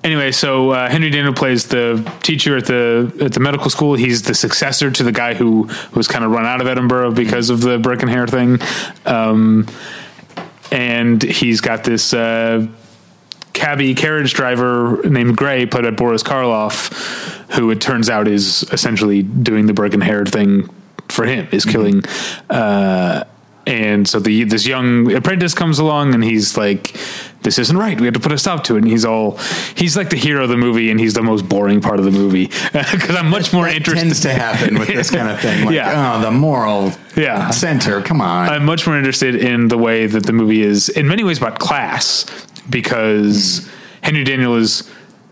anyway, 0.05 0.33
so 0.33 0.71
uh, 0.71 0.89
Henry 0.89 1.11
Daniell 1.11 1.37
plays 1.37 1.67
the 1.67 2.11
teacher 2.23 2.57
at 2.57 2.67
the 2.67 3.13
at 3.21 3.33
the 3.33 3.41
medical 3.41 3.71
school. 3.71 3.95
He's 3.95 4.23
the 4.23 4.35
successor 4.35 4.91
to 4.91 5.03
the 5.03 5.13
guy 5.13 5.35
who 5.35 5.69
was 5.95 6.09
kind 6.09 6.25
of 6.25 6.31
run 6.31 6.45
out 6.45 6.61
of 6.61 6.67
Edinburgh 6.67 7.13
because 7.13 7.51
of 7.51 7.61
the 7.61 7.79
Burke 7.79 8.03
and 8.03 8.11
Hare 8.11 8.27
thing, 8.27 8.59
um, 9.07 9.67
and 10.73 11.23
he's 11.23 11.61
got 11.61 11.85
this. 11.85 12.13
Uh, 12.13 12.67
cabbie 13.55 13.93
carriage 13.93 14.35
driver 14.35 15.03
named 15.03 15.37
Gray, 15.37 15.67
played 15.67 15.83
by 15.83 15.91
Boris 15.91 16.23
Karloff, 16.23 16.93
who 17.57 17.73
it 17.73 17.81
turns 17.81 18.09
out 18.09 18.29
is 18.29 18.63
essentially 18.71 19.25
doing 19.25 19.67
the 19.67 19.73
Burke 19.75 19.95
and 19.95 20.03
Hare 20.03 20.25
thing 20.25 20.71
for 21.09 21.25
him, 21.25 21.49
is 21.51 21.65
killing. 21.65 22.05
Uh, 22.49 23.25
and 23.67 24.09
so 24.09 24.19
the 24.19 24.45
this 24.45 24.67
young 24.67 25.13
apprentice 25.13 25.55
comes 25.55 25.79
along, 25.79 26.15
and 26.15 26.25
he's 26.25 26.57
like, 26.57 26.97
"This 27.43 27.59
isn't 27.59 27.77
right. 27.77 27.99
We 28.01 28.07
have 28.07 28.15
to 28.15 28.21
put 28.21 28.33
a 28.33 28.39
stop 28.39 28.65
to 28.65 28.75
it." 28.77 28.79
And 28.83 28.89
he's 28.89 29.05
all, 29.05 29.39
he's 29.77 29.97
like 29.97 30.11
the 30.11 30.17
hero 30.17 30.45
of 30.45 30.49
the 30.49 30.57
movie, 30.57 30.91
and 30.91 30.99
he's 31.01 31.15
the 31.15 31.23
most 31.23 31.49
boring 31.49 31.81
part 31.81 31.99
of 31.99 32.05
the 32.05 32.11
movie 32.11 32.47
because 32.73 33.17
I'm 33.17 33.29
much 33.31 33.53
more 33.53 33.69
interested. 33.69 34.01
tends 34.01 34.21
to 34.21 34.33
happen 34.33 34.79
with 34.79 34.89
this 34.89 35.11
kind 35.11 35.29
of 35.29 35.41
thing. 35.41 35.65
Like, 35.67 35.75
Yeah. 35.75 36.17
oh, 36.17 36.21
the 36.23 36.31
moral 36.31 36.93
Yeah. 37.17 37.51
center. 37.51 38.01
Come 38.03 38.21
on. 38.21 38.49
I'm 38.49 38.65
much 38.65 38.87
more 38.87 38.97
interested 38.97 39.35
in 39.35 39.69
the 39.69 39.79
way 39.79 40.07
that 40.07 40.25
the 40.27 40.33
movie 40.33 40.63
is, 40.63 40.89
in 40.89 41.07
many 41.09 41.25
ways, 41.25 41.39
about 41.39 41.59
class 41.59 42.25
because 42.71 43.69
Henry 44.03 44.25
Daniell 44.25 44.59
is 44.59 44.89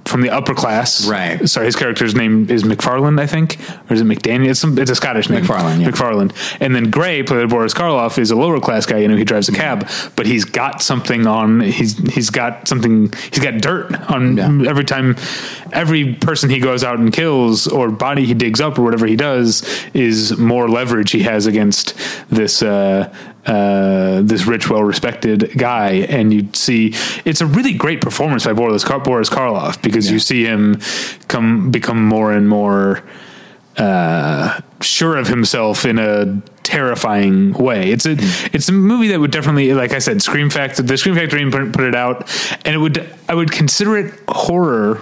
from 0.07 0.21
the 0.23 0.31
upper 0.31 0.55
class. 0.55 1.07
Right. 1.09 1.49
Sorry, 1.49 1.67
his 1.67 1.77
character's 1.77 2.15
name 2.15 2.49
is 2.49 2.63
McFarland, 2.63 3.21
I 3.21 3.27
think, 3.27 3.59
or 3.91 3.95
is 3.95 4.01
it 4.01 4.05
McDaniel? 4.07 4.51
It's, 4.51 4.61
some, 4.61 4.79
it's 4.79 4.91
a 4.91 4.95
Scottish 4.95 5.29
name. 5.29 5.45
McFarlane, 5.45 5.81
yeah. 5.81 5.89
McFarland. 5.89 6.57
And 6.61 6.75
then 6.75 6.91
Gray, 6.91 7.23
played 7.23 7.41
by 7.41 7.47
Boris 7.47 7.75
Karloff, 7.75 8.19
is 8.19 8.31
a 8.31 8.37
lower 8.37 8.61
class 8.61 8.87
guy. 8.87 8.99
You 8.99 9.09
know, 9.09 9.17
he 9.17 9.25
drives 9.25 9.49
a 9.49 9.53
cab, 9.53 9.89
but 10.15 10.27
he's 10.27 10.45
got 10.45 10.81
something 10.83 11.27
on. 11.27 11.61
He's 11.61 11.97
he's 12.15 12.31
got 12.31 12.69
something. 12.69 13.13
He's 13.31 13.43
got 13.43 13.61
dirt 13.61 13.93
on 14.11 14.37
Yeah. 14.37 14.71
every 14.71 14.85
time. 14.85 15.17
Every 15.73 16.15
person 16.15 16.49
he 16.51 16.61
goes 16.61 16.85
out 16.85 16.99
and 16.99 17.13
kills 17.13 17.67
or 17.67 17.91
body 17.91 18.25
he 18.25 18.35
digs 18.35 18.61
up 18.61 18.79
or 18.79 18.83
whatever 18.83 19.07
he 19.07 19.17
does 19.17 19.63
is 19.93 20.37
more 20.39 20.69
leverage 20.69 21.11
he 21.11 21.23
has 21.25 21.47
against 21.47 21.95
this. 22.31 22.63
Uh, 22.63 23.13
uh, 23.47 24.23
this 24.23 24.47
rich, 24.47 24.69
well-respected 24.69 25.53
guy, 25.57 25.91
and 26.09 26.35
you 26.35 26.49
see 26.53 26.93
it's 27.25 27.41
a 27.41 27.47
really 27.47 27.73
great 27.73 28.01
performance 28.01 28.45
by 28.45 28.53
Boris, 28.53 28.85
Kar- 28.85 29.01
Boris 29.01 29.31
Karloff 29.31 29.81
because 29.83 30.11
you 30.11 30.19
see 30.19 30.45
him 30.45 30.81
come 31.29 31.71
become 31.71 32.05
more 32.05 32.33
and 32.33 32.49
more 32.49 33.03
uh, 33.77 34.61
sure 34.81 35.17
of 35.17 35.29
himself 35.29 35.85
in 35.85 35.99
a 35.99 36.43
terrifying 36.63 37.53
way. 37.53 37.91
It's 37.91 38.07
a 38.07 38.17
it's 38.53 38.69
a 38.69 38.73
movie 38.73 39.09
that 39.09 39.21
would 39.21 39.31
definitely, 39.31 39.73
like 39.75 39.93
I 39.93 39.99
said, 39.99 40.23
Scream 40.23 40.51
Factory. 40.51 40.85
The 40.85 40.97
Scream 40.97 41.15
Factory 41.15 41.49
put, 41.51 41.73
put 41.73 41.85
it 41.85 41.95
out, 41.95 42.29
and 42.65 42.75
it 42.75 42.79
would 42.79 43.09
I 43.29 43.35
would 43.35 43.53
consider 43.53 43.97
it 43.97 44.15
horror. 44.29 45.01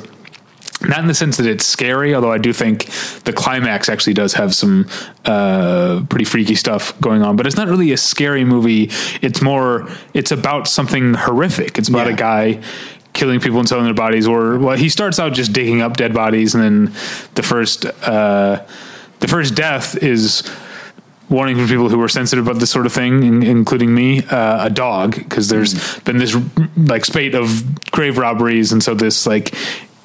Not 0.89 1.01
in 1.01 1.07
the 1.07 1.15
sense 1.15 1.37
that 1.39 1.47
it's 1.47 1.67
scary, 1.67 2.15
although 2.15 2.33
I 2.33 2.39
do 2.39 2.53
think 2.53 2.87
the 3.25 3.33
climax 3.33 3.89
actually 3.89 4.15
does 4.15 4.35
have 4.35 4.55
some 4.55 4.89
uh, 5.25 6.03
pretty 6.09 6.25
freaky 6.25 6.55
stuff 6.55 6.99
going 7.01 7.23
on. 7.23 7.37
But 7.37 7.47
it's 7.47 7.57
not 7.57 7.69
really 7.69 7.93
a 7.93 7.97
scary 7.97 8.45
movie. 8.45 8.91
It's 9.23 9.41
more, 9.43 9.89
it's 10.13 10.31
about 10.33 10.69
something 10.69 11.15
horrific. 11.15 11.79
It's 11.79 11.89
about 11.89 12.07
Yeah. 12.07 12.15
a 12.15 12.17
guy 12.17 12.61
killing 13.13 13.39
people 13.41 13.61
and 13.61 13.69
selling 13.69 13.85
their 13.85 13.95
bodies, 13.95 14.27
or 14.27 14.59
well, 14.59 14.77
he 14.77 14.89
starts 14.89 15.19
out 15.21 15.33
just 15.33 15.53
digging 15.53 15.81
up 15.81 15.97
dead 15.97 16.13
bodies, 16.13 16.55
and 16.55 16.65
then 16.65 16.85
the 17.35 17.43
first, 17.45 17.87
uh, 18.03 18.61
the 19.21 19.29
first 19.29 19.55
death 19.55 19.97
is 20.03 20.43
warning 21.29 21.57
for 21.57 21.67
people 21.67 21.89
who 21.89 22.03
are 22.03 22.09
sensitive 22.09 22.47
about 22.47 22.59
this 22.61 22.71
sort 22.71 22.87
of 22.87 22.93
thing, 22.93 23.23
in, 23.23 23.43
including 23.45 23.95
me, 23.95 24.23
uh, 24.25 24.67
a 24.67 24.69
dog, 24.71 25.15
because 25.15 25.49
there's 25.49 25.99
been 26.01 26.19
this 26.19 26.37
like 26.77 27.05
spate 27.05 27.35
of 27.37 27.63
grave 27.93 28.19
robberies, 28.19 28.73
and 28.73 28.83
so 28.83 28.95
this 28.95 29.27
like 29.27 29.55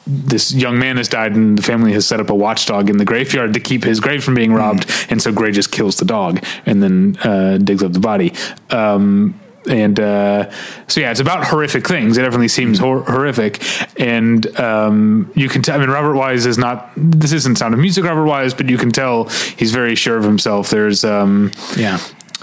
this 0.09 0.53
young 0.53 0.79
man 0.79 0.97
has 0.97 1.07
died, 1.07 1.35
and 1.35 1.57
the 1.57 1.61
family 1.61 1.93
has 1.93 2.07
set 2.07 2.19
up 2.19 2.29
a 2.29 2.35
watchdog 2.35 2.89
in 2.89 2.97
the 2.97 3.05
graveyard 3.05 3.53
to 3.53 3.59
keep 3.59 3.83
his 3.83 3.99
grave 3.99 4.23
from 4.23 4.33
being 4.33 4.51
robbed, 4.53 4.89
and 5.09 5.21
so 5.21 5.31
Gray 5.31 5.51
just 5.51 5.71
kills 5.71 5.97
the 5.97 6.05
dog 6.05 6.43
and 6.65 6.81
then 6.81 7.17
uh, 7.23 7.57
digs 7.57 7.83
up 7.83 7.93
the 7.93 7.99
body. 7.99 8.33
Um, 8.71 9.39
and 9.69 9.99
uh, 9.99 10.49
so 10.87 11.01
yeah, 11.01 11.11
it's 11.11 11.19
about 11.19 11.45
horrific 11.45 11.85
things. 11.87 12.17
It 12.17 12.21
definitely 12.23 12.47
seems 12.47 12.79
hor- 12.79 13.03
horrific, 13.03 13.61
and 13.99 14.47
um, 14.59 15.31
you 15.35 15.47
can 15.49 15.61
tell. 15.61 15.75
I 15.75 15.79
mean, 15.79 15.89
Robert 15.89 16.15
Wise 16.15 16.45
is 16.47 16.57
not. 16.57 16.89
This 16.95 17.33
isn't 17.33 17.57
Sound 17.57 17.73
of 17.75 17.79
Music, 17.79 18.03
Robert 18.03 18.25
Wise, 18.25 18.53
but 18.53 18.67
you 18.69 18.77
can 18.77 18.89
tell 18.91 19.25
he's 19.57 19.71
very 19.71 19.95
sure 19.95 20.17
of 20.17 20.23
himself. 20.23 20.69
There's 20.71 21.03
um, 21.03 21.51
Yeah. 21.77 21.99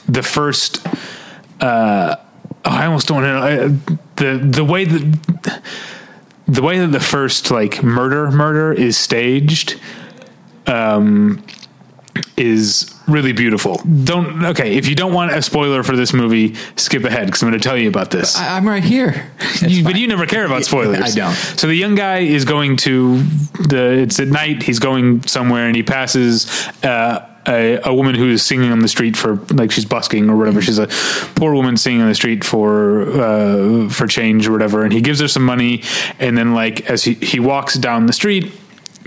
the 0.07 0.23
first. 0.23 0.87
Uh, 1.61 2.17
oh, 2.65 2.71
I 2.71 2.85
almost 2.87 3.09
don't 3.09 3.23
know 3.23 3.39
I, 3.43 3.57
the 4.17 4.39
the 4.39 4.65
way 4.65 4.85
that 4.85 5.63
the 6.49 6.63
way 6.63 6.79
that 6.79 6.89
the 6.93 7.01
first 7.01 7.51
like 7.51 7.83
murder 7.83 8.31
murder 8.31 8.73
is 8.73 8.97
staged. 8.97 9.81
Um, 10.67 11.45
is 12.39 12.95
really 13.07 13.33
beautiful. 13.33 13.81
Don't 14.05 14.43
okay 14.47 14.77
if 14.77 14.89
you 14.89 14.95
don't 14.95 15.13
want 15.13 15.33
a 15.33 15.43
spoiler 15.43 15.83
for 15.83 15.97
this 15.97 16.13
movie, 16.15 16.55
skip 16.77 17.05
ahead 17.05 17.27
because 17.27 17.43
I'm 17.43 17.51
going 17.51 17.61
to 17.61 17.67
tell 17.69 17.77
you 17.77 17.89
about 17.89 18.11
this. 18.11 18.37
I, 18.37 18.57
I'm 18.57 18.67
right 18.67 18.83
here. 18.85 19.31
You- 19.61 19.85
but 19.85 19.97
you 19.97 20.07
never 20.07 20.27
care 20.27 20.45
about 20.45 20.65
spoilers. 20.65 21.01
I 21.01 21.11
don't. 21.11 21.35
So 21.35 21.67
the 21.67 21.75
young 21.75 21.95
guy 21.95 22.19
is 22.19 22.45
going 22.45 22.77
to 22.79 23.23
the. 23.69 23.99
It's 24.03 24.19
at 24.21 24.29
night. 24.29 24.63
He's 24.63 24.79
going 24.79 25.23
somewhere, 25.27 25.67
and 25.67 25.75
he 25.77 25.83
passes 25.83 26.47
uh, 26.83 27.27
a, 27.49 27.81
a 27.85 27.95
woman 27.95 28.15
who 28.15 28.29
is 28.29 28.43
singing 28.45 28.73
on 28.73 28.81
the 28.81 28.89
street 28.89 29.17
for 29.17 29.37
like 29.53 29.71
she's 29.71 29.85
busking 29.85 30.29
or 30.31 30.37
whatever. 30.37 30.61
She's 30.61 30.79
a 30.79 30.87
poor 31.37 31.55
woman 31.55 31.77
singing 31.77 32.03
on 32.03 32.09
the 32.09 32.15
street 32.15 32.45
for 32.45 33.03
uh, 33.11 33.89
for 33.89 34.07
change 34.07 34.47
or 34.49 34.53
whatever, 34.53 34.85
and 34.85 34.93
he 34.93 35.01
gives 35.01 35.21
her 35.21 35.29
some 35.29 35.45
money, 35.45 35.83
and 36.19 36.37
then 36.37 36.55
like 36.55 36.89
as 36.91 37.05
he 37.05 37.15
he 37.15 37.41
walks 37.41 37.75
down 37.75 38.07
the 38.07 38.13
street. 38.13 38.53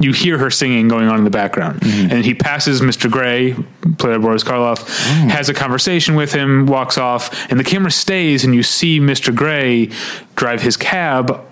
You 0.02 0.14
hear 0.14 0.38
her 0.38 0.50
singing 0.50 0.88
going 0.88 1.10
on 1.10 1.18
in 1.18 1.24
the 1.26 1.30
background, 1.30 1.80
and 1.84 2.24
he 2.24 2.34
passes 2.34 2.80
Mr. 2.80 3.12
Gray, 3.12 3.52
played 3.98 4.00
by 4.00 4.18
Boris 4.18 4.46
Karloff, 4.46 4.88
has 5.30 5.50
a 5.50 5.54
conversation 5.54 6.16
with 6.16 6.32
him, 6.32 6.68
walks 6.68 6.98
off, 6.98 7.52
and 7.52 7.60
the 7.60 7.66
camera 7.66 7.92
stays, 7.92 8.46
and 8.46 8.56
you 8.56 8.64
see 8.64 9.02
Mr. 9.02 9.36
Gray 9.36 9.90
drive 10.38 10.62
his 10.62 10.78
cab 10.78 11.46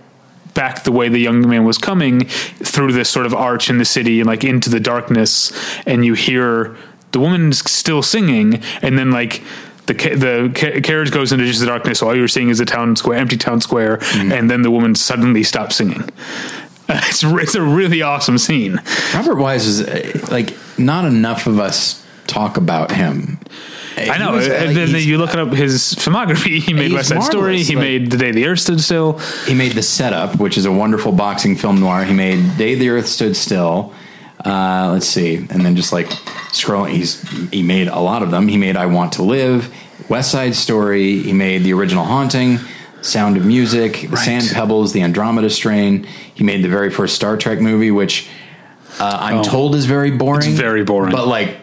back 0.58 0.84
the 0.84 0.92
way 0.92 1.08
the 1.08 1.20
young 1.20 1.48
man 1.48 1.64
was 1.64 1.78
coming 1.78 2.26
through 2.26 2.92
this 2.92 3.10
sort 3.10 3.28
of 3.28 3.34
arch 3.34 3.70
in 3.70 3.78
the 3.78 3.86
city 3.86 4.20
and 4.20 4.28
like 4.28 4.44
into 4.44 4.70
the 4.70 4.80
darkness 4.80 5.54
and 5.86 6.04
you 6.04 6.16
hear 6.16 6.76
the 7.12 7.20
woman's 7.20 7.60
still 7.72 8.02
singing 8.02 8.56
and 8.82 8.98
then 8.98 9.12
like 9.12 9.44
the 9.86 9.94
ca- 9.94 10.16
the 10.16 10.52
ca- 10.54 10.82
carriage 10.82 11.12
goes 11.12 11.32
into 11.32 11.46
just 11.46 11.60
the 11.60 11.68
darkness. 11.68 12.00
So 12.00 12.08
all 12.08 12.16
you're 12.16 12.28
seeing 12.28 12.50
is 12.50 12.60
a 12.60 12.66
town 12.66 12.96
square 12.96 13.20
empty 13.20 13.38
town 13.38 13.62
square 13.62 14.00
and 14.16 14.50
then 14.50 14.64
the 14.64 14.72
woman 14.72 14.96
suddenly 14.96 15.44
stops 15.44 15.76
singing. 15.78 16.10
It's, 16.90 17.22
it's 17.22 17.56
a 17.56 17.62
really 17.62 18.02
awesome 18.02 18.38
scene. 18.38 18.82
Robert 19.14 19.36
Wise 19.36 19.66
is 19.66 19.82
uh, 19.82 20.28
like 20.32 20.56
not 20.78 21.04
enough 21.04 21.46
of 21.46 21.60
us 21.60 22.02
talk 22.28 22.56
about 22.56 22.92
him. 22.94 23.40
I 23.98 24.18
know. 24.18 24.34
Was, 24.34 24.48
uh, 24.48 24.52
and 24.54 24.76
then 24.76 24.90
you 24.96 25.18
look 25.18 25.34
up 25.36 25.52
his 25.54 25.96
filmography. 25.96 26.60
He 26.60 26.74
made 26.74 26.92
West 26.94 27.10
Side 27.10 27.24
Story. 27.24 27.64
He 27.64 27.76
like- 27.76 27.84
made 27.84 28.12
The 28.12 28.18
Day 28.18 28.32
the 28.32 28.46
Earth 28.46 28.60
Stood 28.60 28.80
Still. 28.82 29.20
He 29.46 29.54
made 29.54 29.72
The 29.74 29.82
Setup, 29.82 30.38
which 30.40 30.58
is 30.58 30.66
a 30.66 30.72
wonderful 30.72 31.12
boxing 31.12 31.56
film 31.56 31.80
noir. 31.80 32.04
He 32.04 32.14
made 32.14 32.58
Day 32.58 32.76
the 32.76 32.90
Earth 32.90 33.08
Stood 33.08 33.36
Still. 33.36 33.94
Uh, 34.46 34.92
let's 34.94 35.08
see, 35.08 35.36
and 35.38 35.66
then 35.66 35.76
just 35.76 35.92
like 35.92 36.08
scrolling, 36.54 36.92
he's 36.92 37.22
he 37.50 37.64
made 37.64 37.88
a 37.88 38.00
lot 38.00 38.22
of 38.22 38.30
them. 38.30 38.48
He 38.48 38.56
made 38.58 38.78
I 38.78 38.86
Want 38.86 39.14
to 39.14 39.24
Live, 39.24 39.74
West 40.10 40.32
Side 40.32 40.54
Story. 40.56 41.20
He 41.24 41.34
made 41.34 41.64
the 41.64 41.74
original 41.74 42.06
Haunting, 42.06 42.60
Sound 43.02 43.36
of 43.38 43.46
Music, 43.46 44.02
The 44.02 44.08
Right. 44.10 44.20
Sand 44.26 44.50
Pebbles, 44.54 44.94
The 44.94 45.02
Andromeda 45.02 45.50
Strain. 45.50 46.06
He 46.36 46.44
made 46.44 46.64
the 46.64 46.70
very 46.70 46.92
first 46.92 47.16
Star 47.16 47.36
Trek 47.36 47.60
movie, 47.60 47.90
which 47.90 48.30
uh, 49.00 49.18
I'm 49.20 49.44
told 49.44 49.74
is 49.74 49.86
very 49.86 50.12
boring. 50.12 50.44
Oh. 50.50 50.52
It's 50.52 50.60
very 50.60 50.84
boring. 50.84 51.12
but 51.12 51.28
like. 51.28 51.58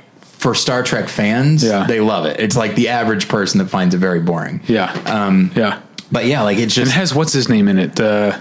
For 0.45 0.55
Star 0.55 0.83
Trek 0.83 1.09
fans, 1.09 1.65
Yeah. 1.65 1.87
they 1.87 2.01
love 2.01 2.27
it. 2.27 2.39
It's 2.39 2.55
like 2.55 2.75
the 2.75 2.91
average 2.91 3.29
person 3.29 3.61
that 3.61 3.69
finds 3.69 3.95
it 3.95 3.99
very 3.99 4.21
boring. 4.21 4.61
Yeah. 4.67 4.93
Um, 5.07 5.51
yeah. 5.57 5.81
But 6.13 6.27
yeah, 6.27 6.43
like 6.43 6.59
it's 6.59 6.77
It 6.77 6.81
just 6.85 6.93
has 6.93 7.15
what's 7.15 7.33
his 7.33 7.49
name 7.49 7.67
in 7.67 7.79
it? 7.79 7.97
The 7.97 8.39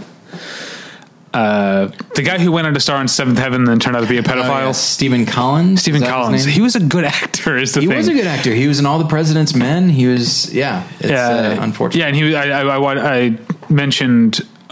uh, 1.33 1.87
the 2.15 2.21
guy 2.21 2.37
who 2.39 2.51
went 2.51 2.67
on 2.67 2.73
to 2.73 2.79
star 2.81 2.99
in 3.01 3.07
Seventh 3.07 3.39
Heaven 3.39 3.61
and 3.61 3.67
then 3.69 3.79
turned 3.79 3.95
out 3.95 4.01
to 4.01 4.07
be 4.09 4.17
a 4.17 4.19
Oh, 4.19 4.23
pedophile. 4.23 4.65
yeah, 4.65 4.71
Stephen 4.73 5.25
Collins. 5.25 5.81
Stephen 5.81 6.03
Is 6.03 6.07
that 6.07 6.13
his 6.13 6.13
Collins. 6.25 6.43
He 6.45 6.61
was 6.61 6.75
a 6.75 6.81
good 6.81 7.05
actor. 7.05 7.57
Is 7.57 7.71
the 7.73 7.79
thing. 7.79 7.83
He 7.83 7.87
thing. 7.87 7.97
was 7.97 8.07
a 8.09 8.13
good 8.13 8.27
actor. 8.27 8.53
He 8.53 8.67
was 8.67 8.79
in 8.79 8.85
All 8.85 8.99
the 8.99 9.07
President's 9.07 9.55
Men. 9.55 9.87
He 9.89 10.05
was, 10.05 10.53
yeah. 10.53 10.83
It's 10.99 11.09
uh, 11.09 11.57
unfortunate. 11.61 12.01
Yeah, 12.01 12.07
and 12.07 12.15
he. 12.17 12.35
I, 12.35 12.61
I, 12.61 12.75
I, 12.75 12.77
wa- 12.79 12.95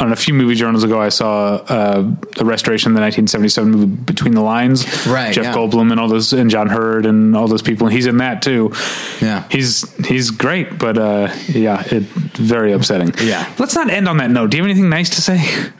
I 0.02 0.06
on 0.06 0.12
a 0.12 0.16
few 0.16 0.34
movie 0.34 0.56
journals 0.56 0.84
ago. 0.84 1.02
I 1.02 1.10
saw 1.10 1.56
uh, 1.56 2.02
the 2.36 2.46
restoration 2.46 2.92
of 2.92 2.96
the 2.96 3.02
1977 3.02 3.72
movie 3.72 3.86
Between 3.86 4.34
the 4.34 4.42
Lines. 4.42 4.86
Right, 5.08 5.34
Jeff 5.34 5.46
yeah. 5.46 5.54
Goldblum 5.54 5.92
and 5.92 6.00
all 6.00 6.08
those, 6.08 6.34
and 6.34 6.50
John 6.50 6.68
Heard 6.68 7.06
and 7.06 7.36
all 7.36 7.48
those 7.48 7.62
people. 7.62 7.88
And 7.88 7.96
he's 7.96 8.08
in 8.08 8.18
that 8.18 8.42
too. 8.42 8.72
Yeah. 9.22 9.48
he's 9.50 9.94
he's 10.06 10.32
great, 10.32 10.78
but 10.78 10.98
uh, 10.98 11.34
yeah, 11.48 11.84
it 11.86 12.04
very 12.04 12.74
upsetting. 12.74 13.14
Yeah. 13.22 13.52
let's 13.60 13.76
not 13.76 13.90
end 13.90 14.08
on 14.08 14.18
that 14.18 14.32
note. 14.32 14.52
Do 14.52 14.58
you 14.58 14.64
have 14.64 14.70
anything 14.70 14.90
nice 14.90 15.10
to 15.12 15.22
say? 15.22 15.72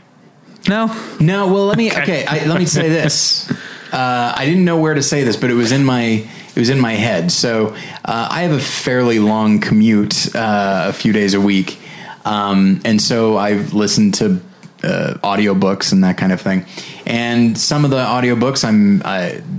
No. 0.68 0.96
No, 1.20 1.48
well, 1.48 1.66
let 1.66 1.78
me. 1.78 1.92
Okay. 1.92 2.02
Okay, 2.02 2.26
I, 2.26 2.46
let 2.46 2.60
me 2.60 2.66
say 2.66 2.90
this. 3.02 3.50
Uh, 3.92 4.34
I 4.36 4.46
didn't 4.46 4.64
know 4.64 4.80
where 4.80 4.94
to 4.94 5.04
say 5.04 5.24
this, 5.24 5.36
but 5.36 5.50
it 5.50 5.56
was 5.56 5.72
in 5.72 5.84
my 5.84 6.28
it 6.56 6.60
was 6.60 6.70
in 6.70 6.80
my 6.80 6.94
head. 6.94 7.32
So 7.32 7.76
uh, 8.06 8.28
I 8.32 8.42
have 8.44 8.52
a 8.52 8.60
fairly 8.60 9.20
long 9.20 9.60
commute, 9.60 10.36
uh, 10.36 10.86
a 10.90 10.94
few 10.94 11.14
days 11.14 11.34
a 11.34 11.42
week, 11.42 11.78
um, 12.26 12.82
and 12.86 13.02
so 13.02 13.38
I've 13.38 13.74
listened 13.74 14.16
to 14.16 14.42
uh, 14.84 15.14
audiobooks 15.24 15.92
and 15.92 16.04
that 16.04 16.18
kind 16.18 16.32
of 16.32 16.42
thing. 16.42 16.66
And 17.06 17.58
some 17.58 17.86
of 17.86 17.92
the 17.92 17.98
audiobooks 17.98 18.64
I'm 18.64 19.02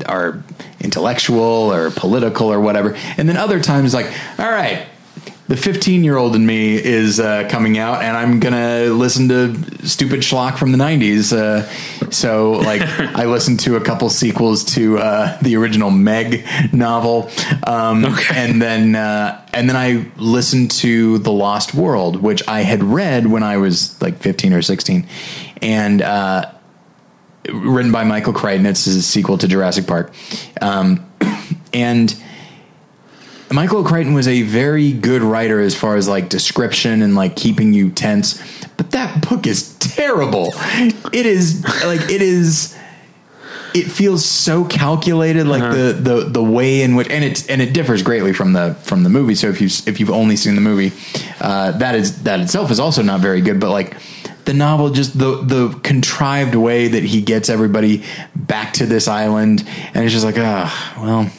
are 0.07 0.43
intellectual 0.81 1.73
or 1.73 1.91
political 1.91 2.49
or 2.53 2.61
whatever, 2.61 2.95
and 3.17 3.29
then 3.29 3.37
other 3.37 3.61
times 3.61 3.95
like, 3.95 4.07
all 4.39 4.51
right, 4.51 4.87
the 5.49 5.57
15 5.57 6.05
year 6.05 6.17
old 6.17 6.37
in 6.37 6.47
me 6.47 6.75
is 6.75 7.21
uh, 7.21 7.49
coming 7.51 7.79
out 7.79 8.03
and 8.03 8.17
i'm 8.17 8.41
gonna 8.41 8.85
listen 8.85 9.29
to 9.29 9.87
stupid 9.87 10.21
schlock 10.21 10.57
from 10.57 10.73
the 10.73 10.79
90s 10.79 11.33
uh, 11.33 11.63
so 12.11 12.53
like 12.53 12.83
i 13.17 13.25
listened 13.27 13.61
to 13.61 13.77
a 13.77 13.81
couple 13.81 14.09
sequels 14.09 14.65
to 14.65 14.99
uh, 14.99 15.37
the 15.43 15.57
original 15.57 15.91
meg 15.91 16.45
novel 16.73 17.31
um, 17.67 18.05
and 18.33 18.63
then 18.63 18.95
uh, 18.95 19.45
and 19.53 19.69
then 19.69 19.77
i 19.77 20.07
listened 20.17 20.71
to 20.71 21.19
the 21.19 21.33
lost 21.33 21.75
world 21.75 22.23
which 22.23 22.47
i 22.49 22.61
had 22.61 22.83
read 22.83 23.27
when 23.27 23.43
i 23.43 23.57
was 23.57 24.01
like 24.01 24.19
15 24.19 24.53
or 24.53 24.63
16 24.63 25.07
and 25.61 26.03
uh, 26.03 26.51
written 27.49 27.93
by 27.93 28.05
michael 28.05 28.33
crichton. 28.33 28.67
It's 28.67 28.87
a 28.87 29.03
sequel 29.03 29.39
to 29.39 29.49
jurassic 29.49 29.87
park. 29.87 30.13
Um, 30.61 31.09
and 31.73 32.15
Michael 33.53 33.85
Crichton 33.85 34.15
was 34.15 34.29
a 34.29 34.43
very 34.43 34.93
good 34.93 35.23
writer 35.23 35.61
as 35.61 35.75
far 35.75 35.97
as 35.97 36.09
like 36.09 36.29
description 36.29 37.03
and 37.03 37.15
like 37.15 37.37
keeping 37.37 37.73
you 37.73 37.91
tense, 37.91 38.41
but 38.77 38.93
that 38.93 39.29
book 39.29 39.47
is 39.47 39.77
terrible. 39.79 40.53
It 41.13 41.27
is 41.27 41.65
like 41.85 42.11
it 42.11 42.23
is. 42.23 42.77
It 43.75 43.91
feels 43.91 44.23
so 44.23 44.67
calculated, 44.67 45.47
like 45.47 45.63
the, 45.63 45.95
the 45.99 46.25
the 46.29 46.43
way 46.43 46.83
in 46.83 46.95
which, 46.95 47.09
and 47.09 47.25
it's 47.25 47.47
and 47.47 47.63
it 47.63 47.73
differs 47.73 48.03
greatly 48.03 48.35
from 48.35 48.53
the 48.53 48.75
from 48.83 49.03
the 49.03 49.09
movie. 49.09 49.35
So 49.35 49.49
if 49.49 49.63
you 49.63 49.69
if 49.87 49.99
you've 49.99 50.11
only 50.11 50.37
seen 50.37 50.57
the 50.57 50.61
movie, 50.61 50.93
uh, 51.41 51.73
that 51.79 51.95
is 51.95 52.25
that 52.25 52.41
itself 52.41 52.71
is 52.71 52.79
also 52.79 53.03
not 53.03 53.21
very 53.21 53.41
good. 53.41 53.61
But 53.61 53.71
like 53.71 53.97
the 54.45 54.53
novel, 54.53 54.91
just 54.91 55.19
the 55.19 55.43
the 55.43 55.79
contrived 55.83 56.55
way 56.55 56.89
that 56.89 57.03
he 57.03 57.23
gets 57.23 57.49
everybody 57.49 58.05
back 58.35 58.75
to 58.75 58.85
this 58.85 59.09
island, 59.09 59.67
and 59.95 60.05
it's 60.05 60.13
just 60.13 60.25
like, 60.25 60.37
ah, 60.37 60.95
well, 61.01 61.31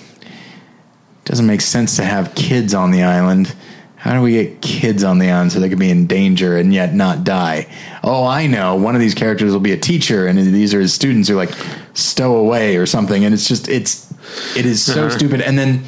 doesn't 1.26 1.46
make 1.46 1.62
sense 1.62 1.96
to 1.98 2.04
have 2.04 2.36
kids 2.36 2.74
on 2.74 2.92
the 2.92 3.04
island. 3.04 3.54
How 3.96 4.14
do 4.16 4.22
we 4.22 4.34
get 4.34 4.62
kids 4.62 5.02
on 5.06 5.20
the 5.20 5.30
island 5.32 5.54
so 5.54 5.62
they 5.62 5.70
could 5.70 5.80
be 5.80 5.90
in 5.90 6.08
danger 6.08 6.58
and 6.58 6.74
yet 6.74 6.94
not 6.94 7.24
die? 7.24 7.68
Oh, 8.04 8.26
I 8.26 8.48
know. 8.48 8.76
One 8.76 8.96
of 8.96 9.02
these 9.02 9.14
characters 9.14 9.54
will 9.54 9.62
be 9.62 9.72
a 9.72 9.78
teacher, 9.78 10.28
and 10.28 10.38
these 10.38 10.74
are 10.74 10.82
his 10.82 10.94
students 10.94 11.30
who 11.30 11.36
like 11.36 11.52
stow 11.94 12.36
away 12.36 12.76
or 12.76 12.86
something. 12.86 13.24
And 13.24 13.34
it's 13.34 13.48
just 13.48 13.70
it's 13.70 14.12
it 14.58 14.66
is 14.66 14.84
so 14.84 15.06
Uh-huh. 15.06 15.10
stupid. 15.18 15.40
And 15.40 15.58
then 15.58 15.84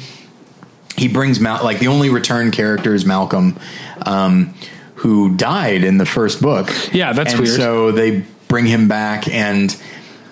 he 0.96 1.08
brings 1.08 1.40
Mal 1.40 1.62
like 1.62 1.78
the 1.78 1.88
only 1.88 2.08
return 2.08 2.50
character 2.52 2.94
is 2.94 3.04
Malcolm, 3.04 3.58
um, 4.06 4.54
who 4.94 5.36
died 5.36 5.84
in 5.84 5.98
the 5.98 6.06
first 6.06 6.40
book. 6.40 6.72
Yeah, 6.94 7.12
that's 7.12 7.34
and 7.34 7.42
weird. 7.42 7.54
So 7.56 7.92
they 7.92 8.24
bring 8.48 8.64
him 8.66 8.88
back 8.88 9.28
and. 9.28 9.76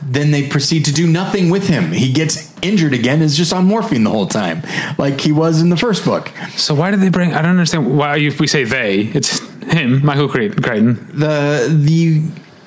Then 0.07 0.31
they 0.31 0.47
proceed 0.47 0.85
to 0.85 0.93
do 0.93 1.07
nothing 1.07 1.51
with 1.51 1.69
him. 1.69 1.93
He 1.93 2.13
gets 2.13 2.53
injured 2.63 2.93
again. 2.93 3.23
Is 3.23 3.37
just 3.37 3.53
on 3.53 3.65
morphine 3.65 4.05
the 4.05 4.11
whole 4.11 4.27
time, 4.27 4.63
like 4.99 5.21
he 5.21 5.33
was 5.33 5.61
in 5.61 5.71
the 5.71 5.77
first 5.77 6.05
book. 6.05 6.31
So 6.57 6.75
why 6.75 6.91
did 6.91 7.01
they 7.01 7.09
bring? 7.09 7.33
I 7.33 7.43
don't 7.43 7.53
understand 7.53 7.97
why 7.97 8.19
if 8.19 8.39
we 8.39 8.47
say 8.47 8.65
they. 8.65 9.01
It's 9.15 9.39
him, 9.65 10.05
Michael 10.05 10.29
Crichton. 10.29 11.11
The 11.13 11.69
the 11.71 12.23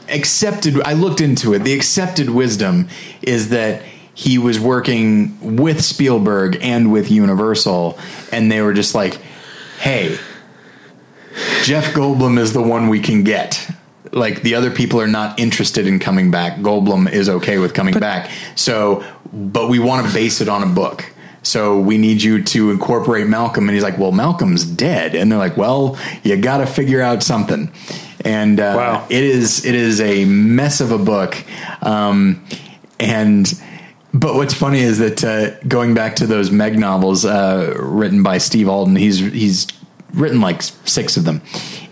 accepted 0.10 0.82
I 0.82 0.94
looked 0.94 1.22
into 1.22 1.54
it. 1.54 1.60
The 1.60 1.74
accepted 1.74 2.30
wisdom 2.30 2.88
is 3.22 3.50
that 3.50 3.84
he 4.14 4.40
was 4.40 4.60
working 4.60 5.58
with 5.58 5.84
Spielberg 5.84 6.58
and 6.62 6.92
with 6.92 7.12
Universal 7.12 8.00
and 8.32 8.52
they 8.52 8.62
were 8.62 8.74
just 8.74 8.96
like, 8.96 9.20
"Hey, 9.80 10.18
Jeff 11.64 11.94
Goldblum 11.94 12.40
is 12.40 12.54
the 12.54 12.64
one 12.64 12.88
we 12.88 13.00
can 13.00 13.24
get." 13.24 13.70
Like 14.12 14.42
the 14.42 14.56
other 14.56 14.72
people 14.72 15.00
are 15.02 15.08
not 15.08 15.40
interested 15.40 15.88
in 15.88 16.00
coming 16.00 16.32
back. 16.32 16.58
Goldblum 16.58 17.12
is 17.12 17.30
okay 17.30 17.58
with 17.60 17.74
coming 17.74 18.00
back. 18.00 18.30
So, 18.56 19.04
but 19.34 19.70
we 19.70 19.80
want 19.80 20.08
to 20.08 20.14
base 20.14 20.42
it 20.42 20.50
on 20.50 20.64
a 20.64 20.68
book. 20.68 21.06
So 21.44 21.80
we 21.80 21.98
need 21.98 22.22
you 22.22 22.44
to 22.44 22.72
incorporate 22.72 23.28
Malcolm. 23.28 23.70
And 23.70 23.74
he's 23.76 23.84
like, 23.84 23.98
well, 23.98 24.12
Malcolm's 24.12 24.66
dead. 24.66 25.16
And 25.16 25.32
they're 25.32 25.40
like, 25.40 25.56
well, 25.56 25.98
you 26.24 26.36
got 26.38 26.58
to 26.58 26.66
figure 26.66 27.02
out 27.02 27.24
something. 27.24 27.72
And 28.26 28.60
uh, 28.60 28.74
Wow. 28.76 29.08
it 29.10 29.24
is 29.24 29.66
it 29.66 29.76
is 29.76 30.02
a 30.02 30.26
mess 30.26 30.82
of 30.82 30.92
a 30.92 30.98
book. 30.98 31.38
Um, 31.82 32.44
and 33.00 33.48
but 34.14 34.36
what's 34.36 34.54
funny 34.54 34.80
is 34.80 34.98
that 35.00 35.24
uh, 35.24 35.52
going 35.68 35.94
back 35.94 36.16
to 36.18 36.28
those 36.28 36.50
Meg 36.52 36.78
novels 36.80 37.24
uh, 37.26 37.76
written 37.80 38.24
by 38.24 38.40
Steve 38.40 38.68
Alten, 38.68 38.96
he's 38.96 39.20
he's 39.20 39.68
written 40.18 40.42
like 40.42 40.62
six 40.62 41.16
of 41.18 41.24
them, 41.26 41.42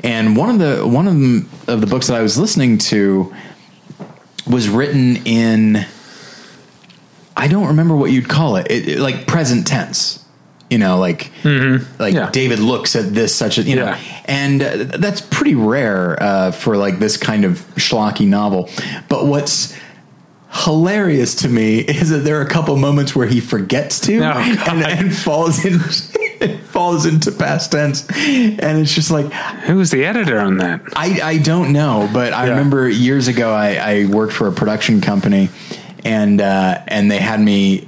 and 0.04 0.36
one 0.36 0.50
of 0.50 0.60
the 0.60 0.86
one 0.88 1.08
of 1.08 1.14
them 1.14 1.50
of 1.68 1.82
the 1.82 1.88
books 1.88 2.08
that 2.08 2.16
I 2.18 2.22
was 2.22 2.38
listening 2.38 2.78
to 2.80 3.34
was 4.48 4.68
written 4.70 5.18
in 5.26 5.86
I 7.38 7.48
don't 7.48 7.68
remember 7.68 7.96
what 7.96 8.12
you'd 8.12 8.30
call 8.30 8.56
it, 8.58 8.68
it, 8.70 8.88
it- 8.90 9.00
like 9.00 9.28
present 9.28 9.68
tense. 9.68 10.22
You 10.68 10.80
know, 10.80 10.98
like 10.98 11.32
like 12.00 12.16
Yeah. 12.16 12.32
David 12.32 12.58
looks 12.60 12.96
at 12.96 13.14
this 13.14 13.36
such 13.36 13.60
a 13.60 13.62
you 13.62 13.76
know, 13.76 13.96
and 14.26 14.64
uh, 14.64 14.76
that's 14.98 15.22
pretty 15.22 15.54
rare 15.54 16.22
uh, 16.22 16.52
for 16.52 16.76
like 16.76 16.98
this 16.98 17.18
kind 17.18 17.46
of 17.46 17.60
schlocky 17.76 18.28
novel. 18.28 18.70
But 19.08 19.28
what's 19.28 19.78
hilarious 20.50 21.36
to 21.36 21.50
me 21.50 21.80
is 21.80 22.10
that 22.10 22.20
there 22.20 22.40
are 22.40 22.42
a 22.42 22.50
couple 22.50 22.76
moments 22.78 23.16
where 23.16 23.28
he 23.28 23.40
forgets 23.42 24.00
to 24.02 24.18
Oh, 24.22 24.32
and, 24.70 24.82
and 24.84 25.16
falls 25.16 25.64
in 25.64 25.80
falls 26.72 27.06
into 27.06 27.32
past 27.32 27.72
tense, 27.72 28.08
and 28.10 28.80
it's 28.80 28.94
just 28.94 29.12
like 29.12 29.32
Who 29.66 29.78
was 29.78 29.92
the 29.92 30.06
editor 30.06 30.40
on 30.40 30.58
that? 30.58 30.82
I, 30.96 31.20
I 31.22 31.38
don't 31.38 31.72
know, 31.74 32.10
but 32.14 32.34
I 32.34 32.46
Yeah. 32.46 32.52
remember 32.52 32.88
years 32.90 33.28
ago 33.28 33.52
I, 33.54 33.76
I 33.76 34.06
worked 34.06 34.34
for 34.34 34.48
a 34.48 34.52
production 34.52 35.02
company, 35.02 35.50
and 36.04 36.42
uh, 36.42 36.82
and 36.88 37.10
they 37.10 37.20
had 37.20 37.40
me. 37.40 37.88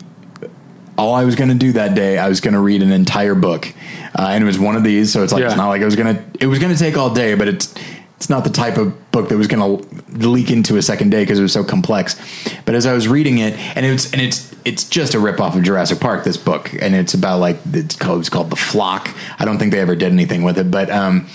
All 0.98 1.14
I 1.14 1.26
was 1.26 1.36
going 1.36 1.50
to 1.50 1.56
do 1.56 1.74
that 1.74 1.94
day, 1.94 2.18
I 2.18 2.28
was 2.28 2.42
going 2.42 2.56
to 2.56 2.60
read 2.60 2.82
an 2.82 2.92
entire 2.92 3.36
book, 3.36 3.72
uh, 4.18 4.30
and 4.32 4.44
it 4.44 4.48
was 4.48 4.58
one 4.58 4.76
of 4.76 4.84
these. 4.84 5.14
So 5.14 5.24
it's 5.24 5.32
like 5.32 5.42
Yeah. 5.42 5.48
it's 5.50 5.56
not 5.56 5.68
like 5.70 5.82
it 5.82 5.86
was 5.86 5.96
going 5.96 6.16
to. 6.16 6.24
It 6.40 6.48
was 6.48 6.58
going 6.58 6.74
to 6.74 6.80
take 6.80 6.98
all 6.98 7.12
day, 7.14 7.36
but 7.36 7.48
it's 7.48 7.76
it's 8.18 8.30
not 8.30 8.44
the 8.44 8.50
type 8.50 8.78
of 8.78 9.12
book 9.12 9.30
that 9.30 9.38
was 9.38 9.48
going 9.48 9.80
to 9.80 10.28
leak 10.28 10.50
into 10.50 10.76
a 10.78 10.82
second 10.82 11.12
day 11.12 11.22
because 11.22 11.38
it 11.38 11.44
was 11.44 11.54
so 11.54 11.64
complex. 11.64 12.20
But 12.66 12.74
as 12.74 12.88
I 12.88 12.94
was 12.94 13.08
reading 13.08 13.38
it, 13.38 13.54
and 13.76 13.86
it's 13.86 14.12
and 14.12 14.22
it's 14.22 14.54
it's 14.66 14.90
just 14.90 15.14
a 15.14 15.20
rip 15.20 15.40
off 15.40 15.56
of 15.56 15.62
Jurassic 15.64 16.00
Park. 16.00 16.24
This 16.24 16.36
book, 16.36 16.74
and 16.82 16.96
it's 16.96 17.14
about 17.14 17.40
like 17.40 17.58
it's 17.74 17.96
called 17.96 18.20
it's 18.20 18.30
called 18.30 18.50
the 18.50 18.56
Flock. 18.56 19.16
I 19.40 19.46
don't 19.46 19.60
think 19.60 19.72
they 19.72 19.80
ever 19.80 19.96
did 19.96 20.12
anything 20.12 20.42
with 20.42 20.58
it, 20.58 20.72
but 20.72 20.90
um, 20.90 21.28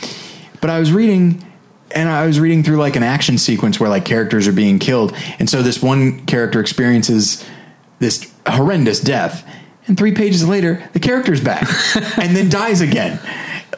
but 0.60 0.70
I 0.70 0.80
was 0.80 0.92
reading 0.92 1.44
and 1.92 2.08
I 2.08 2.26
was 2.26 2.40
reading 2.40 2.64
through 2.64 2.78
like 2.78 2.96
an 2.96 3.04
action 3.04 3.38
sequence 3.38 3.78
where 3.78 3.88
like 3.88 4.04
characters 4.04 4.48
are 4.48 4.52
being 4.52 4.80
killed, 4.80 5.14
and 5.38 5.48
so 5.48 5.62
this 5.62 5.80
one 5.80 6.26
character 6.26 6.60
experiences 6.60 7.44
this 8.00 8.32
horrendous 8.44 9.00
death, 9.00 9.48
and 9.86 9.96
three 9.96 10.12
pages 10.12 10.46
later 10.48 10.82
the 10.94 11.00
character's 11.00 11.40
back 11.40 11.68
and 12.18 12.36
then 12.36 12.48
dies 12.48 12.80
again. 12.80 13.20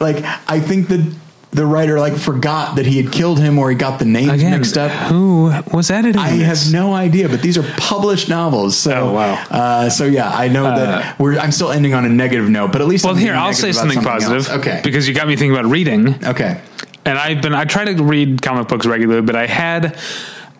Like 0.01 0.23
I 0.47 0.59
think 0.59 0.87
that 0.87 1.15
the 1.55 1.65
writer 1.65 1.99
like 1.99 2.15
forgot 2.17 2.75
that 2.75 2.85
he 2.85 3.01
had 3.01 3.11
killed 3.11 3.39
him 3.39 3.57
or 3.57 3.69
he 3.69 3.75
got 3.75 3.97
the 3.99 4.05
names 4.05 4.31
Again, 4.33 4.51
mixed 4.51 4.77
up. 4.77 4.91
who 5.09 5.51
was 5.71 5.89
editing 5.89 6.19
I 6.21 6.37
this? 6.37 6.65
have 6.65 6.73
no 6.73 6.93
idea, 6.93 7.29
but 7.29 7.41
these 7.41 7.57
are 7.57 7.63
published 7.77 8.29
novels. 8.29 8.77
So, 8.77 8.91
Oh, 9.09 9.13
wow. 9.13 9.33
Uh, 9.49 9.89
so 9.89 10.05
yeah, 10.05 10.29
I 10.29 10.47
know 10.47 10.63
that 10.63 11.17
we're. 11.19 11.37
I'm 11.39 11.51
still 11.51 11.71
ending 11.71 11.93
on 11.93 12.05
a 12.05 12.09
negative 12.09 12.49
note, 12.49 12.71
but 12.71 12.81
at 12.81 12.87
least 12.87 13.05
Well, 13.05 13.13
I'm 13.15 13.19
here 13.19 13.33
I'll 13.33 13.53
say 13.53 13.67
negative 13.71 13.83
about 13.83 13.93
something 13.93 14.11
positive. 14.11 14.49
else. 14.53 14.59
Okay. 14.67 14.81
because 14.83 15.07
you 15.07 15.13
got 15.13 15.27
me 15.27 15.35
thinking 15.35 15.57
about 15.57 15.69
reading. 15.71 16.23
okay. 16.25 16.61
and 17.05 17.17
I've 17.17 17.41
been 17.41 17.53
I 17.53 17.65
try 17.65 17.85
to 17.85 18.03
read 18.03 18.41
comic 18.41 18.67
books 18.67 18.85
regularly, 18.85 19.21
but 19.21 19.35
I 19.35 19.47
had 19.47 19.97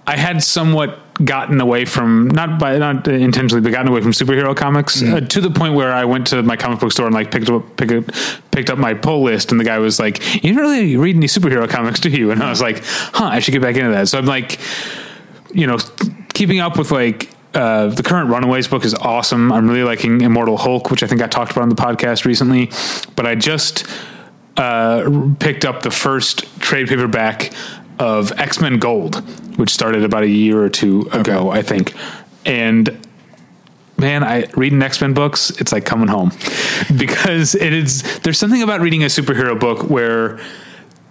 I 0.08 0.16
had 0.18 0.44
somewhat 0.44 1.00
gotten 1.24 1.62
away 1.62 1.86
from 1.86 2.28
not 2.28 2.60
by 2.60 2.78
not 2.78 3.08
intentionally, 3.08 3.62
but 3.62 3.72
gotten 3.72 3.88
away 3.88 4.02
from 4.02 4.12
superhero 4.12 4.56
comics 4.56 5.02
uh, 5.02 5.22
to 5.22 5.40
the 5.40 5.50
point 5.50 5.74
where 5.74 5.94
I 5.94 6.06
went 6.06 6.28
to 6.28 6.44
my 6.44 6.58
comic 6.58 6.80
book 6.80 6.92
store 6.92 7.06
and 7.06 7.16
like 7.16 7.32
picked 7.32 7.50
up 7.50 7.78
pick 7.78 7.92
up, 7.92 8.06
picked 8.52 8.70
up 8.70 8.78
my 8.78 8.94
pull 8.94 9.24
list, 9.24 9.52
and 9.52 9.60
the 9.60 9.64
guy 9.64 9.80
was 9.80 10.00
like, 10.00 10.44
"You 10.44 10.54
don't 10.54 10.62
really 10.62 10.98
read 10.98 11.16
any 11.16 11.28
superhero 11.28 11.70
comics, 11.70 12.00
do 12.00 12.10
you?" 12.10 12.32
And 12.32 12.44
I 12.44 12.50
was 12.50 12.62
like, 12.62 12.84
"Huh, 12.84 13.26
I 13.26 13.40
should 13.40 13.54
get 13.54 13.62
back 13.62 13.76
into 13.76 13.92
that." 13.92 14.10
So 14.10 14.18
I'm 14.18 14.26
like, 14.26 14.60
you 15.54 15.68
know, 15.68 15.78
keeping 16.34 16.60
up 16.60 16.78
with 16.78 16.92
like. 16.92 17.32
Uh, 17.54 17.88
the 17.88 18.04
current 18.04 18.30
Runaways 18.30 18.68
book 18.68 18.84
is 18.84 18.94
awesome. 18.94 19.50
I'm 19.50 19.70
really 19.70 19.86
liking 19.86 20.20
Immortal 20.20 20.58
Hulk, 20.58 20.92
which 20.92 21.04
I 21.04 21.08
think 21.08 21.22
I 21.22 21.28
talked 21.28 21.54
about 21.54 21.62
on 21.62 21.70
the 21.70 21.76
podcast 21.76 22.26
recently. 22.26 22.70
But 23.16 23.26
I 23.26 23.36
just 23.36 23.88
uh, 24.58 25.34
picked 25.40 25.64
up 25.64 25.82
the 25.82 25.90
first 25.90 26.60
trade 26.60 26.90
paperback 26.90 27.54
of 28.00 28.32
X 28.34 28.60
Men 28.60 28.80
Gold, 28.80 29.18
which 29.58 29.70
started 29.70 30.04
about 30.04 30.24
a 30.24 30.30
year 30.30 30.62
or 30.62 30.70
two 30.70 31.08
ago, 31.12 31.50
I 31.50 31.62
think. 31.62 31.94
And 32.46 33.06
man, 33.98 34.24
I 34.24 34.46
reading 34.56 34.82
X 34.82 35.02
Men 35.02 35.14
books, 35.14 35.50
it's 35.52 35.72
like 35.72 35.86
coming 35.86 36.08
home 36.08 36.32
because 36.98 37.56
it 37.56 37.74
is. 37.74 38.20
There's 38.20 38.38
something 38.38 38.62
about 38.62 38.82
reading 38.82 39.04
a 39.04 39.08
superhero 39.08 39.60
book 39.60 39.90
where 39.90 40.40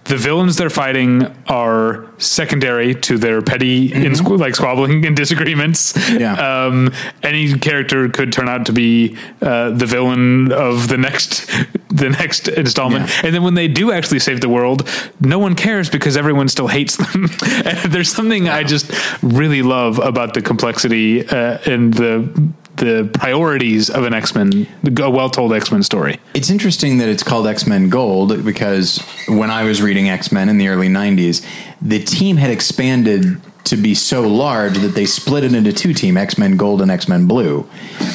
the 0.05 0.17
villains 0.17 0.55
they're 0.55 0.69
fighting 0.69 1.25
are 1.47 2.07
secondary 2.17 2.93
to 2.93 3.17
their 3.17 3.41
petty 3.41 3.91
in 3.91 4.13
like 4.37 4.55
squabbling 4.55 5.05
and 5.05 5.15
disagreements. 5.15 5.93
Yeah. 6.11 6.35
Um, 6.55 6.93
any 7.23 7.57
character 7.57 8.07
could 8.07 8.31
turn 8.31 8.47
out 8.47 8.67
to 8.67 8.71
be 8.71 9.17
uh, 9.41 9.71
the 9.71 9.85
villain 9.85 10.51
of 10.51 10.87
the 10.87 10.97
next 10.97 11.47
the 11.89 12.09
next 12.09 12.47
installment. 12.47 13.09
Yeah. 13.09 13.21
And 13.25 13.35
then 13.35 13.43
when 13.43 13.55
they 13.55 13.67
do 13.67 13.91
actually 13.91 14.19
save 14.19 14.41
the 14.41 14.49
world, 14.49 14.87
no 15.19 15.39
one 15.39 15.55
cares 15.55 15.89
because 15.89 16.15
everyone 16.15 16.47
still 16.49 16.67
hates 16.67 16.97
them. 16.97 17.25
and 17.65 17.91
there's 17.91 18.11
something 18.11 18.47
I 18.47 18.63
just 18.63 18.91
really 19.21 19.61
love 19.61 19.99
about 19.99 20.33
the 20.33 20.41
complexity 20.41 21.27
uh, 21.27 21.57
and 21.65 21.93
the 21.93 22.53
the 22.77 23.09
priorities 23.13 23.89
of 23.89 24.03
an 24.03 24.13
X-Men 24.13 24.67
a 25.01 25.09
well-told 25.09 25.53
X-Men 25.53 25.83
story. 25.83 26.19
It's 26.33 26.49
interesting 26.49 26.97
that 26.99 27.09
it's 27.09 27.23
called 27.23 27.47
X 27.47 27.65
Men 27.65 27.89
Gold 27.89 28.43
because 28.43 28.99
when 29.27 29.49
I 29.49 29.63
was 29.63 29.81
reading 29.81 30.09
X 30.09 30.31
Men 30.31 30.49
in 30.49 30.57
the 30.57 30.67
early 30.67 30.89
90s, 30.89 31.45
the 31.81 32.03
team 32.03 32.37
had 32.37 32.51
expanded 32.51 33.41
to 33.65 33.75
be 33.75 33.95
so 33.95 34.21
large 34.21 34.77
that 34.77 34.89
they 34.89 35.05
split 35.05 35.43
it 35.43 35.53
into 35.53 35.73
two 35.73 35.93
team 35.93 36.17
X 36.17 36.37
Men 36.37 36.55
Gold 36.55 36.81
and 36.81 36.91
X 36.91 37.07
Men 37.07 37.27
Blue. 37.27 37.67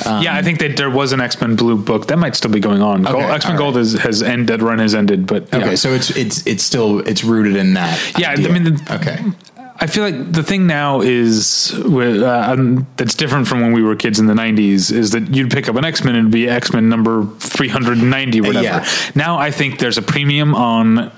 Um, 0.07 0.23
yeah, 0.23 0.37
I 0.37 0.43
think 0.43 0.61
that 0.61 0.77
there 0.77 0.91
was 0.91 1.13
an 1.13 1.21
X 1.21 1.41
Men 1.41 1.57
Blue 1.57 1.77
book 1.77 2.07
that 2.07 2.19
might 2.19 2.37
still 2.37 2.51
be 2.51 2.61
going 2.61 2.83
on. 2.83 3.07
Okay, 3.07 3.21
X 3.21 3.45
Men 3.45 3.55
all 3.55 3.59
Gold 3.59 3.77
is, 3.77 3.95
has 3.95 4.23
ended. 4.23 4.63
Run 4.63 4.79
has 4.79 4.95
ended, 4.95 5.27
but 5.27 5.53
Okay, 5.53 5.71
yeah. 5.71 5.75
so 5.75 5.91
it's 5.93 6.11
it's 6.17 6.47
it's 6.47 6.63
still 6.63 7.01
it's 7.01 7.25
rooted 7.25 7.57
in 7.57 7.75
that. 7.75 8.19
Yeah, 8.19 8.31
I 8.31 8.37
mean, 8.37 8.65
the- 8.65 8.95
okay, 8.95 9.19
I 9.83 9.87
feel 9.87 10.05
like 10.05 10.33
the 10.33 10.43
thing 10.43 10.67
now 10.67 11.01
is 11.01 11.73
uh, 11.75 12.53
um, 12.53 12.87
that's 12.97 13.15
different 13.15 13.49
from 13.49 13.61
when 13.63 13.73
we 13.73 13.83
were 13.83 13.97
kids 13.97 14.19
in 14.21 14.27
the 14.27 14.35
'90s 14.35 14.93
is 14.93 15.11
that 15.13 15.35
you'd 15.35 15.51
pick 15.51 15.69
up 15.69 15.77
an 15.77 15.85
X 15.85 16.05
Men 16.05 16.15
and 16.17 16.25
it'd 16.25 16.33
be 16.33 16.49
X 16.49 16.73
Men 16.73 16.89
number 16.91 17.25
390 17.39 18.41
whatever. 18.43 18.63
Yeah. 18.63 18.87
Now 19.15 19.39
I 19.39 19.51
think 19.51 19.79
there's 19.79 19.97
a 19.97 20.03
premium 20.03 20.55
on 20.55 21.11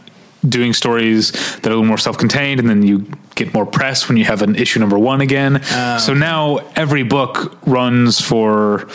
doing 0.48 0.72
stories 0.72 1.32
that 1.32 1.66
are 1.66 1.70
a 1.70 1.74
little 1.74 1.84
more 1.84 1.98
self-contained, 1.98 2.60
and 2.60 2.68
then 2.68 2.82
you 2.82 3.06
get 3.34 3.52
more 3.54 3.66
press 3.66 4.08
when 4.08 4.16
you 4.16 4.24
have 4.24 4.42
an 4.42 4.54
issue 4.56 4.80
number 4.80 4.98
one 4.98 5.20
again. 5.20 5.60
Oh, 5.72 5.98
so 5.98 6.14
now 6.14 6.58
every 6.76 7.02
book 7.02 7.58
runs 7.66 8.20
for 8.20 8.88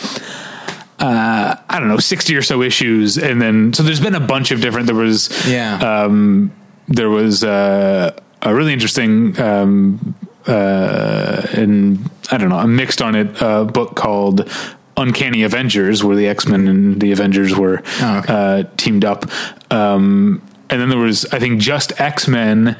uh, 0.98 1.54
I 1.68 1.78
don't 1.78 1.88
know, 1.88 1.98
60 1.98 2.34
or 2.36 2.42
so 2.42 2.60
issues. 2.62 3.18
And 3.18 3.40
then, 3.40 3.72
so 3.72 3.82
there's 3.82 4.00
been 4.00 4.14
a 4.16 4.20
bunch 4.20 4.50
of 4.50 4.60
different, 4.60 4.86
there 4.88 4.96
was, 4.96 5.30
Yeah. 5.46 5.76
um, 5.78 6.50
there 6.88 7.08
was, 7.08 7.44
uh, 7.44 8.18
a 8.42 8.54
really 8.54 8.72
interesting, 8.72 9.38
um, 9.40 10.14
uh, 10.46 11.46
and 11.54 12.10
I 12.30 12.38
don't 12.38 12.48
know, 12.48 12.58
a 12.58 12.66
mixed 12.66 13.02
on 13.02 13.14
it, 13.14 13.42
uh, 13.42 13.64
book 13.64 13.94
called 13.96 14.48
Uncanny 14.96 15.42
Avengers, 15.42 16.02
where 16.02 16.16
the 16.16 16.26
X-Men 16.28 16.66
and 16.68 17.00
the 17.00 17.12
Avengers 17.12 17.56
were, 17.56 17.82
Oh, 18.00 18.18
okay. 18.18 18.32
uh, 18.32 18.64
teamed 18.76 19.04
up. 19.04 19.26
Um, 19.72 20.42
and 20.70 20.80
then 20.80 20.88
there 20.88 20.98
was, 20.98 21.24
I 21.32 21.38
think, 21.38 21.60
just 21.60 21.98
X-Men, 22.00 22.76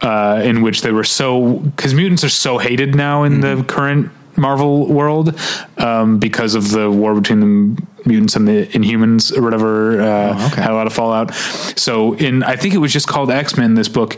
uh, 0.00 0.40
in 0.44 0.62
which 0.62 0.82
they 0.82 0.92
were 0.92 1.04
so 1.04 1.54
because 1.58 1.92
mutants 1.94 2.22
are 2.22 2.28
so 2.28 2.58
hated 2.58 2.94
now 2.94 3.24
in 3.24 3.40
Mm-hmm. 3.40 3.58
the 3.58 3.64
current 3.64 4.10
Marvel 4.36 4.86
world 4.86 5.36
um, 5.78 6.18
because 6.20 6.54
of 6.54 6.70
the 6.70 6.88
war 6.88 7.12
between 7.16 7.40
the 7.40 7.82
mutants 8.06 8.36
and 8.36 8.46
the 8.46 8.66
Inhumans 8.68 9.36
or 9.36 9.42
whatever. 9.42 10.00
Uh, 10.00 10.36
Oh, 10.38 10.46
okay. 10.52 10.62
Had 10.62 10.70
a 10.70 10.74
lot 10.74 10.86
of 10.86 10.92
fallout. 10.92 11.34
So 11.76 12.14
in 12.14 12.44
I 12.44 12.54
think 12.54 12.74
it 12.74 12.78
was 12.78 12.92
just 12.92 13.08
called 13.08 13.30
X 13.32 13.56
Men. 13.56 13.74
This 13.74 13.88
book 13.88 14.16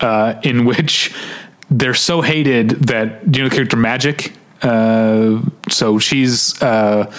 uh, 0.00 0.34
in 0.42 0.64
which 0.64 1.14
they're 1.70 1.94
so 1.94 2.20
hated 2.22 2.70
that 2.88 3.30
do 3.30 3.38
you 3.38 3.44
know 3.44 3.48
the 3.48 3.54
character 3.54 3.76
Magik? 3.76 4.32
Uh, 4.62 5.40
so 5.70 5.98
she's. 5.98 6.60
Uh, 6.62 7.12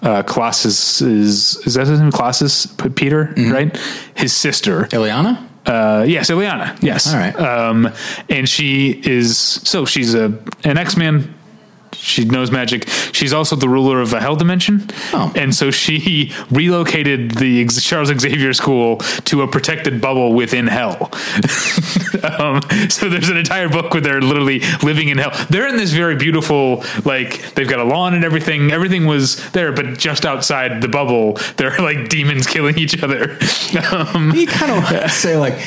uh, 0.00 0.22
Colossus 0.22 1.02
is 1.02 1.56
is 1.66 1.74
that 1.74 1.88
his 1.88 1.98
name? 2.00 2.12
Colossus 2.12 2.66
Peter, 2.94 3.26
Mm-hmm. 3.34 3.50
right? 3.52 3.76
His 4.14 4.32
sister. 4.32 4.84
Illyana? 4.92 5.44
Uh, 5.66 6.04
yes, 6.06 6.30
Illyana. 6.30 6.80
Yes. 6.80 7.12
All 7.12 7.18
right. 7.18 7.34
Um, 7.34 7.92
and 8.28 8.48
she 8.48 8.90
is 9.04 9.36
so 9.36 9.84
she's 9.84 10.14
a 10.14 10.26
an 10.62 10.78
X 10.78 10.96
Man. 10.96 11.34
She 12.00 12.24
knows 12.24 12.50
magic. 12.50 12.88
She's 13.12 13.32
also 13.32 13.56
the 13.56 13.68
ruler 13.68 14.00
of 14.00 14.12
a 14.12 14.20
hell 14.20 14.36
dimension, 14.36 14.88
Oh. 15.12 15.32
and 15.34 15.54
so 15.54 15.70
she 15.70 16.32
relocated 16.50 17.32
the 17.32 17.66
Charles 17.68 18.08
Xavier 18.08 18.52
School 18.54 18.96
to 19.24 19.42
a 19.42 19.48
protected 19.48 20.00
bubble 20.00 20.32
within 20.32 20.66
hell. 20.68 21.10
um, 22.38 22.60
so 22.88 23.08
there's 23.08 23.28
an 23.28 23.36
entire 23.36 23.68
book 23.68 23.92
where 23.92 24.00
they're 24.00 24.20
literally 24.22 24.60
living 24.82 25.08
in 25.08 25.18
hell. 25.18 25.32
They're 25.50 25.68
in 25.68 25.76
this 25.76 25.92
very 25.92 26.16
beautiful, 26.16 26.84
like 27.04 27.54
they've 27.54 27.68
got 27.68 27.80
a 27.80 27.84
lawn 27.84 28.14
and 28.14 28.24
everything. 28.24 28.70
Everything 28.70 29.06
was 29.06 29.50
there, 29.50 29.72
but 29.72 29.98
just 29.98 30.24
outside 30.24 30.80
the 30.82 30.88
bubble, 30.88 31.34
there 31.56 31.72
are 31.72 31.82
like 31.82 32.08
demons 32.08 32.46
killing 32.54 32.78
each 32.78 33.02
other. 33.02 33.38
Um, 33.92 34.32
You 34.34 34.46
kind 34.46 34.72
of 34.72 35.10
say, 35.10 35.36
like, 35.36 35.58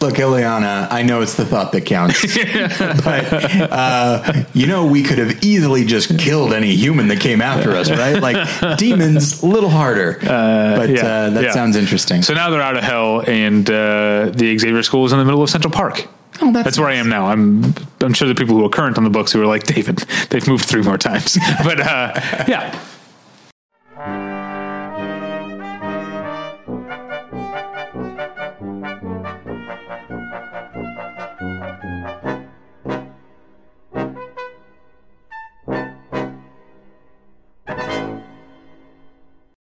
look, 0.00 0.14
Illyana, 0.14 0.88
I 0.90 1.02
know 1.02 1.20
it's 1.22 1.34
the 1.34 1.44
thought 1.44 1.72
that 1.72 1.82
counts. 1.82 2.20
but, 3.04 3.72
uh, 3.72 4.44
you 4.54 4.66
know, 4.66 4.86
we 4.86 5.02
could 5.02 5.18
have 5.18 5.44
easily 5.44 5.84
just 5.84 6.18
killed 6.18 6.52
any 6.52 6.74
human 6.74 7.08
that 7.08 7.20
came 7.20 7.40
after 7.40 7.72
us, 7.72 7.90
right? 7.90 8.20
Like, 8.20 8.78
demons, 8.78 9.42
a 9.42 9.46
little 9.46 9.70
harder. 9.70 10.18
but 10.20 10.90
yeah, 10.90 11.06
uh, 11.06 11.30
that 11.30 11.44
yeah. 11.44 11.50
sounds 11.52 11.76
interesting. 11.76 12.22
So 12.22 12.34
now 12.34 12.50
they're 12.50 12.62
out 12.62 12.76
of 12.76 12.84
hell, 12.84 13.20
and 13.28 13.68
uh, 13.68 14.30
the 14.34 14.56
Xavier 14.58 14.82
School 14.82 15.04
is 15.04 15.12
in 15.12 15.18
the 15.18 15.24
middle 15.24 15.42
of 15.42 15.50
Central 15.50 15.72
Park. 15.72 16.06
Oh, 16.40 16.52
that's 16.52 16.64
that's 16.64 16.78
where 16.78 16.88
I 16.88 16.94
am 16.94 17.08
now. 17.08 17.26
I'm 17.26 17.74
I'm 18.00 18.14
sure 18.14 18.28
the 18.28 18.34
people 18.34 18.54
who 18.54 18.64
are 18.64 18.68
current 18.68 18.96
on 18.96 19.02
the 19.02 19.10
books 19.10 19.32
who 19.32 19.42
are 19.42 19.46
like 19.46 19.64
David, 19.64 19.98
they've 20.30 20.46
moved 20.46 20.66
three 20.66 20.82
more 20.82 20.96
times. 20.96 21.36
but 21.64 21.80
uh, 21.80 22.12
yeah, 22.46 22.78